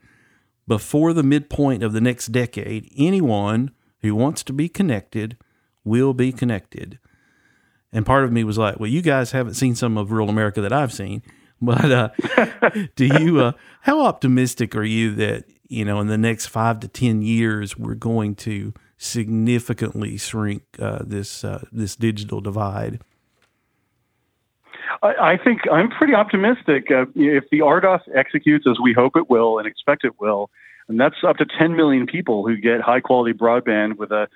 before 0.68 1.14
the 1.14 1.22
midpoint 1.22 1.82
of 1.82 1.92
the 1.92 2.00
next 2.00 2.26
decade, 2.28 2.92
anyone 2.96 3.70
who 4.00 4.14
wants 4.14 4.42
to 4.44 4.52
be 4.52 4.68
connected 4.68 5.38
will 5.84 6.12
be 6.12 6.32
connected. 6.32 6.98
And 7.92 8.04
part 8.04 8.24
of 8.24 8.32
me 8.32 8.44
was 8.44 8.58
like, 8.58 8.78
well, 8.78 8.90
you 8.90 9.00
guys 9.00 9.32
haven't 9.32 9.54
seen 9.54 9.74
some 9.74 9.96
of 9.96 10.10
rural 10.10 10.28
America 10.28 10.60
that 10.60 10.72
I've 10.72 10.92
seen. 10.92 11.22
But 11.64 11.90
uh, 11.90 12.08
do 12.96 13.06
you, 13.06 13.40
uh, 13.40 13.52
how 13.82 14.04
optimistic 14.04 14.74
are 14.76 14.84
you 14.84 15.14
that, 15.16 15.44
you 15.68 15.84
know, 15.84 16.00
in 16.00 16.06
the 16.06 16.18
next 16.18 16.46
five 16.46 16.80
to 16.80 16.88
10 16.88 17.22
years, 17.22 17.76
we're 17.76 17.94
going 17.94 18.34
to 18.36 18.72
significantly 18.98 20.16
shrink 20.16 20.62
uh, 20.78 21.00
this, 21.04 21.44
uh, 21.44 21.64
this 21.72 21.96
digital 21.96 22.40
divide? 22.40 23.00
I, 25.02 25.32
I 25.32 25.36
think 25.36 25.62
I'm 25.70 25.90
pretty 25.90 26.14
optimistic. 26.14 26.90
Uh, 26.90 27.06
if 27.14 27.44
the 27.50 27.60
RDOF 27.60 28.00
executes 28.14 28.66
as 28.68 28.76
we 28.82 28.92
hope 28.92 29.16
it 29.16 29.28
will 29.28 29.58
and 29.58 29.66
expect 29.66 30.04
it 30.04 30.20
will, 30.20 30.50
and 30.88 31.00
that's 31.00 31.16
up 31.26 31.36
to 31.38 31.46
10 31.46 31.76
million 31.76 32.06
people 32.06 32.46
who 32.46 32.56
get 32.56 32.80
high 32.80 33.00
quality 33.00 33.36
broadband 33.36 33.96
with 33.96 34.10
a 34.10 34.28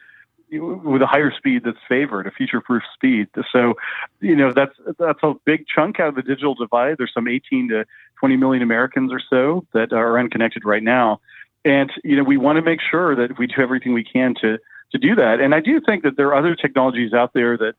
with 0.51 1.03
a 1.03 1.07
higher 1.07 1.31
speed 1.31 1.63
that's 1.65 1.79
favored, 1.89 2.27
a 2.27 2.31
future-proof 2.31 2.83
speed. 2.95 3.29
So, 3.53 3.75
you 4.21 4.35
know, 4.35 4.53
that's 4.53 4.75
that's 4.99 5.19
a 5.23 5.35
big 5.45 5.65
chunk 5.67 6.01
out 6.01 6.09
of 6.09 6.15
the 6.15 6.23
digital 6.23 6.55
divide. 6.55 6.97
There's 6.99 7.13
some 7.13 7.29
18 7.29 7.69
to 7.69 7.85
20 8.21 8.37
million 8.37 8.63
Americans 8.63 9.13
or 9.13 9.21
so 9.21 9.67
that 9.73 9.93
are 9.93 10.19
unconnected 10.19 10.65
right 10.65 10.83
now, 10.83 11.21
and 11.65 11.91
you 12.05 12.17
know, 12.17 12.25
we 12.25 12.37
want 12.37 12.57
to 12.57 12.63
make 12.63 12.81
sure 12.81 13.15
that 13.17 13.39
we 13.39 13.47
do 13.47 13.61
everything 13.61 13.93
we 13.93 14.05
can 14.05 14.35
to 14.41 14.59
to 14.93 14.99
do 14.99 15.15
that. 15.17 15.41
And 15.41 15.55
I 15.55 15.61
do 15.61 15.81
think 15.81 16.03
that 16.05 16.17
there 16.17 16.29
are 16.29 16.35
other 16.35 16.55
technologies 16.55 17.13
out 17.13 17.33
there 17.35 17.57
that 17.59 17.75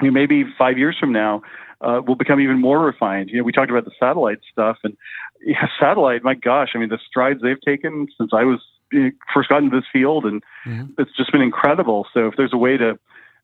you 0.00 0.08
know, 0.08 0.12
maybe 0.12 0.44
five 0.58 0.78
years 0.78 0.96
from 0.98 1.12
now 1.12 1.42
uh, 1.80 2.00
will 2.06 2.14
become 2.14 2.40
even 2.40 2.60
more 2.60 2.80
refined. 2.80 3.30
You 3.30 3.38
know, 3.38 3.44
we 3.44 3.52
talked 3.52 3.70
about 3.70 3.84
the 3.84 3.92
satellite 3.98 4.40
stuff, 4.50 4.78
and 4.84 4.96
yeah, 5.44 5.66
satellite. 5.80 6.22
My 6.22 6.34
gosh, 6.34 6.70
I 6.74 6.78
mean, 6.78 6.88
the 6.88 6.98
strides 7.06 7.40
they've 7.42 7.60
taken 7.60 8.08
since 8.18 8.32
I 8.32 8.44
was 8.44 8.60
first 9.32 9.48
got 9.48 9.62
into 9.62 9.76
this 9.76 9.86
field, 9.92 10.24
and 10.24 10.42
Mhm. 10.66 10.90
it's 10.98 11.14
just 11.16 11.32
been 11.32 11.42
incredible. 11.42 12.06
So 12.12 12.26
if 12.26 12.36
there's 12.36 12.52
a 12.52 12.58
way 12.58 12.76
to, 12.76 12.98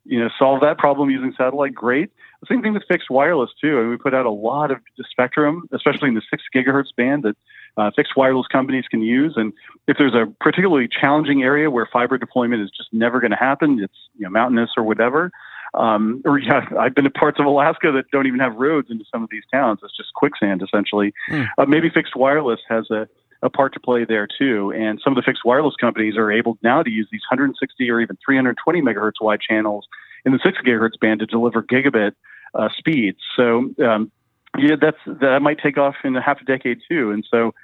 you 0.05 0.19
know, 0.21 0.29
solve 0.39 0.61
that 0.61 0.79
problem 0.79 1.11
using 1.11 1.33
satellite, 1.37 1.75
great. 1.75 2.11
The 2.41 2.47
same 2.47 2.63
thing 2.63 2.73
with 2.73 2.85
fixed 2.89 3.11
wireless 3.11 3.51
too. 3.61 3.79
I 3.79 3.81
mean, 3.83 3.91
we 3.91 3.97
put 3.97 4.15
out 4.15 4.27
a 4.27 4.31
lot 4.31 4.71
of 4.71 4.79
spectrum, 5.11 5.65
especially 5.73 6.09
in 6.09 6.15
the 6.15 6.23
six 6.31 6.45
gigahertz 6.55 6.95
band 6.97 7.25
that 7.25 7.37
uh, 7.77 7.91
fixed 7.95 8.17
wireless 8.17 8.47
companies 8.47 8.85
can 8.89 9.03
use. 9.03 9.35
And 9.37 9.53
if 9.87 9.99
there's 9.99 10.15
a 10.15 10.27
particularly 10.41 10.89
challenging 10.89 11.43
area 11.43 11.71
where 11.71 11.87
fiber 11.93 12.17
deployment 12.19 12.63
is 12.63 12.71
just 12.71 12.93
never 12.93 13.21
going 13.21 13.31
to 13.33 13.37
happen, 13.37 13.81
it's 13.81 14.09
you 14.17 14.25
know 14.25 14.31
mountainous 14.31 14.71
or 14.77 14.83
whatever. 14.85 15.31
Um, 15.75 16.23
or 16.25 16.39
yeah, 16.39 16.67
I've 16.79 16.95
been 16.95 17.05
to 17.05 17.11
parts 17.11 17.39
of 17.39 17.47
Alaska 17.47 17.93
that 17.93 18.11
don't 18.11 18.27
even 18.27 18.41
have 18.41 18.55
roads 18.57 18.89
into 18.91 19.05
some 19.13 19.23
of 19.23 19.31
these 19.31 19.45
towns. 19.53 19.81
It's 19.83 19.97
just 19.97 20.15
quicksand 20.15 20.63
essentially. 20.63 21.13
Hmm. 21.29 21.43
Uh, 21.59 21.67
maybe 21.67 21.91
fixed 21.91 22.17
wireless 22.17 22.61
has 22.69 22.91
a 22.91 23.09
a 23.43 23.51
part 23.51 23.73
to 23.75 23.81
play 23.81 24.05
there 24.05 24.27
too. 24.27 24.73
And 24.73 25.01
some 25.03 25.13
of 25.13 25.17
the 25.17 25.23
fixed 25.23 25.45
wireless 25.45 25.75
companies 25.81 26.17
are 26.17 26.31
able 26.31 26.59
now 26.63 26.83
to 26.83 26.91
use 26.91 27.09
these 27.11 27.23
160 27.31 27.91
or 27.91 28.01
even 28.01 28.17
320 28.25 28.83
megahertz 28.83 29.21
wide 29.21 29.41
channels 29.41 29.87
in 30.25 30.33
the 30.33 30.41
six 30.45 30.59
gigahertz 30.67 30.99
band 31.01 31.21
to 31.21 31.27
deliver 31.27 31.63
gigabit 31.63 32.13
uh, 32.55 32.69
speeds. 32.77 33.19
So 33.37 33.73
um, 33.85 34.11
yeah, 34.57 34.77
that's 34.81 34.99
that 35.07 35.41
might 35.43 35.59
take 35.59 35.79
off 35.79 35.95
in 36.05 36.17
a 36.17 36.23
half 36.23 36.41
a 36.41 36.45
decade 36.45 36.81
too. 36.89 37.11
And 37.11 37.27
so, 37.31 37.55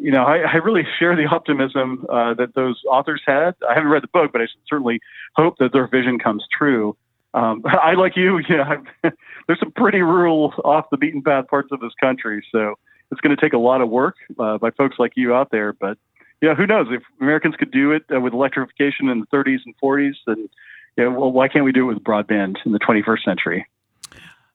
you 0.00 0.10
know, 0.10 0.24
I, 0.24 0.38
I 0.38 0.56
really 0.56 0.86
share 0.98 1.16
the 1.16 1.26
optimism 1.26 2.06
uh, 2.08 2.34
that 2.34 2.54
those 2.54 2.80
authors 2.88 3.22
had. 3.26 3.54
I 3.68 3.74
haven't 3.74 3.90
read 3.90 4.02
the 4.02 4.08
book, 4.08 4.30
but 4.32 4.40
I 4.40 4.46
certainly 4.68 5.00
hope 5.34 5.58
that 5.58 5.72
their 5.72 5.88
vision 5.88 6.18
comes 6.18 6.44
true. 6.56 6.96
Um, 7.34 7.62
I 7.66 7.94
like 7.94 8.16
you, 8.16 8.38
you 8.48 8.56
know, 8.56 8.82
there's 9.46 9.60
some 9.60 9.72
pretty 9.72 10.02
rural, 10.02 10.54
off 10.64 10.86
the 10.90 10.96
beaten 10.96 11.22
path 11.22 11.48
parts 11.48 11.70
of 11.72 11.80
this 11.80 11.92
country, 12.00 12.44
so 12.52 12.76
it's 13.10 13.20
going 13.20 13.34
to 13.34 13.40
take 13.40 13.52
a 13.52 13.58
lot 13.58 13.80
of 13.80 13.88
work 13.88 14.16
uh, 14.38 14.58
by 14.58 14.70
folks 14.70 14.96
like 14.98 15.12
you 15.16 15.34
out 15.34 15.50
there. 15.50 15.72
But 15.72 15.98
yeah, 16.40 16.54
who 16.54 16.66
knows 16.66 16.86
if 16.90 17.02
Americans 17.20 17.56
could 17.56 17.70
do 17.70 17.92
it 17.92 18.04
uh, 18.14 18.20
with 18.20 18.32
electrification 18.32 19.08
in 19.08 19.20
the 19.20 19.26
30s 19.26 19.58
and 19.64 19.74
40s, 19.82 20.14
then 20.26 20.48
yeah, 20.96 21.08
well, 21.08 21.30
why 21.30 21.48
can't 21.48 21.64
we 21.64 21.72
do 21.72 21.88
it 21.88 21.94
with 21.94 22.04
broadband 22.04 22.56
in 22.64 22.72
the 22.72 22.78
21st 22.78 23.24
century? 23.24 23.66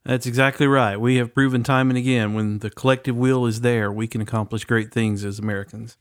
That's 0.03 0.27
exactly 0.27 0.67
right. 0.67 0.97
We 0.97 1.15
have 1.15 1.33
proven 1.33 1.63
time 1.63 1.89
and 1.89 1.97
again 1.97 2.33
when 2.33 2.59
the 2.59 2.69
collective 2.69 3.15
will 3.15 3.45
is 3.45 3.61
there, 3.61 3.91
we 3.91 4.07
can 4.07 4.21
accomplish 4.21 4.63
great 4.63 4.91
things 4.91 5.25
as 5.25 5.39
Americans. 5.39 5.97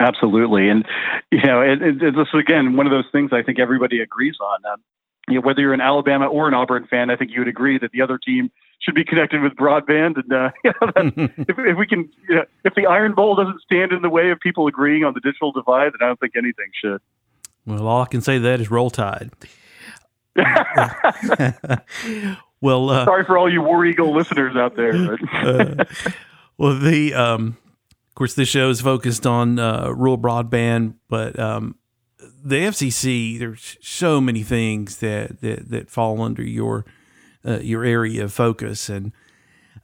Absolutely, 0.00 0.68
and 0.68 0.84
you 1.30 1.42
know, 1.42 1.62
it, 1.62 1.80
it, 1.80 2.02
it's 2.02 2.16
just, 2.16 2.34
again 2.34 2.76
one 2.76 2.86
of 2.86 2.90
those 2.90 3.06
things 3.10 3.30
I 3.32 3.42
think 3.42 3.58
everybody 3.58 4.00
agrees 4.00 4.36
on. 4.40 4.72
Um, 4.72 4.80
you 5.28 5.34
know, 5.36 5.40
whether 5.40 5.60
you're 5.60 5.74
an 5.74 5.80
Alabama 5.80 6.26
or 6.26 6.48
an 6.48 6.54
Auburn 6.54 6.86
fan, 6.86 7.10
I 7.10 7.16
think 7.16 7.30
you 7.32 7.40
would 7.40 7.48
agree 7.48 7.78
that 7.78 7.92
the 7.92 8.02
other 8.02 8.18
team 8.18 8.50
should 8.80 8.94
be 8.94 9.04
connected 9.04 9.42
with 9.42 9.54
broadband. 9.54 10.16
And 10.22 10.32
uh, 10.32 10.50
you 10.64 10.72
know, 10.80 10.92
that, 10.94 11.30
if, 11.48 11.58
if 11.58 11.78
we 11.78 11.86
can, 11.86 12.08
you 12.28 12.36
know, 12.36 12.44
if 12.64 12.74
the 12.74 12.86
Iron 12.86 13.14
Bowl 13.14 13.34
doesn't 13.34 13.60
stand 13.62 13.92
in 13.92 14.02
the 14.02 14.10
way 14.10 14.30
of 14.30 14.40
people 14.40 14.66
agreeing 14.66 15.04
on 15.04 15.14
the 15.14 15.20
digital 15.20 15.52
divide, 15.52 15.92
then 15.92 15.98
I 16.02 16.06
don't 16.06 16.20
think 16.20 16.34
anything 16.36 16.70
should. 16.82 17.00
Well, 17.66 17.86
all 17.86 18.02
I 18.02 18.06
can 18.06 18.20
say 18.20 18.34
to 18.34 18.40
that 18.40 18.60
is 18.60 18.70
roll 18.70 18.90
tide. 18.90 19.30
well, 22.60 22.90
uh, 22.90 23.04
Sorry 23.04 23.24
for 23.24 23.36
all 23.36 23.52
you 23.52 23.60
War 23.60 23.84
Eagle 23.84 24.14
listeners 24.14 24.56
out 24.56 24.76
there. 24.76 25.16
But. 25.32 25.80
uh, 25.80 25.84
well, 26.56 26.78
the 26.78 27.14
um, 27.14 27.56
of 28.08 28.14
course 28.14 28.34
this 28.34 28.48
show 28.48 28.70
is 28.70 28.80
focused 28.80 29.26
on 29.26 29.58
uh, 29.58 29.90
rural 29.90 30.16
broadband, 30.16 30.94
but 31.08 31.38
um, 31.38 31.76
the 32.18 32.56
FCC 32.56 33.38
there's 33.38 33.76
so 33.80 34.20
many 34.20 34.42
things 34.42 34.98
that 34.98 35.40
that, 35.40 35.70
that 35.70 35.90
fall 35.90 36.22
under 36.22 36.42
your 36.42 36.84
uh, 37.48 37.58
your 37.60 37.84
area 37.84 38.24
of 38.24 38.32
focus, 38.32 38.88
and 38.88 39.12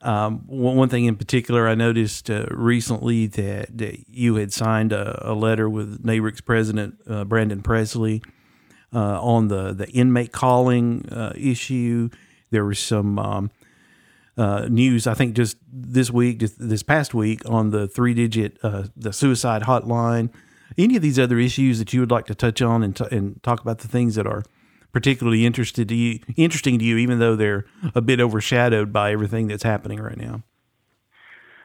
um, 0.03 0.40
one, 0.46 0.88
thing 0.88 1.07
in 1.07 1.16
particular 1.16 1.66
I 1.66 1.74
noticed 1.74 2.29
uh, 2.29 2.46
recently 2.50 3.27
that, 3.27 3.79
that 3.79 4.09
you 4.09 4.35
had 4.35 4.53
signed 4.53 4.92
a, 4.92 5.31
a 5.31 5.33
letter 5.33 5.70
with 5.70 6.05
NARUC's 6.05 6.42
president 6.42 7.00
uh, 7.09 7.24
Brandon 7.24 7.62
Presley 7.62 8.22
uh, 8.94 9.20
on 9.20 9.48
the 9.48 9.72
the 9.72 9.88
inmate 9.90 10.33
calling 10.33 11.09
uh, 11.11 11.33
issue. 11.37 12.11
There 12.50 12.64
was 12.64 12.79
some 12.79 13.18
um, 13.18 13.50
uh, 14.37 14.68
news, 14.68 15.07
I 15.07 15.14
think, 15.14 15.35
just 15.35 15.57
this 15.72 16.11
week, 16.11 16.38
just 16.38 16.55
this 16.59 16.83
past 16.83 17.14
week, 17.14 17.42
on 17.48 17.70
the 17.70 17.88
three 17.88 18.14
digit 18.14 18.59
uh, 18.62 18.85
the 18.96 19.12
suicide 19.12 19.62
hotline. 19.62 20.31
Any 20.77 20.96
of 20.96 21.03
these 21.03 21.18
other 21.18 21.38
issues 21.38 21.79
that 21.79 21.92
you 21.92 22.00
would 22.00 22.11
like 22.11 22.27
to 22.27 22.35
touch 22.35 22.61
on 22.61 22.83
and, 22.83 22.96
t- 22.96 23.05
and 23.11 23.40
talk 23.42 23.61
about 23.61 23.79
the 23.79 23.88
things 23.88 24.16
that 24.16 24.27
are 24.27 24.42
particularly 24.94 25.44
interested 25.44 25.88
to 25.88 25.94
you, 25.94 26.20
interesting 26.37 26.78
to 26.78 26.85
you, 26.85 26.96
even 26.96 27.18
though 27.18 27.35
they're 27.37 27.66
a 27.94 28.00
bit 28.00 28.20
overshadowed 28.20 28.92
by 28.92 29.12
everything 29.12 29.48
that's 29.48 29.64
happening 29.64 30.00
right 30.00 30.16
now. 30.16 30.42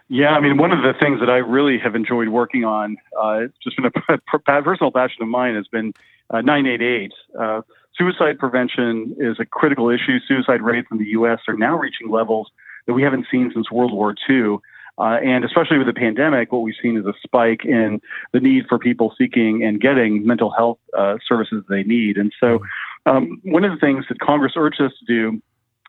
Yeah, 0.10 0.32
I 0.32 0.40
mean, 0.40 0.58
one 0.58 0.72
of 0.72 0.80
the 0.80 0.94
things 1.00 1.20
that 1.20 1.30
I 1.30 1.38
really 1.38 1.78
have 1.78 1.96
enjoyed 1.96 2.30
working 2.30 2.66
on, 2.66 2.98
uh, 3.16 3.44
it's 3.44 3.58
just 3.64 3.78
been 3.78 3.86
a 3.86 4.18
personal 4.64 4.92
passion 4.92 5.22
of 5.22 5.30
mine, 5.30 5.54
has 5.54 5.68
been 5.68 5.94
uh, 6.32 6.42
988. 6.42 7.12
Uh, 7.40 7.62
suicide 7.96 8.40
prevention 8.40 9.16
is 9.20 9.38
a 9.40 9.46
critical 9.46 9.90
issue. 9.90 10.18
Suicide 10.28 10.64
rates 10.64 10.88
in 10.92 10.98
the 10.98 11.10
U.S. 11.10 11.40
are 11.48 11.56
now 11.56 11.78
reaching 11.78 12.10
levels 12.10 12.50
that 12.88 12.94
we 12.94 13.04
haven't 13.04 13.28
seen 13.32 13.52
since 13.54 13.72
World 13.72 13.94
War 13.94 14.16
II. 14.28 14.58
Uh, 14.98 15.18
and 15.24 15.46
especially 15.46 15.78
with 15.78 15.88
the 15.88 15.94
pandemic, 15.94 16.52
what 16.52 16.62
we've 16.62 16.76
seen 16.82 16.98
is 16.98 17.06
a 17.06 17.14
spike 17.24 17.64
in 17.64 18.02
the 18.34 18.40
need 18.40 18.66
for 18.68 18.78
people 18.78 19.14
seeking 19.18 19.64
and 19.64 19.80
getting 19.80 20.26
mental 20.26 20.50
health 20.50 20.80
uh, 20.98 21.18
services 21.26 21.64
they 21.70 21.84
need. 21.84 22.18
And 22.18 22.34
so, 22.40 22.60
um, 23.06 23.40
one 23.44 23.64
of 23.64 23.72
the 23.72 23.78
things 23.78 24.06
that 24.10 24.20
Congress 24.20 24.54
urged 24.56 24.82
us 24.82 24.92
to 25.00 25.06
do 25.06 25.42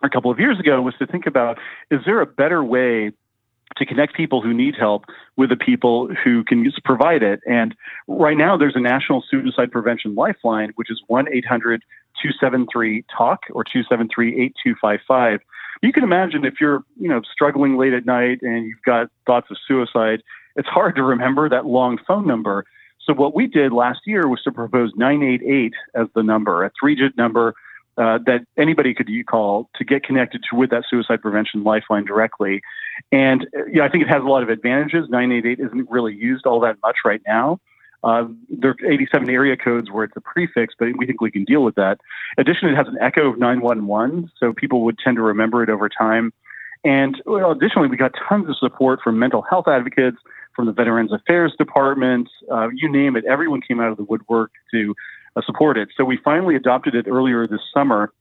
a 0.03 0.09
couple 0.09 0.31
of 0.31 0.39
years 0.39 0.59
ago 0.59 0.81
was 0.81 0.95
to 0.99 1.07
think 1.07 1.27
about 1.27 1.59
is 1.91 2.01
there 2.07 2.21
a 2.21 2.27
better 2.27 2.65
way 2.65 3.13
to 3.77 3.87
connect 3.87 4.15
people 4.15 4.43
who 4.43 4.53
need 4.53 4.75
help 4.75 5.05
with 5.37 5.51
the 5.51 5.57
people 5.57 6.09
who 6.25 6.43
can 6.45 6.71
provide 6.85 7.23
it. 7.23 7.41
And 7.47 7.75
right 8.09 8.37
now, 8.37 8.57
there's 8.57 8.75
a 8.75 8.81
national 8.81 9.23
suicide 9.31 9.71
prevention 9.71 10.15
lifeline, 10.15 10.73
which 10.75 10.91
is 10.91 11.01
1 11.07 11.27
800 11.33 11.83
273 12.21 13.05
TALK 13.17 13.41
or 13.53 13.65
273 13.65 14.29
8255. 14.29 15.41
You 15.83 15.93
can 15.93 16.03
imagine 16.03 16.45
if 16.45 16.55
you're, 16.61 16.83
you 16.99 17.09
know, 17.09 17.23
struggling 17.33 17.79
late 17.79 17.95
at 17.95 18.05
night 18.05 18.41
and 18.43 18.67
you've 18.67 18.83
got 18.85 19.09
thoughts 19.25 19.47
of 19.51 19.57
suicide, 19.67 20.23
it's 20.57 20.69
hard 20.69 20.97
to 20.97 21.03
remember 21.03 21.49
that 21.49 21.65
long 21.65 21.99
phone 22.07 22.27
number. 22.27 22.67
So 23.07 23.15
what 23.15 23.35
we 23.35 23.47
did 23.47 23.73
last 23.73 24.01
year 24.07 24.29
was 24.29 24.43
to 24.43 24.53
propose 24.53 24.93
988 24.97 25.73
as 25.95 26.07
the 26.15 26.23
number, 26.23 26.65
a 26.65 26.71
three-digit 26.79 27.17
number 27.17 27.55
uh, 27.97 28.19
that 28.27 28.47
anybody 28.57 28.95
could 28.95 29.09
call 29.27 29.69
to 29.77 29.85
get 29.85 30.03
connected 30.03 30.43
to 30.51 30.57
with 30.57 30.71
that 30.71 30.85
suicide 30.89 31.21
prevention 31.21 31.65
lifeline 31.65 32.05
directly. 32.05 32.63
And 33.13 33.47
uh, 33.55 33.83
I 33.83 33.89
think 33.89 34.03
it 34.05 34.09
has 34.09 34.23
a 34.23 34.27
lot 34.27 34.43
of 34.43 34.49
advantages. 34.49 35.09
988 35.09 35.61
isn't 35.61 35.91
really 35.91 36.15
used 36.15 36.47
all 36.47 36.61
that 36.61 36.77
much 36.83 36.99
right 37.05 37.21
now. 37.27 37.59
Uh, 38.03 38.25
there 38.49 38.71
are 38.71 38.91
87 38.91 39.29
area 39.29 39.57
codes 39.57 39.91
where 39.91 40.05
it's 40.05 40.17
a 40.17 40.21
prefix, 40.21 40.75
but 40.79 40.89
we 40.97 41.05
think 41.05 41.21
we 41.21 41.31
can 41.31 41.45
deal 41.45 41.63
with 41.63 41.75
that. 41.75 42.01
Additionally, 42.39 42.73
it 42.73 42.77
has 42.77 42.89
an 42.89 42.97
echo 43.01 43.29
of 43.29 43.39
911, 43.39 44.31
so 44.39 44.55
people 44.55 44.83
would 44.85 44.99
tend 44.99 45.17
to 45.17 45.23
remember 45.23 45.63
it 45.63 45.69
over 45.69 45.89
time. 45.89 46.33
And 46.83 47.21
well, 47.27 47.51
additionally, 47.51 47.89
we 47.89 47.99
got 47.99 48.13
tons 48.27 48.49
of 48.49 48.57
support 48.57 49.01
from 49.05 49.19
mental 49.19 49.43
health 49.43 49.69
advocates, 49.69 50.17
from 50.61 50.67
the 50.67 50.73
Veterans 50.73 51.11
Affairs 51.11 51.55
Department, 51.57 52.29
uh, 52.53 52.69
you 52.75 52.93
name 52.93 53.17
it. 53.17 53.25
Everyone 53.25 53.63
came 53.63 53.81
out 53.81 53.91
of 53.91 53.97
the 53.97 54.03
woodwork 54.03 54.51
to 54.71 54.95
uh, 55.35 55.41
support 55.47 55.79
it. 55.79 55.89
So 55.97 56.05
we 56.05 56.19
finally 56.23 56.55
adopted 56.55 56.95
it 56.95 57.07
earlier 57.09 57.47
this 57.47 57.63
summer. 57.73 58.13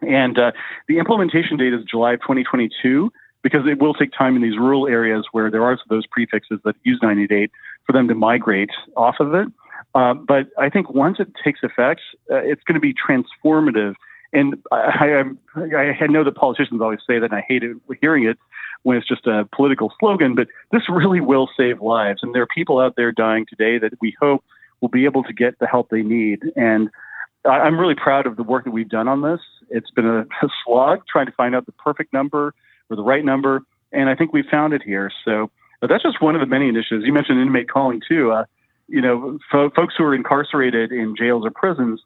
And 0.00 0.38
uh, 0.38 0.52
the 0.86 0.98
implementation 0.98 1.56
date 1.56 1.74
is 1.74 1.82
July 1.82 2.12
of 2.12 2.20
2022 2.20 3.10
because 3.42 3.66
it 3.66 3.80
will 3.80 3.94
take 3.94 4.12
time 4.12 4.36
in 4.36 4.42
these 4.42 4.56
rural 4.56 4.86
areas 4.86 5.26
where 5.32 5.50
there 5.50 5.64
are 5.64 5.76
those 5.88 6.06
prefixes 6.06 6.60
that 6.64 6.76
use 6.84 7.00
98 7.02 7.50
for 7.84 7.92
them 7.92 8.06
to 8.06 8.14
migrate 8.14 8.70
off 8.96 9.16
of 9.18 9.34
it. 9.34 9.48
Uh, 9.96 10.14
but 10.14 10.46
I 10.56 10.68
think 10.68 10.90
once 10.90 11.18
it 11.18 11.26
takes 11.42 11.64
effect, 11.64 12.00
uh, 12.30 12.36
it's 12.36 12.62
going 12.62 12.74
to 12.74 12.80
be 12.80 12.94
transformative. 12.94 13.94
And 14.32 14.62
I, 14.70 15.22
I, 15.56 15.96
I, 16.00 16.06
know 16.06 16.22
that 16.22 16.34
politicians 16.34 16.82
always 16.82 17.00
say 17.06 17.18
that, 17.18 17.30
and 17.30 17.34
I 17.34 17.44
hate 17.46 17.62
it, 17.62 17.76
hearing 18.00 18.24
it 18.24 18.38
when 18.82 18.96
it's 18.96 19.08
just 19.08 19.26
a 19.26 19.48
political 19.54 19.92
slogan, 19.98 20.34
but 20.34 20.48
this 20.70 20.82
really 20.88 21.20
will 21.20 21.48
save 21.56 21.80
lives. 21.80 22.20
And 22.22 22.34
there 22.34 22.42
are 22.42 22.46
people 22.46 22.78
out 22.78 22.94
there 22.96 23.10
dying 23.10 23.46
today 23.46 23.78
that 23.78 23.92
we 24.00 24.14
hope 24.20 24.44
will 24.80 24.90
be 24.90 25.06
able 25.06 25.24
to 25.24 25.32
get 25.32 25.58
the 25.58 25.66
help 25.66 25.88
they 25.88 26.02
need. 26.02 26.42
And 26.56 26.90
I'm 27.44 27.78
really 27.78 27.94
proud 27.94 28.26
of 28.26 28.36
the 28.36 28.42
work 28.42 28.64
that 28.64 28.70
we've 28.70 28.88
done 28.88 29.08
on 29.08 29.22
this. 29.22 29.40
It's 29.70 29.90
been 29.90 30.06
a, 30.06 30.20
a 30.42 30.48
slog 30.64 31.02
trying 31.10 31.26
to 31.26 31.32
find 31.32 31.54
out 31.54 31.66
the 31.66 31.72
perfect 31.72 32.12
number 32.12 32.54
or 32.90 32.96
the 32.96 33.02
right 33.02 33.24
number, 33.24 33.62
and 33.92 34.08
I 34.08 34.14
think 34.14 34.32
we 34.32 34.42
found 34.42 34.72
it 34.74 34.82
here. 34.82 35.10
So 35.24 35.50
but 35.80 35.88
that's 35.88 36.02
just 36.02 36.20
one 36.20 36.34
of 36.34 36.40
the 36.40 36.46
many 36.46 36.68
initiatives. 36.68 37.04
You 37.04 37.12
mentioned 37.12 37.40
inmate 37.40 37.68
calling 37.70 38.02
too. 38.06 38.32
Uh, 38.32 38.44
you 38.88 39.00
know, 39.00 39.38
fo- 39.50 39.70
folks 39.70 39.94
who 39.96 40.04
are 40.04 40.14
incarcerated 40.14 40.92
in 40.92 41.14
jails 41.16 41.44
or 41.44 41.50
prisons 41.50 42.02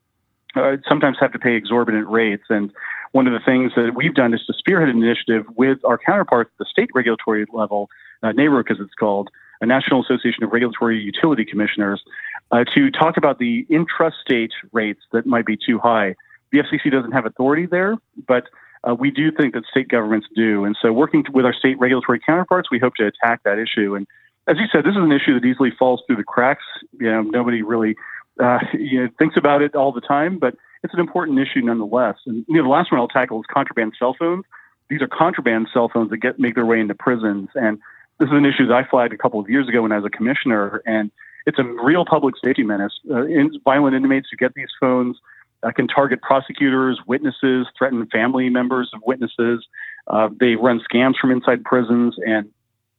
uh, 0.57 0.77
sometimes 0.89 1.17
have 1.21 1.33
to 1.33 1.39
pay 1.39 1.55
exorbitant 1.55 2.09
rates. 2.09 2.45
And 2.49 2.73
one 3.13 3.27
of 3.27 3.33
the 3.33 3.41
things 3.45 3.73
that 3.77 3.95
we've 3.95 4.15
done 4.15 4.35
is 4.35 4.45
to 4.47 4.55
spearhead 4.55 4.89
an 4.89 5.03
initiative 5.03 5.45
with 5.57 5.79
our 5.85 5.99
counterparts 5.99 6.51
at 6.55 6.59
the 6.59 6.69
state 6.71 6.91
regulatory 6.95 7.47
level, 7.53 7.89
uh, 8.23 8.29
NARUC 8.29 8.71
as 8.71 8.79
it's 8.81 8.95
called, 8.95 9.31
a 9.61 9.67
National 9.67 10.03
Association 10.03 10.43
of 10.45 10.53
Regulatory 10.53 10.99
Utility 10.99 11.45
Commissioners, 11.45 12.03
uh, 12.51 12.65
to 12.75 12.91
talk 12.91 13.17
about 13.17 13.39
the 13.39 13.67
intrastate 13.71 14.51
rates 14.73 15.01
that 15.13 15.27
might 15.27 15.47
be 15.47 15.57
too 15.57 15.79
high. 15.79 16.15
The 16.51 16.59
FCC 16.59 16.91
doesn't 16.91 17.13
have 17.13 17.27
authority 17.27 17.67
there, 17.67 17.97
but 18.27 18.45
uh, 18.89 18.95
we 18.95 19.11
do 19.11 19.31
think 19.31 19.55
that 19.55 19.65
state 19.71 19.89
governments 19.89 20.27
do. 20.35 20.65
And 20.65 20.77
so, 20.81 20.93
working 20.93 21.25
with 21.33 21.47
our 21.47 21.55
state 21.55 21.79
regulatory 21.79 22.19
counterparts, 22.19 22.71
we 22.71 22.79
hope 22.79 22.95
to 22.97 23.07
attack 23.07 23.43
that 23.45 23.59
issue. 23.59 23.95
And 23.95 24.07
as 24.49 24.57
you 24.59 24.67
said, 24.73 24.85
this 24.85 24.93
is 24.93 25.03
an 25.03 25.13
issue 25.13 25.39
that 25.39 25.47
easily 25.47 25.71
falls 25.71 26.03
through 26.07 26.17
the 26.17 26.25
cracks. 26.25 26.65
You 26.99 27.11
know, 27.11 27.23
nobody 27.23 27.63
really 27.63 27.95
uh, 28.41 28.59
you 28.73 29.03
know, 29.03 29.09
thinks 29.19 29.37
about 29.37 29.63
it 29.63 29.75
all 29.75 29.93
the 29.93 30.01
time, 30.01 30.39
but 30.39 30.55
it's 30.83 30.95
an 30.95 31.01
important 31.01 31.39
issue 31.39 31.61
nonetheless. 31.61 32.17
And 32.27 32.45
you 32.49 32.57
know, 32.57 32.63
the 32.63 32.69
last 32.69 32.93
one 32.93 33.01
I'll 33.01 33.09
tackle 33.09 33.41
is 33.41 33.47
contraband 33.53 33.95
cell 33.99 34.15
phones. 34.19 34.45
These 34.89 35.03
are 35.03 35.09
contraband 35.09 35.69
cell 35.73 35.91
phones 35.93 36.11
that 36.11 36.19
get 36.19 36.39
make 36.39 36.55
their 36.55 36.67
way 36.67 36.81
into 36.81 36.95
prisons, 36.95 37.49
and 37.55 37.79
this 38.19 38.29
is 38.29 38.35
an 38.35 38.45
issue 38.45 38.67
that 38.67 38.75
I 38.75 38.85
flagged 38.89 39.13
a 39.13 39.19
couple 39.19 39.41
of 39.41 39.49
years 39.49 39.69
ago 39.69 39.83
when 39.83 39.93
I 39.93 39.97
was 39.97 40.05
a 40.05 40.11
commissioner, 40.11 40.83
and 40.87 41.11
it's 41.47 41.59
a 41.59 41.65
real 41.65 42.05
public 42.05 42.35
safety 42.43 42.63
menace. 42.63 42.93
Uh, 43.11 43.27
in, 43.27 43.51
violent 43.65 43.97
inmates 43.97 44.29
who 44.31 44.37
get 44.37 44.55
these 44.55 44.69
phones 44.79 45.17
uh, 45.63 45.71
can 45.73 45.89
target 45.89 46.21
prosecutors, 46.23 47.01
witnesses, 47.07 47.67
threaten 47.77 48.07
family 48.07 48.49
members 48.49 48.91
of 48.95 49.01
witnesses. 49.05 49.67
Uh, 50.07 50.29
they 50.39 50.57
run 50.57 50.81
scams 50.91 51.15
from 51.21 51.31
inside 51.31 51.65
prisons. 51.65 52.15
And 52.27 52.51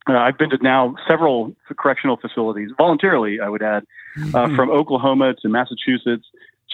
uh, 0.08 0.12
I've 0.12 0.38
been 0.38 0.50
to 0.50 0.58
now 0.62 0.94
several 1.08 1.54
correctional 1.78 2.16
facilities, 2.16 2.70
voluntarily, 2.76 3.40
I 3.40 3.48
would 3.48 3.62
add, 3.62 3.84
uh, 4.16 4.20
mm-hmm. 4.20 4.56
from 4.56 4.70
Oklahoma 4.70 5.34
to 5.42 5.48
Massachusetts 5.48 6.26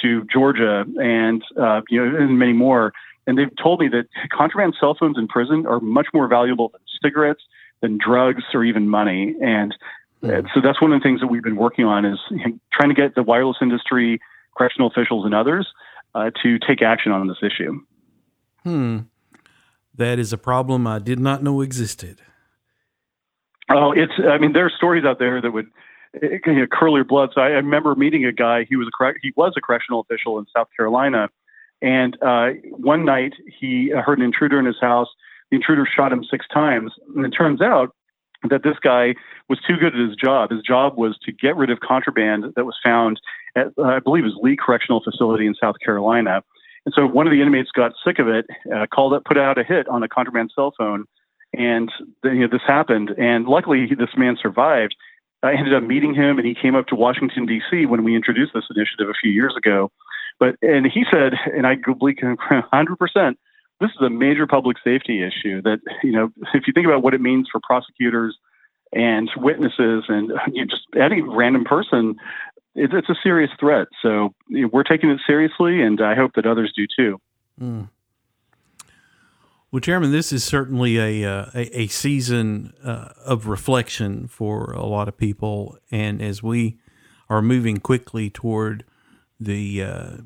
to 0.03 0.25
Georgia 0.33 0.85
and, 1.01 1.43
uh, 1.61 1.83
you 1.89 2.05
know, 2.05 2.17
and 2.17 2.39
many 2.39 2.53
more. 2.53 2.93
And 3.27 3.39
they've 3.39 3.55
told 3.63 3.81
me 3.81 3.89
that 3.89 4.07
contraband 4.37 4.75
cell 4.81 4.97
phones 4.99 5.19
in 5.19 5.29
prison 5.29 5.67
are 5.67 5.81
much 5.81 6.09
more 6.13 6.27
valuable 6.27 6.71
than 6.71 6.81
cigarettes, 7.03 7.43
than 7.81 7.99
drugs, 7.99 8.43
or 8.55 8.65
even 8.65 8.89
money. 8.89 9.37
And 9.41 9.75
mm. 10.23 10.47
so 10.55 10.61
that's 10.63 10.81
one 10.81 10.93
of 10.93 11.01
the 11.01 11.05
things 11.05 11.21
that 11.21 11.29
we've 11.29 11.43
been 11.43 11.57
working 11.57 11.85
on 11.85 12.05
is 12.05 12.19
trying 12.73 12.89
to 12.89 12.95
get 12.95 13.15
the 13.15 13.23
wireless 13.23 13.59
industry 13.61 14.21
correctional 14.57 14.89
officials 14.89 15.25
and 15.25 15.35
others 15.35 15.69
uh, 16.15 16.31
to 16.43 16.59
take 16.59 16.83
action 16.83 17.13
on 17.13 17.29
this 17.29 17.39
issue. 17.43 17.81
Hmm. 18.65 18.99
That 19.95 20.19
is 20.19 20.33
a 20.33 20.39
problem 20.39 20.87
I 20.87 20.99
did 20.99 21.19
not 21.21 21.43
know 21.43 21.61
existed. 21.61 22.21
Oh, 23.71 23.93
it's, 23.93 24.13
I 24.29 24.39
mean, 24.39 24.53
there 24.53 24.67
are 24.67 24.71
stories 24.71 25.05
out 25.05 25.19
there 25.19 25.41
that 25.41 25.53
would 25.53 25.67
you 26.21 26.41
know, 26.47 26.67
curl 26.71 26.97
your 26.97 27.05
blood. 27.05 27.31
So 27.35 27.41
I, 27.41 27.47
I 27.47 27.61
remember 27.63 27.95
meeting 27.95 28.25
a 28.25 28.33
guy, 28.33 28.65
he 28.69 28.77
was 28.77 28.89
a, 28.89 29.13
he 29.23 29.33
was 29.37 29.55
a 29.57 29.61
correctional 29.61 30.01
official 30.01 30.39
in 30.39 30.47
South 30.55 30.69
Carolina. 30.77 31.29
And 31.83 32.21
uh, 32.23 32.51
one 32.71 33.05
night 33.05 33.35
he 33.61 33.91
heard 33.91 34.19
an 34.19 34.25
intruder 34.25 34.59
in 34.59 34.67
his 34.67 34.81
house. 34.81 35.09
The 35.51 35.57
intruder 35.57 35.87
shot 35.87 36.13
him 36.13 36.25
six 36.29 36.47
times. 36.53 36.93
And 37.15 37.25
it 37.25 37.31
turns 37.31 37.63
out 37.63 37.95
that 38.49 38.63
this 38.63 38.77
guy 38.83 39.15
was 39.49 39.59
too 39.67 39.77
good 39.77 39.95
at 39.95 40.01
his 40.01 40.17
job. 40.17 40.51
His 40.51 40.63
job 40.63 40.97
was 40.97 41.17
to 41.25 41.33
get 41.33 41.57
rid 41.57 41.71
of 41.71 41.81
contraband 41.81 42.45
that 42.57 42.65
was 42.65 42.77
found 42.83 43.21
at, 43.57 43.69
I 43.83 43.99
believe, 43.99 44.25
his 44.25 44.35
Lee 44.41 44.57
Correctional 44.57 45.03
Facility 45.03 45.47
in 45.47 45.55
South 45.55 45.77
Carolina. 45.85 46.43
And 46.87 46.95
so 46.95 47.07
one 47.07 47.27
of 47.27 47.31
the 47.31 47.43
inmates 47.43 47.71
got 47.71 47.93
sick 48.05 48.19
of 48.19 48.29
it, 48.29 48.47
uh, 48.75 48.87
called 48.87 49.13
up, 49.13 49.25
put 49.25 49.37
out 49.37 49.59
a 49.59 49.65
hit 49.65 49.89
on 49.89 50.03
a 50.03 50.09
contraband 50.09 50.51
cell 50.55 50.73
phone, 50.77 51.05
and 51.53 51.91
you 52.25 52.41
know, 52.41 52.49
this 52.51 52.63
happened. 52.67 53.11
And 53.19 53.47
luckily, 53.47 53.87
this 53.87 54.17
man 54.17 54.37
survived. 54.41 54.95
I 55.43 55.55
ended 55.55 55.75
up 55.75 55.83
meeting 55.83 56.15
him, 56.15 56.39
and 56.39 56.47
he 56.47 56.55
came 56.55 56.75
up 56.75 56.87
to 56.89 56.95
Washington 56.95 57.47
D.C. 57.47 57.87
when 57.87 58.05
we 58.05 58.15
introduced 58.15 58.53
this 58.55 58.65
initiative 58.75 59.09
a 59.09 59.19
few 59.21 59.31
years 59.31 59.55
ago. 59.57 59.91
But 60.39 60.57
and 60.63 60.87
he 60.87 61.05
said, 61.11 61.33
and 61.55 61.67
I 61.67 61.77
completely 61.77 62.29
100 62.29 62.97
percent 62.99 63.39
this 63.81 63.91
is 63.91 64.07
a 64.07 64.11
major 64.11 64.47
public 64.47 64.77
safety 64.85 65.23
issue 65.23 65.63
that, 65.63 65.79
you 66.03 66.13
know, 66.13 66.31
if 66.55 66.67
you 66.67 66.73
think 66.73 66.87
about 66.87 67.03
what 67.03 67.15
it 67.15 67.21
means 67.21 67.49
for 67.51 67.61
prosecutors 67.63 68.37
and 68.93 69.31
witnesses 69.37 70.05
and 70.09 70.33
you 70.53 70.65
know, 70.65 70.67
just 70.69 70.83
any 70.95 71.23
random 71.23 71.65
person, 71.65 72.17
it, 72.75 72.93
it's 72.93 73.09
a 73.09 73.17
serious 73.23 73.51
threat. 73.59 73.89
So 74.03 74.35
we're 74.51 74.85
taking 74.85 75.11
it 75.11 75.21
seriously, 75.27 75.81
and 75.81 76.01
I 76.01 76.15
hope 76.15 76.33
that 76.35 76.47
others 76.47 76.73
do 76.77 76.87
too. 76.95 77.21
Mm. 77.61 77.89
Well, 79.73 79.81
Chairman, 79.81 80.11
this 80.11 80.33
is 80.33 80.43
certainly 80.43 80.99
a 80.99 81.31
uh, 81.31 81.51
a, 81.55 81.83
a, 81.83 81.87
season 81.87 82.73
uh, 82.83 83.11
of 83.25 83.47
reflection 83.47 84.27
for 84.27 84.73
a 84.73 84.85
lot 84.85 85.07
of 85.07 85.17
people, 85.17 85.79
and 85.93 86.21
as 86.21 86.43
we 86.43 86.79
are 87.29 87.41
moving 87.41 87.77
quickly 87.77 88.31
toward 88.31 88.85
the 89.39 89.85
uh, 89.85 90.17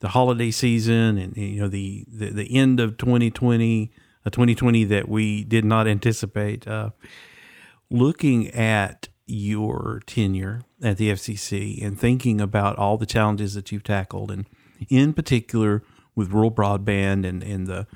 the 0.00 0.08
holiday 0.08 0.50
season 0.50 1.16
and 1.16 1.36
you 1.36 1.60
know 1.60 1.68
the 1.68 2.04
the, 2.08 2.30
the 2.30 2.54
end 2.54 2.80
of 2.80 2.96
2020 2.98 3.90
a 4.24 4.30
2020 4.30 4.84
that 4.84 5.08
we 5.08 5.44
did 5.44 5.64
not 5.64 5.86
anticipate 5.86 6.68
uh, 6.68 6.90
looking 7.90 8.48
at 8.48 9.08
your 9.26 10.02
tenure 10.06 10.62
at 10.82 10.96
the 10.96 11.10
FCC 11.10 11.82
and 11.84 11.98
thinking 11.98 12.40
about 12.40 12.76
all 12.76 12.98
the 12.98 13.06
challenges 13.06 13.54
that 13.54 13.70
you've 13.70 13.84
tackled 13.84 14.30
and 14.30 14.46
in 14.88 15.12
particular 15.12 15.82
with 16.14 16.30
rural 16.30 16.50
broadband 16.50 17.26
and, 17.26 17.42
and 17.42 17.66
the 17.66 17.86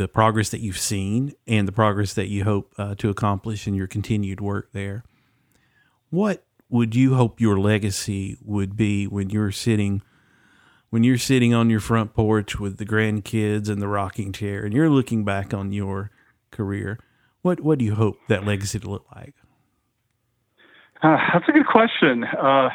the 0.00 0.08
progress 0.08 0.48
that 0.48 0.60
you've 0.60 0.78
seen 0.78 1.34
and 1.46 1.68
the 1.68 1.72
progress 1.72 2.14
that 2.14 2.28
you 2.28 2.42
hope 2.42 2.72
uh, 2.78 2.94
to 2.94 3.10
accomplish 3.10 3.66
in 3.66 3.74
your 3.74 3.86
continued 3.86 4.40
work 4.40 4.70
there. 4.72 5.04
What 6.08 6.42
would 6.70 6.96
you 6.96 7.16
hope 7.16 7.38
your 7.38 7.60
legacy 7.60 8.38
would 8.42 8.78
be 8.78 9.06
when 9.06 9.28
you're 9.28 9.52
sitting 9.52 10.00
when 10.88 11.04
you're 11.04 11.18
sitting 11.18 11.52
on 11.52 11.68
your 11.68 11.80
front 11.80 12.14
porch 12.14 12.58
with 12.58 12.78
the 12.78 12.86
grandkids 12.86 13.68
and 13.68 13.82
the 13.82 13.88
rocking 13.88 14.32
chair 14.32 14.64
and 14.64 14.72
you're 14.72 14.88
looking 14.88 15.22
back 15.22 15.52
on 15.52 15.70
your 15.70 16.10
career? 16.50 16.98
What 17.42 17.60
what 17.60 17.78
do 17.78 17.84
you 17.84 17.94
hope 17.94 18.16
that 18.28 18.46
legacy 18.46 18.78
to 18.78 18.88
look 18.88 19.04
like? 19.14 19.34
Uh, 21.02 21.18
that's 21.30 21.46
a 21.46 21.52
good 21.52 21.66
question. 21.66 22.24
Uh, 22.24 22.70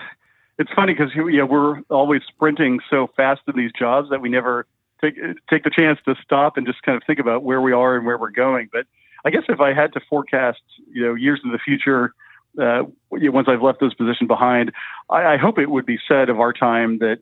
it's 0.59 0.71
funny 0.75 0.93
because 0.93 1.11
know, 1.15 1.47
we're 1.47 1.81
always 1.89 2.21
sprinting 2.27 2.81
so 2.91 3.07
fast 3.17 3.41
in 3.47 3.57
these 3.57 3.71
jobs 3.77 4.11
that 4.11 4.21
we 4.21 4.29
never 4.29 4.67
take 5.11 5.15
take 5.49 5.63
the 5.63 5.69
chance 5.69 5.99
to 6.05 6.15
stop 6.23 6.57
and 6.57 6.65
just 6.65 6.81
kind 6.83 6.95
of 6.95 7.03
think 7.05 7.19
about 7.19 7.43
where 7.43 7.61
we 7.61 7.71
are 7.71 7.95
and 7.95 8.05
where 8.05 8.17
we're 8.17 8.31
going. 8.31 8.69
But 8.71 8.85
I 9.25 9.29
guess 9.29 9.43
if 9.49 9.59
I 9.59 9.73
had 9.73 9.93
to 9.93 9.99
forecast, 10.09 10.61
you 10.91 11.03
know, 11.03 11.15
years 11.15 11.41
in 11.43 11.51
the 11.51 11.59
future, 11.59 12.13
uh, 12.61 12.83
once 13.09 13.47
I've 13.49 13.61
left 13.61 13.79
this 13.79 13.93
position 13.93 14.27
behind, 14.27 14.71
I, 15.09 15.33
I, 15.33 15.37
hope 15.37 15.59
it 15.59 15.69
would 15.69 15.85
be 15.85 15.99
said 16.07 16.29
of 16.29 16.39
our 16.39 16.53
time 16.53 16.99
that 16.99 17.19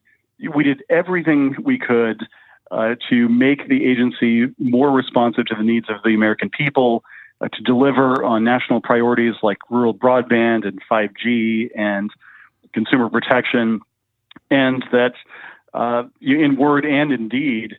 we 0.53 0.63
did 0.63 0.83
everything 0.89 1.55
we 1.63 1.79
could 1.79 2.27
uh, 2.71 2.95
to 3.09 3.29
make 3.29 3.67
the 3.67 3.85
agency 3.85 4.53
more 4.59 4.91
responsive 4.91 5.45
to 5.47 5.55
the 5.55 5.63
needs 5.63 5.89
of 5.89 5.97
the 6.03 6.13
American 6.13 6.49
people, 6.49 7.03
uh, 7.41 7.47
to 7.47 7.61
deliver 7.63 8.23
on 8.23 8.43
national 8.43 8.81
priorities 8.81 9.35
like 9.41 9.57
rural 9.69 9.93
broadband 9.93 10.67
and 10.67 10.79
5G 10.91 11.69
and 11.75 12.11
consumer 12.73 13.09
protection, 13.09 13.79
and 14.49 14.83
that 14.91 15.13
uh, 15.73 16.03
in 16.21 16.55
word 16.55 16.85
and 16.85 17.11
in 17.11 17.29
deed, 17.29 17.77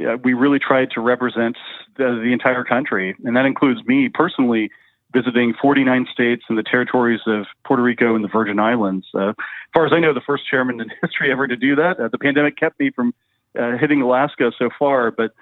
uh, 0.00 0.16
we 0.22 0.34
really 0.34 0.58
tried 0.58 0.90
to 0.92 1.00
represent 1.00 1.56
the, 1.96 2.20
the, 2.22 2.32
entire 2.32 2.64
country, 2.64 3.16
and 3.24 3.36
that 3.36 3.46
includes 3.46 3.84
me 3.86 4.08
personally 4.08 4.70
visiting 5.12 5.54
49 5.60 6.06
states 6.12 6.44
and 6.48 6.58
the 6.58 6.62
territories 6.62 7.20
of 7.26 7.46
Puerto 7.66 7.82
Rico 7.82 8.14
and 8.14 8.22
the 8.22 8.28
Virgin 8.28 8.58
Islands. 8.58 9.06
Uh, 9.14 9.30
as 9.30 9.34
far 9.74 9.86
as 9.86 9.92
I 9.92 9.98
know, 9.98 10.12
the 10.12 10.20
first 10.20 10.46
chairman 10.48 10.80
in 10.80 10.90
history 11.02 11.32
ever 11.32 11.46
to 11.48 11.56
do 11.56 11.74
that. 11.76 11.98
Uh, 11.98 12.08
the 12.08 12.18
pandemic 12.18 12.56
kept 12.56 12.78
me 12.78 12.90
from 12.90 13.14
uh, 13.58 13.76
hitting 13.78 14.02
Alaska 14.02 14.52
so 14.58 14.68
far, 14.78 15.10
but 15.10 15.32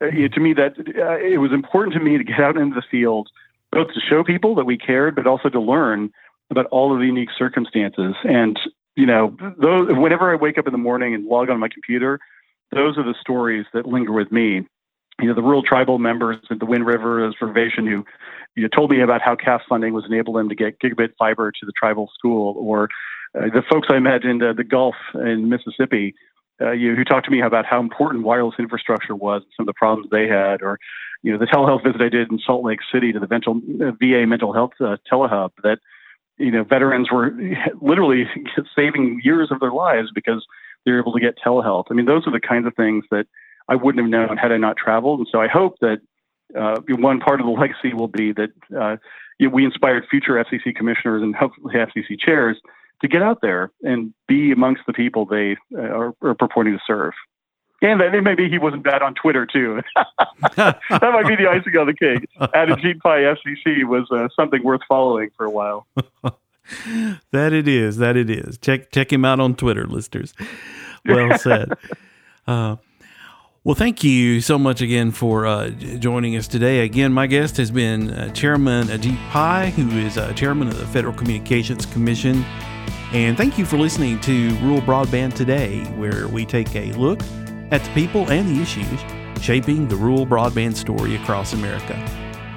uh, 0.00 0.06
to 0.10 0.40
me, 0.40 0.52
that 0.54 0.74
it 1.22 1.38
was 1.38 1.52
important 1.52 1.94
to 1.94 2.00
me 2.00 2.18
to 2.18 2.24
get 2.24 2.38
out 2.40 2.56
into 2.56 2.74
the 2.74 2.84
field, 2.90 3.28
both 3.72 3.88
to 3.88 4.00
show 4.00 4.22
people 4.22 4.54
that 4.56 4.64
we 4.64 4.76
cared, 4.76 5.14
but 5.14 5.26
also 5.26 5.48
to 5.48 5.60
learn 5.60 6.12
about 6.50 6.66
all 6.66 6.92
of 6.92 7.00
the 7.00 7.06
unique 7.06 7.30
circumstances. 7.36 8.14
And 8.24 8.58
you 8.96 9.06
know, 9.06 9.36
those, 9.58 9.88
whenever 9.90 10.32
I 10.32 10.36
wake 10.36 10.58
up 10.58 10.66
in 10.66 10.72
the 10.72 10.78
morning 10.78 11.14
and 11.14 11.26
log 11.26 11.50
on 11.50 11.58
my 11.58 11.68
computer, 11.68 12.20
those 12.72 12.96
are 12.98 13.04
the 13.04 13.14
stories 13.20 13.66
that 13.72 13.86
linger 13.86 14.12
with 14.12 14.30
me. 14.30 14.66
You 15.20 15.28
know, 15.28 15.34
the 15.34 15.42
rural 15.42 15.62
tribal 15.62 15.98
members 15.98 16.38
at 16.50 16.58
the 16.58 16.66
Wind 16.66 16.86
River 16.86 17.16
Reservation 17.16 17.86
who 17.86 18.04
you 18.56 18.62
know, 18.62 18.68
told 18.68 18.90
me 18.90 19.00
about 19.00 19.22
how 19.22 19.36
CAF 19.36 19.60
funding 19.68 19.94
was 19.94 20.04
enabling 20.06 20.48
them 20.48 20.48
to 20.48 20.54
get 20.54 20.80
gigabit 20.80 21.10
fiber 21.18 21.52
to 21.52 21.66
the 21.66 21.72
tribal 21.72 22.10
school, 22.16 22.56
or 22.58 22.88
uh, 23.36 23.46
the 23.52 23.62
folks 23.70 23.88
I 23.90 24.00
met 24.00 24.24
in 24.24 24.38
the, 24.38 24.52
the 24.56 24.64
Gulf 24.64 24.96
in 25.14 25.48
Mississippi 25.48 26.14
uh, 26.60 26.70
you, 26.70 26.94
who 26.94 27.04
talked 27.04 27.24
to 27.26 27.32
me 27.32 27.40
about 27.40 27.66
how 27.66 27.80
important 27.80 28.24
wireless 28.24 28.54
infrastructure 28.58 29.14
was, 29.14 29.42
and 29.42 29.52
some 29.56 29.64
of 29.64 29.66
the 29.66 29.78
problems 29.78 30.08
they 30.10 30.28
had, 30.28 30.62
or 30.62 30.78
you 31.22 31.32
know, 31.32 31.38
the 31.38 31.46
telehealth 31.46 31.82
visit 31.84 32.00
I 32.00 32.08
did 32.08 32.30
in 32.30 32.38
Salt 32.38 32.64
Lake 32.64 32.80
City 32.92 33.12
to 33.12 33.18
the 33.18 33.28
mental, 33.28 33.60
uh, 33.80 33.92
VA 33.92 34.26
mental 34.26 34.52
health 34.52 34.72
uh, 34.80 34.96
telehub 35.10 35.50
that 35.62 35.78
you 36.38 36.50
know, 36.50 36.64
veterans 36.64 37.10
were 37.10 37.32
literally 37.80 38.26
saving 38.76 39.20
years 39.22 39.50
of 39.50 39.60
their 39.60 39.72
lives 39.72 40.10
because 40.14 40.44
they 40.84 40.92
were 40.92 40.98
able 40.98 41.12
to 41.12 41.20
get 41.20 41.38
telehealth. 41.38 41.86
I 41.90 41.94
mean, 41.94 42.06
those 42.06 42.26
are 42.26 42.32
the 42.32 42.40
kinds 42.40 42.66
of 42.66 42.74
things 42.74 43.04
that 43.10 43.26
I 43.68 43.76
wouldn't 43.76 44.02
have 44.02 44.10
known 44.10 44.36
had 44.36 44.52
I 44.52 44.58
not 44.58 44.76
traveled. 44.76 45.20
And 45.20 45.28
so 45.30 45.40
I 45.40 45.48
hope 45.48 45.76
that 45.80 46.00
uh, 46.58 46.80
one 46.88 47.20
part 47.20 47.40
of 47.40 47.46
the 47.46 47.52
legacy 47.58 47.94
will 47.94 48.08
be 48.08 48.32
that 48.32 48.50
uh, 48.78 48.96
we 49.50 49.64
inspired 49.64 50.04
future 50.10 50.34
FCC 50.34 50.74
commissioners 50.74 51.22
and 51.22 51.34
hopefully 51.34 51.74
FCC 51.74 52.18
chairs 52.18 52.58
to 53.00 53.08
get 53.08 53.22
out 53.22 53.40
there 53.42 53.70
and 53.82 54.14
be 54.28 54.52
amongst 54.52 54.82
the 54.86 54.92
people 54.92 55.24
they 55.24 55.56
uh, 55.76 55.80
are, 55.80 56.14
are 56.22 56.34
purporting 56.34 56.74
to 56.74 56.80
serve. 56.86 57.12
And 57.82 58.00
that 58.00 58.12
maybe 58.22 58.48
he 58.48 58.58
wasn't 58.58 58.82
bad 58.82 59.02
on 59.02 59.14
Twitter 59.14 59.44
too. 59.46 59.82
that 60.56 60.78
might 60.88 61.26
be 61.26 61.36
the 61.36 61.48
icing 61.50 61.76
on 61.76 61.86
the 61.86 61.92
cake. 61.92 62.28
At 62.40 62.68
Ajit 62.68 63.00
Pai 63.00 63.22
FCC 63.22 63.84
was 63.84 64.10
uh, 64.10 64.28
something 64.34 64.62
worth 64.62 64.80
following 64.88 65.30
for 65.36 65.44
a 65.44 65.50
while. 65.50 65.86
that 67.30 67.52
it 67.52 67.68
is. 67.68 67.98
That 67.98 68.16
it 68.16 68.30
is. 68.30 68.58
Check 68.58 68.90
check 68.90 69.12
him 69.12 69.24
out 69.24 69.40
on 69.40 69.54
Twitter, 69.54 69.86
listeners. 69.86 70.34
Well 71.04 71.36
said. 71.38 71.72
Uh, 72.46 72.76
well, 73.64 73.74
thank 73.74 74.04
you 74.04 74.40
so 74.40 74.58
much 74.58 74.80
again 74.82 75.10
for 75.10 75.46
uh, 75.46 75.70
joining 75.70 76.36
us 76.36 76.46
today. 76.46 76.80
Again, 76.80 77.12
my 77.12 77.26
guest 77.26 77.56
has 77.56 77.70
been 77.70 78.10
uh, 78.10 78.30
Chairman 78.32 78.88
Ajit 78.88 79.18
Pai, 79.30 79.70
who 79.70 79.88
is 79.98 80.18
uh, 80.18 80.32
Chairman 80.34 80.68
of 80.68 80.78
the 80.78 80.86
Federal 80.86 81.14
Communications 81.14 81.86
Commission. 81.86 82.44
And 83.12 83.38
thank 83.38 83.58
you 83.58 83.64
for 83.64 83.78
listening 83.78 84.20
to 84.20 84.54
Rural 84.56 84.82
Broadband 84.82 85.34
Today, 85.34 85.80
where 85.96 86.28
we 86.28 86.44
take 86.44 86.74
a 86.76 86.92
look 86.92 87.20
at 87.74 87.82
the 87.82 87.90
people 87.90 88.30
and 88.30 88.48
the 88.48 88.62
issues 88.62 89.00
shaping 89.42 89.88
the 89.88 89.96
rural 89.96 90.24
broadband 90.24 90.76
story 90.76 91.16
across 91.16 91.54
America. 91.54 91.96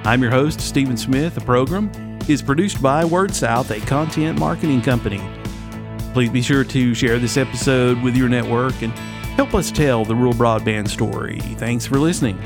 I'm 0.04 0.22
your 0.22 0.30
host, 0.30 0.60
Stephen 0.60 0.96
Smith. 0.96 1.34
The 1.34 1.40
program 1.40 1.90
is 2.28 2.40
produced 2.40 2.80
by 2.80 3.02
WordSouth, 3.02 3.76
a 3.76 3.84
content 3.84 4.38
marketing 4.38 4.80
company. 4.80 5.20
Please 6.12 6.30
be 6.30 6.40
sure 6.40 6.62
to 6.62 6.94
share 6.94 7.18
this 7.18 7.36
episode 7.36 8.00
with 8.00 8.16
your 8.16 8.28
network 8.28 8.80
and 8.80 8.92
help 9.34 9.54
us 9.54 9.72
tell 9.72 10.04
the 10.04 10.14
rural 10.14 10.34
broadband 10.34 10.88
story. 10.88 11.40
Thanks 11.56 11.84
for 11.84 11.98
listening. 11.98 12.40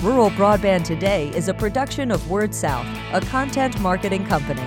Rural 0.00 0.30
Broadband 0.30 0.84
Today 0.84 1.30
is 1.30 1.48
a 1.48 1.54
production 1.54 2.12
of 2.12 2.20
WordSouth, 2.22 2.86
a 3.12 3.22
content 3.22 3.80
marketing 3.80 4.24
company. 4.24 4.62